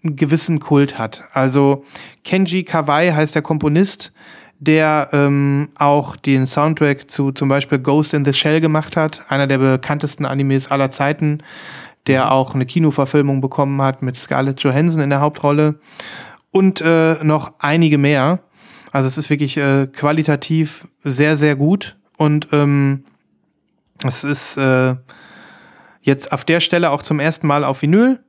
[0.06, 1.26] einen gewissen Kult hat.
[1.34, 1.84] Also
[2.24, 4.14] Kenji Kawai heißt der Komponist,
[4.60, 9.48] der ähm, auch den Soundtrack zu zum Beispiel Ghost in the Shell gemacht hat, einer
[9.48, 11.40] der bekanntesten Animes aller Zeiten,
[12.08, 15.80] der auch eine Kinoverfilmung bekommen hat mit Scarlett Johansson in der Hauptrolle
[16.52, 18.40] und äh, noch einige mehr.
[18.92, 23.04] Also es ist wirklich äh, qualitativ sehr, sehr gut und ähm,
[24.04, 24.96] es ist äh,
[26.02, 28.20] jetzt auf der Stelle auch zum ersten Mal auf Vinyl.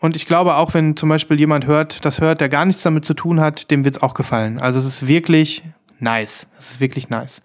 [0.00, 3.04] Und ich glaube auch, wenn zum Beispiel jemand hört, das hört, der gar nichts damit
[3.04, 4.58] zu tun hat, dem wird es auch gefallen.
[4.58, 5.62] Also es ist wirklich
[5.98, 6.46] nice.
[6.58, 7.40] Es ist wirklich nice.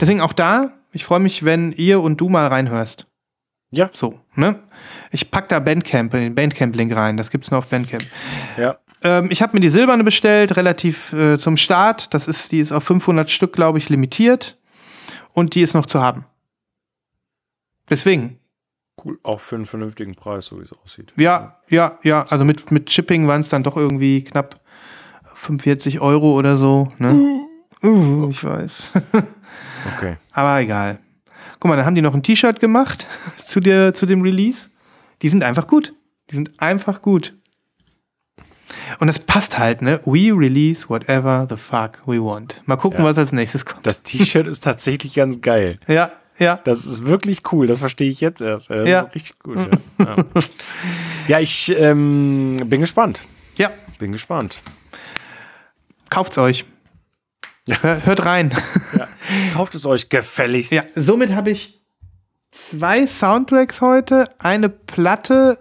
[0.00, 3.06] Deswegen auch da, ich freue mich, wenn ihr und du mal reinhörst.
[3.70, 3.90] Ja.
[3.92, 4.60] So, ne?
[5.10, 7.16] Ich pack da Bandcamp, den Bandcamp-Link rein.
[7.16, 8.04] Das gibt's nur auf Bandcamp.
[8.56, 8.76] Ja.
[9.02, 12.14] Ähm, ich habe mir die silberne bestellt, relativ äh, zum Start.
[12.14, 14.56] Das ist, die ist auf 500 Stück, glaube ich, limitiert.
[15.34, 16.24] Und die ist noch zu haben.
[17.90, 18.38] Deswegen,
[19.04, 19.18] Cool.
[19.22, 21.12] Auch für einen vernünftigen Preis, so wie es aussieht.
[21.18, 22.24] ja, ja, ja.
[22.30, 24.60] Also mit, mit Shipping waren es dann doch irgendwie knapp
[25.34, 26.88] 45 Euro oder so.
[26.98, 27.42] Ne?
[27.82, 28.72] Uh, ich weiß.
[29.96, 30.16] Okay.
[30.32, 30.98] Aber egal.
[31.60, 33.06] Guck mal, dann haben die noch ein T-Shirt gemacht
[33.44, 34.68] zu, der, zu dem Release.
[35.22, 35.94] Die sind einfach gut.
[36.30, 37.34] Die sind einfach gut.
[38.98, 40.00] Und das passt halt, ne?
[40.04, 42.62] We release whatever the fuck we want.
[42.66, 43.04] Mal gucken, Ja.
[43.06, 43.86] was als nächstes kommt.
[43.86, 45.78] Das T-Shirt ist tatsächlich ganz geil.
[45.88, 46.60] Ja, ja.
[46.64, 48.68] Das ist wirklich cool, das verstehe ich jetzt erst.
[48.70, 49.02] Das Ja.
[49.02, 49.56] richtig gut.
[49.56, 50.16] Ja, ja.
[51.28, 53.24] ja ich ähm, bin gespannt.
[53.56, 54.60] Ja, Bin gespannt.
[56.10, 56.66] kauft's euch.
[57.68, 58.54] Hör, hört rein.
[59.54, 60.72] Kauft es euch gefälligst.
[60.72, 61.80] Ja, somit habe ich
[62.52, 65.58] zwei Soundtracks heute, eine Platte,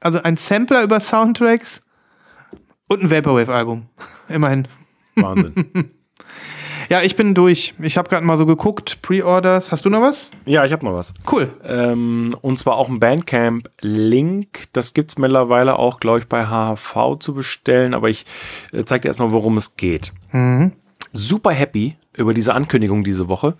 [0.00, 1.82] also ein Sampler über Soundtracks
[2.88, 3.88] und ein Vaporwave-Album.
[4.28, 4.68] Immerhin.
[5.16, 5.90] Wahnsinn.
[6.90, 7.74] Ja, ich bin durch.
[7.82, 9.70] Ich habe gerade mal so geguckt, Pre-Orders.
[9.70, 10.30] Hast du noch was?
[10.46, 11.12] ja, ich habe noch was.
[11.30, 11.52] Cool.
[11.62, 14.64] Ähm, und zwar auch ein Bandcamp-Link.
[14.72, 17.92] Das gibt es mittlerweile auch, glaube ich, bei HHV zu bestellen.
[17.92, 18.24] Aber ich
[18.72, 20.14] äh, zeige dir erstmal, worum es geht.
[21.12, 23.56] Super happy über diese Ankündigung diese Woche.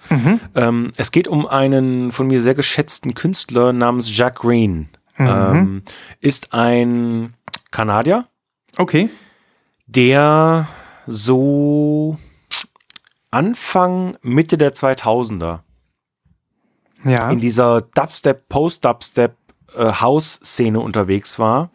[0.55, 4.89] Ähm, es geht um einen von mir sehr geschätzten Künstler namens Jack Green.
[5.19, 5.83] Ähm,
[6.21, 7.35] ist ein
[7.71, 8.25] Kanadier,
[8.77, 9.11] Okay.
[9.87, 10.69] der
[11.07, 12.19] so
[13.31, 15.61] Anfang, Mitte der 2000er
[17.05, 17.31] Ja.
[17.31, 19.35] in dieser Dubstep, Post-Dubstep
[19.77, 21.71] äh, House-Szene unterwegs war,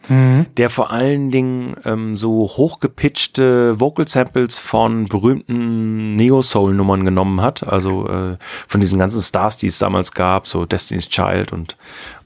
[0.57, 8.37] der vor allen Dingen ähm, so hochgepitchte Vocal-Samples von berühmten Neo-Soul-Nummern genommen hat, also äh,
[8.67, 11.77] von diesen ganzen Stars, die es damals gab, so Destiny's Child und,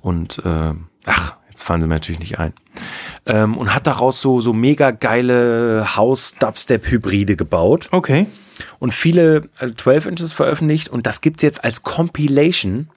[0.01, 0.73] und äh,
[1.05, 2.53] ach, jetzt fallen sie mir natürlich nicht ein.
[3.25, 8.27] Ähm, und hat daraus so, so mega geile House-Dubstep-Hybride gebaut Okay.
[8.79, 12.89] und viele äh, 12 Inches veröffentlicht und das gibt's jetzt als Compilation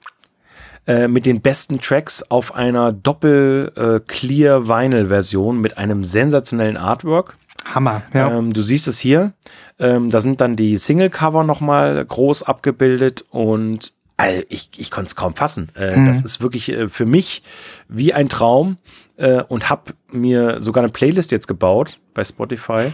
[0.87, 6.77] äh, mit den besten Tracks auf einer doppel äh, clear Vinyl Version mit einem sensationellen
[6.77, 7.37] Artwork.
[7.73, 8.03] Hammer.
[8.13, 8.31] Ja.
[8.31, 9.33] Ähm, du siehst es hier.
[9.79, 14.91] Ähm, da sind dann die Single Cover noch mal groß abgebildet und all, ich, ich
[14.91, 15.69] konnte es kaum fassen.
[15.75, 17.43] Äh, Das ist wirklich äh, für mich
[17.87, 18.77] wie ein Traum
[19.17, 22.91] äh, und habe mir sogar eine Playlist jetzt gebaut bei Spotify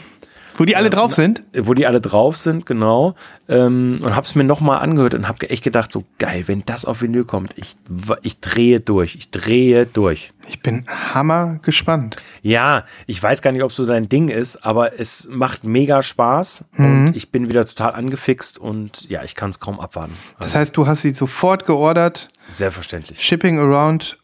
[0.57, 1.41] Wo die alle drauf sind?
[1.55, 3.15] wo die alle drauf sind, genau.
[3.47, 7.01] Ähm, und hab's mir nochmal angehört und hab echt gedacht, so geil, wenn das auf
[7.01, 7.75] Vinyl kommt, ich,
[8.23, 10.33] ich drehe durch, ich drehe durch.
[10.49, 12.17] Ich bin hammer gespannt.
[12.41, 16.65] Ja, ich weiß gar nicht, ob so dein Ding ist, aber es macht mega Spaß
[16.73, 16.85] Mhm.
[17.07, 20.13] und ich bin wieder total angefixt und ja, ich kann es kaum abwarten.
[20.39, 22.29] Das heißt, du hast sie sofort geordert.
[22.49, 23.21] Selbstverständlich.
[23.23, 24.17] Shipping around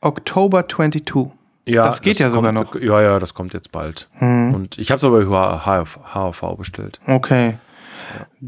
[0.00, 1.32] October 22.
[1.68, 2.80] Ja, Das geht ja sogar kommt, noch.
[2.80, 4.08] Ja, ja, das kommt jetzt bald.
[4.20, 7.00] Und ich habe es aber über HF, HV bestellt.
[7.06, 7.54] Okay.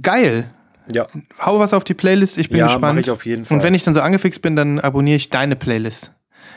[0.00, 0.50] Geil.
[0.90, 1.06] Ja.
[1.44, 2.94] Hau was auf die Playlist, ich bin Ja, gespannt.
[2.96, 3.56] mach ich auf jeden Fall.
[3.58, 6.12] Und wenn ich dann so angefixt bin, dann abonniere ich deine Playlist.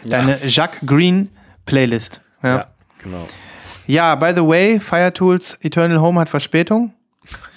[0.06, 1.30] Deine Jacques Green
[1.66, 2.22] Playlist.
[2.42, 2.50] Ja.
[2.58, 2.68] Ja,
[3.02, 3.26] genau.
[3.88, 6.94] ja, by the way, Fire Tools Eternal Home hat Verspätung.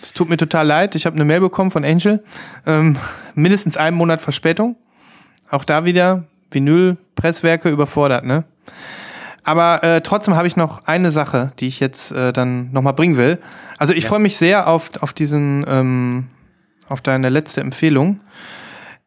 [0.03, 0.95] Es tut mir total leid.
[0.95, 2.23] Ich habe eine Mail bekommen von Angel.
[2.67, 2.97] Ähm,
[3.35, 4.77] mindestens einen Monat Verspätung.
[5.51, 8.45] Auch da wieder Vinyl-Presswerke überfordert, ne?
[9.45, 13.17] Aber äh, trotzdem habe ich noch eine Sache, die ich jetzt äh, dann nochmal bringen
[13.17, 13.39] will.
[13.79, 16.27] Also ich freue mich sehr auf, auf diesen, ähm,
[16.89, 18.21] auf deine letzte Empfehlung.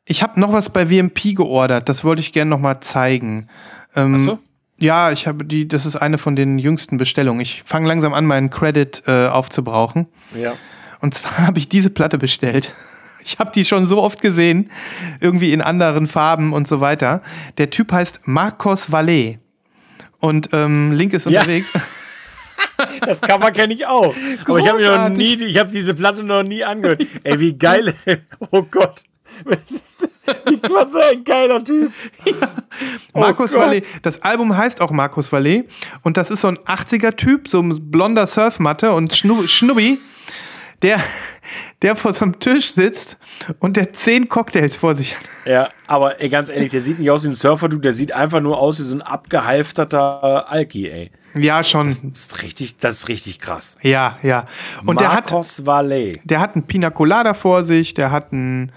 [0.06, 3.48] Ich habe noch was bei VMP geordert, das wollte ich gerne nochmal zeigen.
[3.95, 4.40] Ähm, Ach so?
[4.80, 7.41] Ja, ich habe die, das ist eine von den jüngsten Bestellungen.
[7.41, 10.07] Ich fange langsam an, meinen Credit äh, aufzubrauchen.
[10.34, 10.53] Ja.
[11.02, 12.73] Und zwar habe ich diese Platte bestellt.
[13.22, 14.72] Ich habe die schon so oft gesehen,
[15.19, 17.22] irgendwie in anderen Farben und so weiter.
[17.57, 19.40] Der Typ heißt Marcos Valle.
[20.20, 21.41] Und ähm, Link ist Ja.
[21.41, 21.72] unterwegs.
[23.06, 24.14] Das Cover kenne ich auch.
[24.46, 25.18] Aber ich habe noch Großartig.
[25.40, 27.06] nie, ich habe diese Platte noch nie angehört.
[27.24, 28.20] Ey, wie geil ist?
[28.52, 29.04] Oh Gott.
[29.46, 31.91] Was für ein geiler Typ.
[33.14, 33.62] Markus Gott.
[33.62, 33.82] Valle.
[34.02, 35.66] Das Album heißt auch Markus Valle.
[36.04, 40.00] Und das ist so ein 80er-Typ, so ein blonder Surfmatte und Schnu Schnubbi,
[40.82, 41.00] der,
[41.82, 43.18] der vor so einem Tisch sitzt
[43.60, 45.24] und der zehn Cocktails vor sich hat.
[45.46, 48.12] Ja, aber ey, ganz ehrlich, der sieht nicht aus wie ein Surfer, du, der sieht
[48.12, 51.12] einfach nur aus wie so ein abgehalfterter Alki, ey.
[51.36, 51.88] Ja, schon.
[51.88, 53.78] Das ist richtig, das ist richtig krass.
[53.82, 54.46] Ja, ja.
[54.86, 55.62] Und der hat, Marcos
[56.24, 58.72] der hat einen Pina Colada vor sich, der hat einen,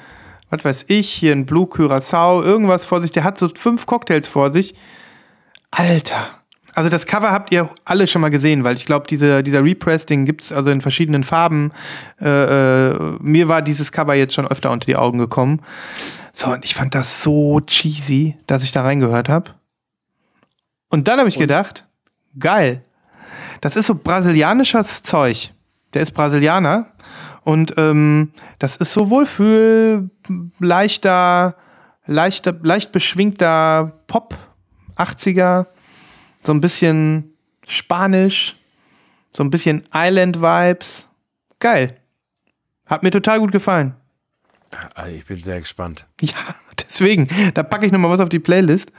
[0.51, 3.11] was weiß ich, hier einen Blue Curacao, irgendwas vor sich.
[3.11, 4.75] Der hat so fünf Cocktails vor sich.
[5.71, 6.42] Alter.
[6.75, 10.07] Also das Cover habt ihr alle schon mal gesehen, weil ich glaube, diese, dieser Repress,
[10.07, 11.71] den gibt's also in verschiedenen Farben.
[12.21, 15.61] Äh, äh, mir war dieses Cover jetzt schon öfter unter die Augen gekommen.
[16.33, 19.51] So, und ich fand das so cheesy, dass ich da reingehört habe.
[20.89, 21.87] Und dann habe ich gedacht,
[22.39, 22.83] geil.
[23.61, 25.53] Das ist so brasilianisches Zeug.
[25.95, 26.93] Der ist Brasilianer.
[27.45, 30.11] Und ähm, das ist so Wohlfühl,
[30.59, 31.57] leichter,
[32.07, 34.37] leichter, leicht beschwingter Pop,
[34.97, 35.67] 80er,
[36.43, 37.35] so ein bisschen
[37.67, 38.57] Spanisch.
[39.35, 41.07] So ein bisschen Island-Vibes.
[41.59, 41.97] Geil.
[42.87, 43.95] Hat mir total gut gefallen.
[44.95, 46.07] Ah, Ich bin sehr gespannt.
[46.21, 46.35] Ja,
[46.79, 47.29] deswegen.
[47.55, 48.93] Da packe ich nochmal was auf die Playlist.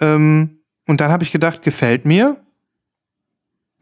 [0.00, 2.36] Ähm, und dann habe ich gedacht, gefällt mir.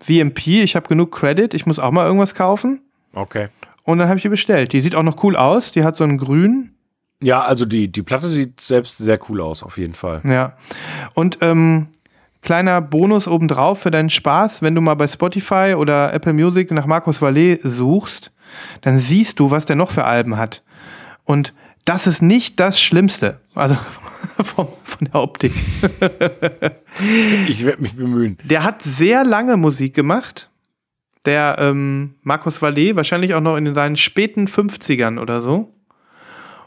[0.01, 2.81] VMP, ich habe genug Credit, ich muss auch mal irgendwas kaufen.
[3.13, 3.49] Okay.
[3.85, 4.73] Und dann habe ich die bestellt.
[4.73, 5.73] Die sieht auch noch cool aus.
[5.73, 6.75] Die hat so einen grün.
[7.21, 10.23] Ja, also die, die Platte sieht selbst sehr cool aus, auf jeden Fall.
[10.25, 10.57] Ja.
[11.15, 11.89] Und ähm,
[12.43, 16.87] kleiner Bonus obendrauf für deinen Spaß, wenn du mal bei Spotify oder Apple Music nach
[16.87, 18.33] Markus Vallet suchst,
[18.83, 20.63] dann siehst du, was der noch für Alben hat.
[21.25, 21.55] Und
[21.85, 23.41] das ist nicht das Schlimmste.
[23.55, 23.77] Also
[24.43, 25.53] von, von der Optik.
[27.49, 28.39] Ich werde mich bemühen.
[28.45, 30.51] Der hat sehr lange Musik gemacht.
[31.25, 35.73] Der ähm, Markus Vallet, wahrscheinlich auch noch in seinen späten 50ern oder so.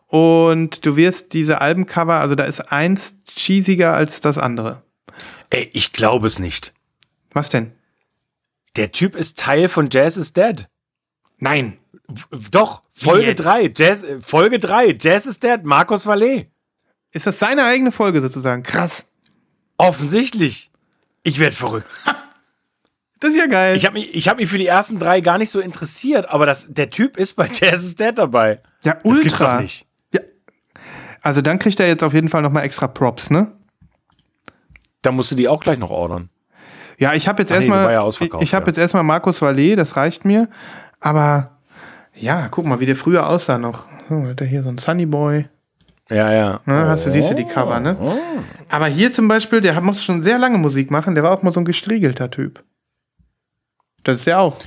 [0.08, 4.85] Und du wirst diese Albencover, also da ist eins cheesiger als das andere.
[5.56, 6.74] Ey, ich glaube es nicht.
[7.32, 7.72] Was denn?
[8.76, 10.68] Der Typ ist Teil von Jazz is Dead.
[11.38, 11.78] Nein.
[12.52, 13.44] Doch, Folge jetzt?
[13.44, 16.50] 3, Jazz, äh, Folge 3, Jazz is Dead, Markus Vallet.
[17.12, 18.64] Ist das seine eigene Folge sozusagen?
[18.64, 19.08] Krass.
[19.78, 20.72] Offensichtlich.
[21.24, 21.90] Ich werde verrückt.
[23.22, 23.78] Das ist ja geil.
[23.78, 26.46] Ich habe mich, ich hab mich für die ersten drei gar nicht so interessiert, aber
[26.46, 28.62] das, der Typ ist bei Jazz is Dead dabei.
[28.84, 29.56] ja, Das gibt's ultra.
[29.56, 29.88] doch nicht.
[30.14, 30.20] Ja.
[31.22, 33.54] Also dann kriegt er jetzt auf jeden Fall nochmal extra Props, ne?
[35.06, 36.30] Da musst du die auch gleich noch ordern.
[36.98, 38.68] Ja, ich habe jetzt nee, erstmal ja ich, ich habe ja.
[38.68, 40.50] jetzt erstmal Markus Vallet, das reicht mir,
[41.00, 41.52] aber
[42.16, 43.86] ja, guck mal, wie der früher aussah noch.
[44.10, 45.48] Oh, hat er hier so ein Sunny Boy.
[46.10, 46.62] Ja, ja.
[46.66, 46.88] Ne?
[46.88, 47.98] Hast du, siehst du die Cover, ne?
[48.70, 51.52] Aber hier zum Beispiel, der muss schon sehr lange Musik machen, der war auch mal
[51.52, 52.64] so ein gestriegelter Typ.
[54.04, 54.60] Das ist der auch.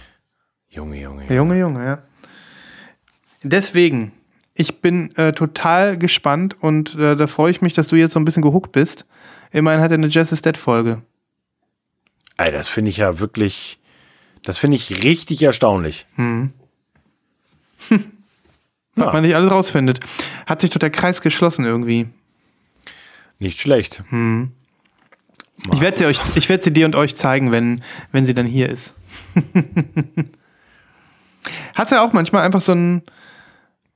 [0.69, 1.27] Junge, Junge.
[1.27, 1.99] Der Junge, Junge, ja.
[3.43, 4.13] Deswegen,
[4.55, 8.21] ich bin äh, total gespannt und äh, da freue ich mich, dass du jetzt so
[8.21, 9.07] ein bisschen gehuckt bist.
[9.51, 11.03] Immerhin hat er eine Jazz is Dead Folge.
[12.37, 13.79] Ey, das finde ich ja wirklich,
[14.43, 16.07] das finde ich richtig erstaunlich.
[16.17, 18.01] Was
[18.97, 19.13] Ja.
[19.13, 20.01] man nicht alles rausfindet.
[20.47, 22.09] Hat sich doch der Kreis geschlossen irgendwie.
[23.39, 24.03] Nicht schlecht.
[25.73, 28.47] Ich werde sie, euch, ich werd sie dir und euch zeigen, wenn, wenn sie dann
[28.47, 28.95] hier ist.
[31.75, 33.03] Hast du auch manchmal einfach so einen,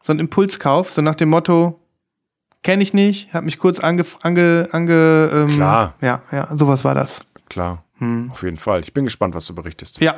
[0.02, 1.80] so einen Impulskauf, so nach dem Motto,
[2.62, 4.04] kenne ich nicht, hab mich kurz ange...
[4.22, 5.94] ange, ange ähm, Klar.
[6.00, 7.24] Ja, ja, sowas war das.
[7.48, 7.84] Klar.
[8.32, 8.80] Auf jeden Fall.
[8.80, 10.00] Ich bin gespannt, was du berichtest.
[10.00, 10.16] Ja.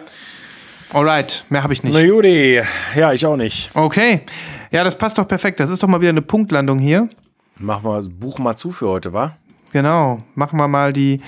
[0.93, 1.93] Alright, mehr habe ich nicht.
[1.93, 2.63] Na Judy,
[2.95, 3.71] ja, ich auch nicht.
[3.75, 4.21] Okay.
[4.71, 5.61] Ja, das passt doch perfekt.
[5.61, 7.09] Das ist doch mal wieder eine Punktlandung hier.
[7.57, 9.35] Machen wir das Buch mal zu für heute, wa?
[9.73, 10.23] Genau.
[10.35, 11.21] Machen wir mal die.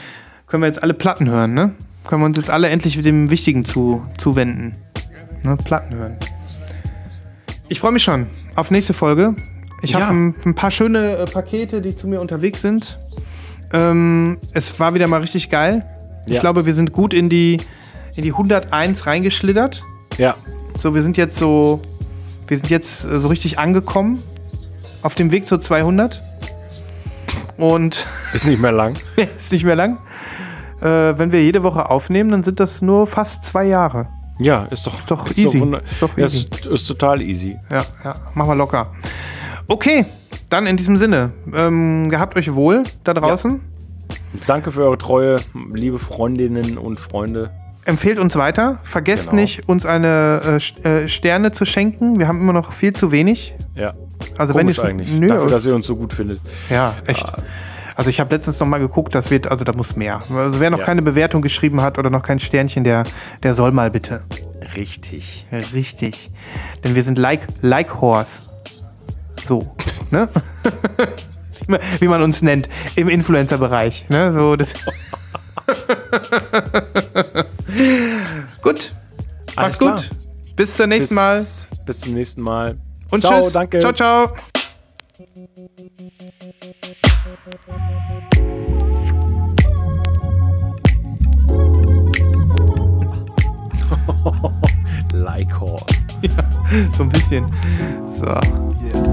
[0.46, 1.74] Können wir jetzt alle Platten hören, ne?
[2.06, 4.76] Können wir uns jetzt alle endlich dem Wichtigen zu, zuwenden.
[5.42, 5.56] Ne?
[5.56, 6.16] Platten hören.
[7.68, 9.34] Ich freue mich schon auf nächste Folge.
[9.82, 10.00] Ich Ja.
[10.00, 12.98] habe ein, ein paar schöne äh, Pakete, die zu mir unterwegs sind.
[13.72, 15.84] Ähm, es war wieder mal richtig geil.
[16.26, 16.40] Ich Ja.
[16.40, 17.60] glaube, wir sind gut in die,
[18.14, 19.82] in die 101 reingeschlittert.
[20.18, 20.34] Ja.
[20.80, 21.80] So, wir sind jetzt so,
[22.46, 24.22] wir sind jetzt äh, so richtig angekommen
[25.02, 26.22] auf dem Weg zur 200.
[27.56, 28.96] Und Ist nicht mehr lang.
[29.36, 29.98] ist nicht mehr lang.
[30.80, 30.84] Äh,
[31.18, 34.08] wenn wir jede Woche aufnehmen, dann sind das nur fast zwei Jahre.
[34.38, 35.58] Ja, ist doch, Ist doch easy.
[35.60, 36.46] wunder- Ist doch easy.
[36.50, 37.56] Ist, ist total easy.
[37.70, 38.92] Ja, ja, machen wir locker.
[39.68, 40.04] Okay,
[40.48, 43.60] dann in diesem Sinne, ähm, gehabt euch wohl da draußen.
[44.46, 45.40] Danke für eure Treue,
[45.72, 47.50] liebe Freundinnen und Freunde.
[47.84, 48.78] Empfehlt uns weiter.
[48.84, 49.42] Vergesst Genau.
[49.42, 52.18] nicht, uns eine äh, äh, Sterne zu schenken.
[52.18, 53.54] Wir haben immer noch viel zu wenig.
[53.74, 53.94] Ja.
[54.38, 55.10] Also wenn Komisch ihr eigentlich.
[55.12, 56.40] Nö, Dafür, dass ihr uns so gut findet.
[56.70, 57.30] Ja, echt.
[57.94, 60.18] Also ich habe letztens noch mal geguckt, das wird, also da muss mehr.
[60.34, 60.84] Also wer noch Ja.
[60.84, 63.04] keine Bewertung geschrieben hat oder noch kein Sternchen, der,
[63.42, 64.20] der soll mal bitte.
[64.76, 65.46] Richtig.
[65.72, 66.30] Richtig.
[66.84, 68.42] Denn wir sind like, like Horse.
[69.46, 69.64] So,
[70.10, 70.28] ne?
[72.00, 74.08] Wie man- uns nennt im Influencer-Bereich.
[74.08, 74.32] Ne?
[74.32, 74.74] So, das
[78.62, 78.92] gut.
[79.54, 79.94] Macht's klar.
[79.96, 80.10] gut.
[80.56, 81.46] Bis zum nächsten Mal.
[81.84, 82.76] Bis zum nächsten Mal.
[83.10, 83.52] Und ciao, tschüss.
[83.52, 83.78] danke.
[83.78, 84.32] Ciao, ciao.
[95.12, 96.06] Like Horse.
[96.96, 97.46] So ein bisschen.
[98.18, 98.24] So.
[98.24, 99.05] Das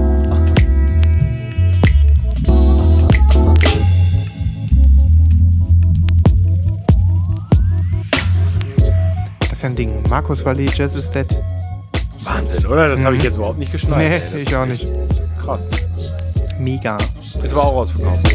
[9.64, 10.02] ein Ding.
[10.08, 11.26] Markus Vallet, Jazz is Dead.
[12.22, 12.88] Wahnsinn, oder?
[12.88, 14.22] Das habe ich jetzt überhaupt nicht geschnallt.
[14.34, 14.92] Nee, ich auch nicht.
[15.42, 15.68] Krass.
[16.58, 16.96] Mega.
[17.42, 18.34] Ist aber auch ausverkauft.